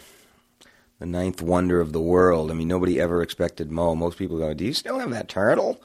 the 0.98 1.06
ninth 1.06 1.40
wonder 1.40 1.80
of 1.80 1.92
the 1.92 2.00
world. 2.00 2.50
I 2.50 2.54
mean, 2.54 2.68
nobody 2.68 3.00
ever 3.00 3.22
expected 3.22 3.70
Mo. 3.70 3.94
Most 3.94 4.18
people 4.18 4.36
go, 4.36 4.52
Do 4.52 4.66
you 4.66 4.74
still 4.74 4.98
have 4.98 5.10
that 5.10 5.28
turtle? 5.28 5.80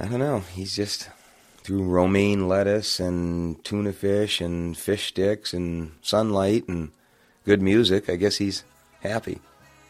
I 0.00 0.06
don't 0.06 0.20
know. 0.20 0.40
He's 0.54 0.76
just 0.76 1.10
through 1.64 1.82
romaine 1.82 2.48
lettuce 2.48 3.00
and 3.00 3.62
tuna 3.64 3.92
fish 3.92 4.40
and 4.40 4.76
fish 4.76 5.08
sticks 5.08 5.52
and 5.52 5.92
sunlight 6.02 6.68
and 6.68 6.92
good 7.44 7.60
music. 7.60 8.08
I 8.08 8.16
guess 8.16 8.36
he's 8.36 8.64
happy. 9.00 9.40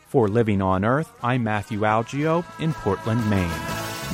For 0.09 0.27
Living 0.27 0.63
on 0.63 0.85
Earth, 0.85 1.13
I'm 1.23 1.45
Matthew 1.45 1.81
Algeo 1.81 2.45
in 2.59 2.73
Portland, 2.73 3.29
Maine. 3.29 3.49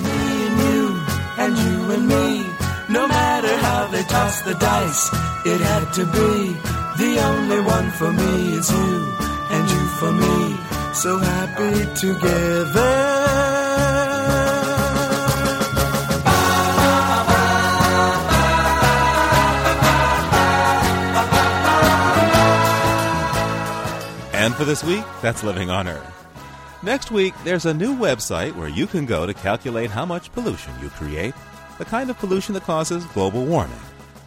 Me 0.02 0.10
and 0.10 0.58
you, 0.60 1.02
and 1.38 1.56
you 1.56 1.92
and 1.92 2.08
me. 2.08 2.46
No 2.90 3.06
matter 3.06 3.56
how 3.58 3.86
they 3.86 4.02
toss 4.02 4.40
the 4.42 4.54
dice, 4.54 5.08
it 5.46 5.60
had 5.60 5.92
to 5.94 6.04
be. 6.06 6.52
The 6.98 7.20
only 7.24 7.60
one 7.60 7.90
for 7.92 8.12
me 8.12 8.54
is 8.54 8.70
you, 8.70 9.14
and 9.50 9.70
you 9.70 9.86
for 10.00 10.12
me. 10.12 10.56
So 10.94 11.18
happy 11.18 11.94
together. 11.94 13.13
And 24.44 24.54
for 24.54 24.66
this 24.66 24.84
week, 24.84 25.06
that's 25.22 25.42
Living 25.42 25.70
on 25.70 25.88
Earth. 25.88 26.26
Next 26.82 27.10
week, 27.10 27.32
there's 27.44 27.64
a 27.64 27.72
new 27.72 27.96
website 27.96 28.54
where 28.54 28.68
you 28.68 28.86
can 28.86 29.06
go 29.06 29.24
to 29.24 29.32
calculate 29.32 29.90
how 29.90 30.04
much 30.04 30.30
pollution 30.32 30.74
you 30.82 30.90
create, 30.90 31.32
the 31.78 31.86
kind 31.86 32.10
of 32.10 32.18
pollution 32.18 32.52
that 32.52 32.64
causes 32.64 33.06
global 33.06 33.46
warming. 33.46 33.80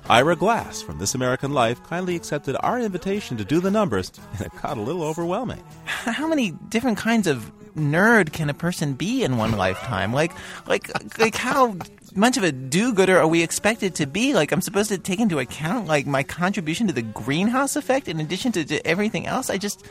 Ira 0.09 0.35
Glass 0.35 0.81
from 0.81 0.97
This 0.97 1.13
American 1.13 1.53
Life 1.53 1.83
kindly 1.83 2.15
accepted 2.15 2.57
our 2.61 2.79
invitation 2.79 3.37
to 3.37 3.45
do 3.45 3.59
the 3.59 3.69
numbers, 3.69 4.11
and 4.31 4.47
it 4.47 4.51
got 4.59 4.77
a 4.77 4.81
little 4.81 5.03
overwhelming. 5.03 5.63
How 5.85 6.27
many 6.27 6.49
different 6.49 6.97
kinds 6.97 7.27
of 7.27 7.51
nerd 7.75 8.33
can 8.33 8.49
a 8.49 8.55
person 8.55 8.95
be 8.95 9.23
in 9.23 9.37
one 9.37 9.51
lifetime? 9.51 10.13
Like, 10.13 10.31
like, 10.65 10.89
like 11.19 11.35
how 11.35 11.77
much 12.17 12.37
of 12.37 12.43
a 12.43 12.51
do-gooder 12.51 13.17
are 13.17 13.27
we 13.27 13.43
expected 13.43 13.95
to 13.95 14.07
be? 14.07 14.33
Like, 14.33 14.51
I'm 14.51 14.61
supposed 14.61 14.89
to 14.89 14.97
take 14.97 15.19
into 15.19 15.39
account 15.39 15.87
like 15.87 16.07
my 16.07 16.23
contribution 16.23 16.87
to 16.87 16.93
the 16.93 17.03
greenhouse 17.03 17.75
effect 17.75 18.07
in 18.07 18.19
addition 18.19 18.51
to, 18.53 18.65
to 18.65 18.85
everything 18.85 19.27
else. 19.27 19.49
I 19.49 19.57
just, 19.57 19.85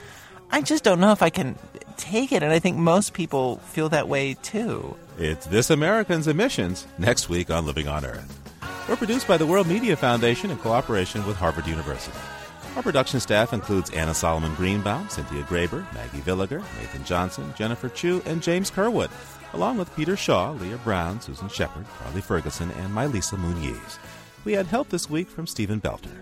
I 0.50 0.60
just 0.62 0.84
don't 0.84 1.00
know 1.00 1.12
if 1.12 1.22
I 1.22 1.30
can 1.30 1.56
take 1.96 2.32
it, 2.32 2.42
and 2.42 2.52
I 2.52 2.58
think 2.58 2.76
most 2.76 3.12
people 3.14 3.58
feel 3.58 3.88
that 3.90 4.08
way 4.08 4.34
too. 4.42 4.96
It's 5.18 5.46
This 5.46 5.70
American's 5.70 6.28
Emissions 6.28 6.86
next 6.98 7.28
week 7.28 7.50
on 7.50 7.64
Living 7.64 7.88
on 7.88 8.04
Earth. 8.04 8.40
We're 8.88 8.96
produced 8.96 9.26
by 9.26 9.36
the 9.36 9.46
World 9.46 9.66
Media 9.66 9.96
Foundation 9.96 10.50
in 10.50 10.58
cooperation 10.58 11.26
with 11.26 11.36
Harvard 11.36 11.66
University. 11.66 12.16
Our 12.76 12.82
production 12.82 13.20
staff 13.20 13.54
includes 13.54 13.90
Anna 13.90 14.12
Solomon 14.12 14.54
Greenbaum, 14.54 15.08
Cynthia 15.08 15.42
Graber, 15.44 15.90
Maggie 15.94 16.20
Villiger, 16.20 16.60
Nathan 16.78 17.04
Johnson, 17.04 17.54
Jennifer 17.56 17.88
Chu, 17.88 18.22
and 18.26 18.42
James 18.42 18.70
Curwood, 18.70 19.10
along 19.56 19.78
with 19.78 19.96
Peter 19.96 20.18
Shaw, 20.18 20.50
Leah 20.50 20.76
Brown, 20.84 21.18
Susan 21.18 21.48
Shepard, 21.48 21.86
Carly 21.98 22.20
Ferguson, 22.20 22.70
and 22.72 22.92
Milisa 22.92 23.38
Muniz. 23.38 23.98
We 24.44 24.52
had 24.52 24.66
help 24.66 24.90
this 24.90 25.08
week 25.08 25.30
from 25.30 25.46
Stephen 25.46 25.80
Belter. 25.80 26.12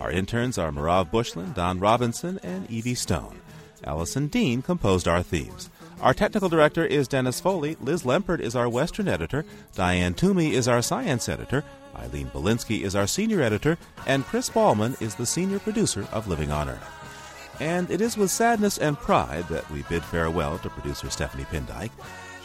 Our 0.00 0.12
interns 0.12 0.58
are 0.58 0.70
Marav 0.70 1.10
Bushland, 1.10 1.56
Don 1.56 1.80
Robinson, 1.80 2.38
and 2.44 2.70
Evie 2.70 2.94
Stone. 2.94 3.40
Allison 3.82 4.28
Dean 4.28 4.62
composed 4.62 5.08
our 5.08 5.24
themes. 5.24 5.70
Our 6.00 6.14
technical 6.14 6.48
director 6.48 6.86
is 6.86 7.08
Dennis 7.08 7.40
Foley. 7.40 7.76
Liz 7.80 8.04
Lempert 8.04 8.38
is 8.38 8.54
our 8.54 8.68
Western 8.68 9.08
editor. 9.08 9.44
Diane 9.74 10.14
Toomey 10.14 10.54
is 10.54 10.68
our 10.68 10.80
science 10.80 11.28
editor. 11.28 11.64
Eileen 11.96 12.28
Bolinsky 12.28 12.82
is 12.82 12.94
our 12.94 13.08
senior 13.08 13.42
editor. 13.42 13.76
And 14.06 14.24
Chris 14.24 14.48
Ballman 14.50 14.96
is 15.00 15.16
the 15.16 15.26
senior 15.26 15.58
producer 15.58 16.06
of 16.12 16.28
Living 16.28 16.52
on 16.52 16.68
Earth. 16.68 17.58
And 17.58 17.90
it 17.90 18.00
is 18.00 18.16
with 18.16 18.30
sadness 18.30 18.78
and 18.78 18.96
pride 18.96 19.48
that 19.48 19.68
we 19.72 19.82
bid 19.82 20.04
farewell 20.04 20.58
to 20.58 20.70
producer 20.70 21.10
Stephanie 21.10 21.46
Pindyke. 21.50 21.90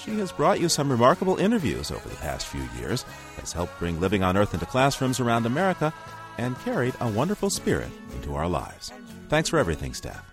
She 0.09 0.17
has 0.17 0.31
brought 0.31 0.59
you 0.59 0.69
some 0.69 0.89
remarkable 0.89 1.37
interviews 1.37 1.91
over 1.91 2.09
the 2.09 2.15
past 2.15 2.47
few 2.47 2.67
years, 2.79 3.03
has 3.39 3.53
helped 3.53 3.77
bring 3.77 3.99
Living 3.99 4.23
on 4.23 4.37
Earth 4.37 4.55
into 4.55 4.65
classrooms 4.65 5.19
around 5.19 5.45
America, 5.45 5.93
and 6.39 6.59
carried 6.61 6.95
a 6.99 7.07
wonderful 7.07 7.51
spirit 7.51 7.91
into 8.15 8.33
our 8.33 8.47
lives. 8.47 8.91
Thanks 9.27 9.49
for 9.49 9.59
everything, 9.59 9.93
Steph. 9.93 10.25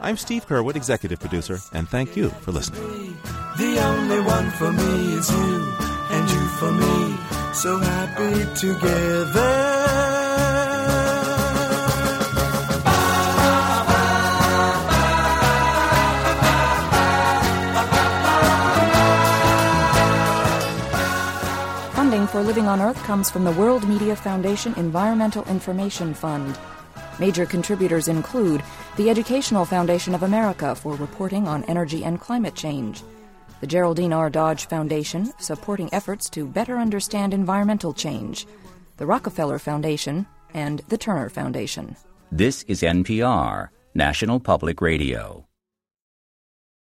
I'm 0.00 0.16
Steve 0.16 0.46
Curwood, 0.46 0.76
executive 0.76 1.18
producer, 1.18 1.58
and 1.72 1.88
thank 1.88 2.16
you 2.16 2.28
for 2.28 2.52
listening. 2.52 3.18
The 3.56 3.80
only 3.82 4.20
one 4.20 4.50
for 4.52 4.70
me 4.70 5.14
is 5.14 5.28
you, 5.28 5.74
and 6.10 6.30
you 6.30 6.46
for 6.60 6.70
me. 6.70 7.16
So 7.54 7.76
happy 7.76 8.44
together. 8.54 10.07
For 22.28 22.42
Living 22.42 22.66
on 22.66 22.80
Earth 22.80 23.02
comes 23.04 23.30
from 23.30 23.44
the 23.44 23.52
World 23.52 23.88
Media 23.88 24.14
Foundation 24.14 24.74
Environmental 24.74 25.44
Information 25.44 26.12
Fund. 26.12 26.58
Major 27.18 27.46
contributors 27.46 28.06
include 28.06 28.62
the 28.96 29.08
Educational 29.08 29.64
Foundation 29.64 30.14
of 30.14 30.22
America 30.22 30.74
for 30.74 30.94
reporting 30.96 31.48
on 31.48 31.64
energy 31.64 32.04
and 32.04 32.20
climate 32.20 32.54
change, 32.54 33.02
the 33.62 33.66
Geraldine 33.66 34.12
R. 34.12 34.28
Dodge 34.28 34.66
Foundation, 34.66 35.32
supporting 35.38 35.88
efforts 35.94 36.28
to 36.30 36.46
better 36.46 36.76
understand 36.76 37.32
environmental 37.32 37.94
change, 37.94 38.46
the 38.98 39.06
Rockefeller 39.06 39.58
Foundation, 39.58 40.26
and 40.52 40.80
the 40.88 40.98
Turner 40.98 41.30
Foundation. 41.30 41.96
This 42.30 42.62
is 42.64 42.82
NPR, 42.82 43.70
National 43.94 44.38
Public 44.38 44.82
Radio. 44.82 45.47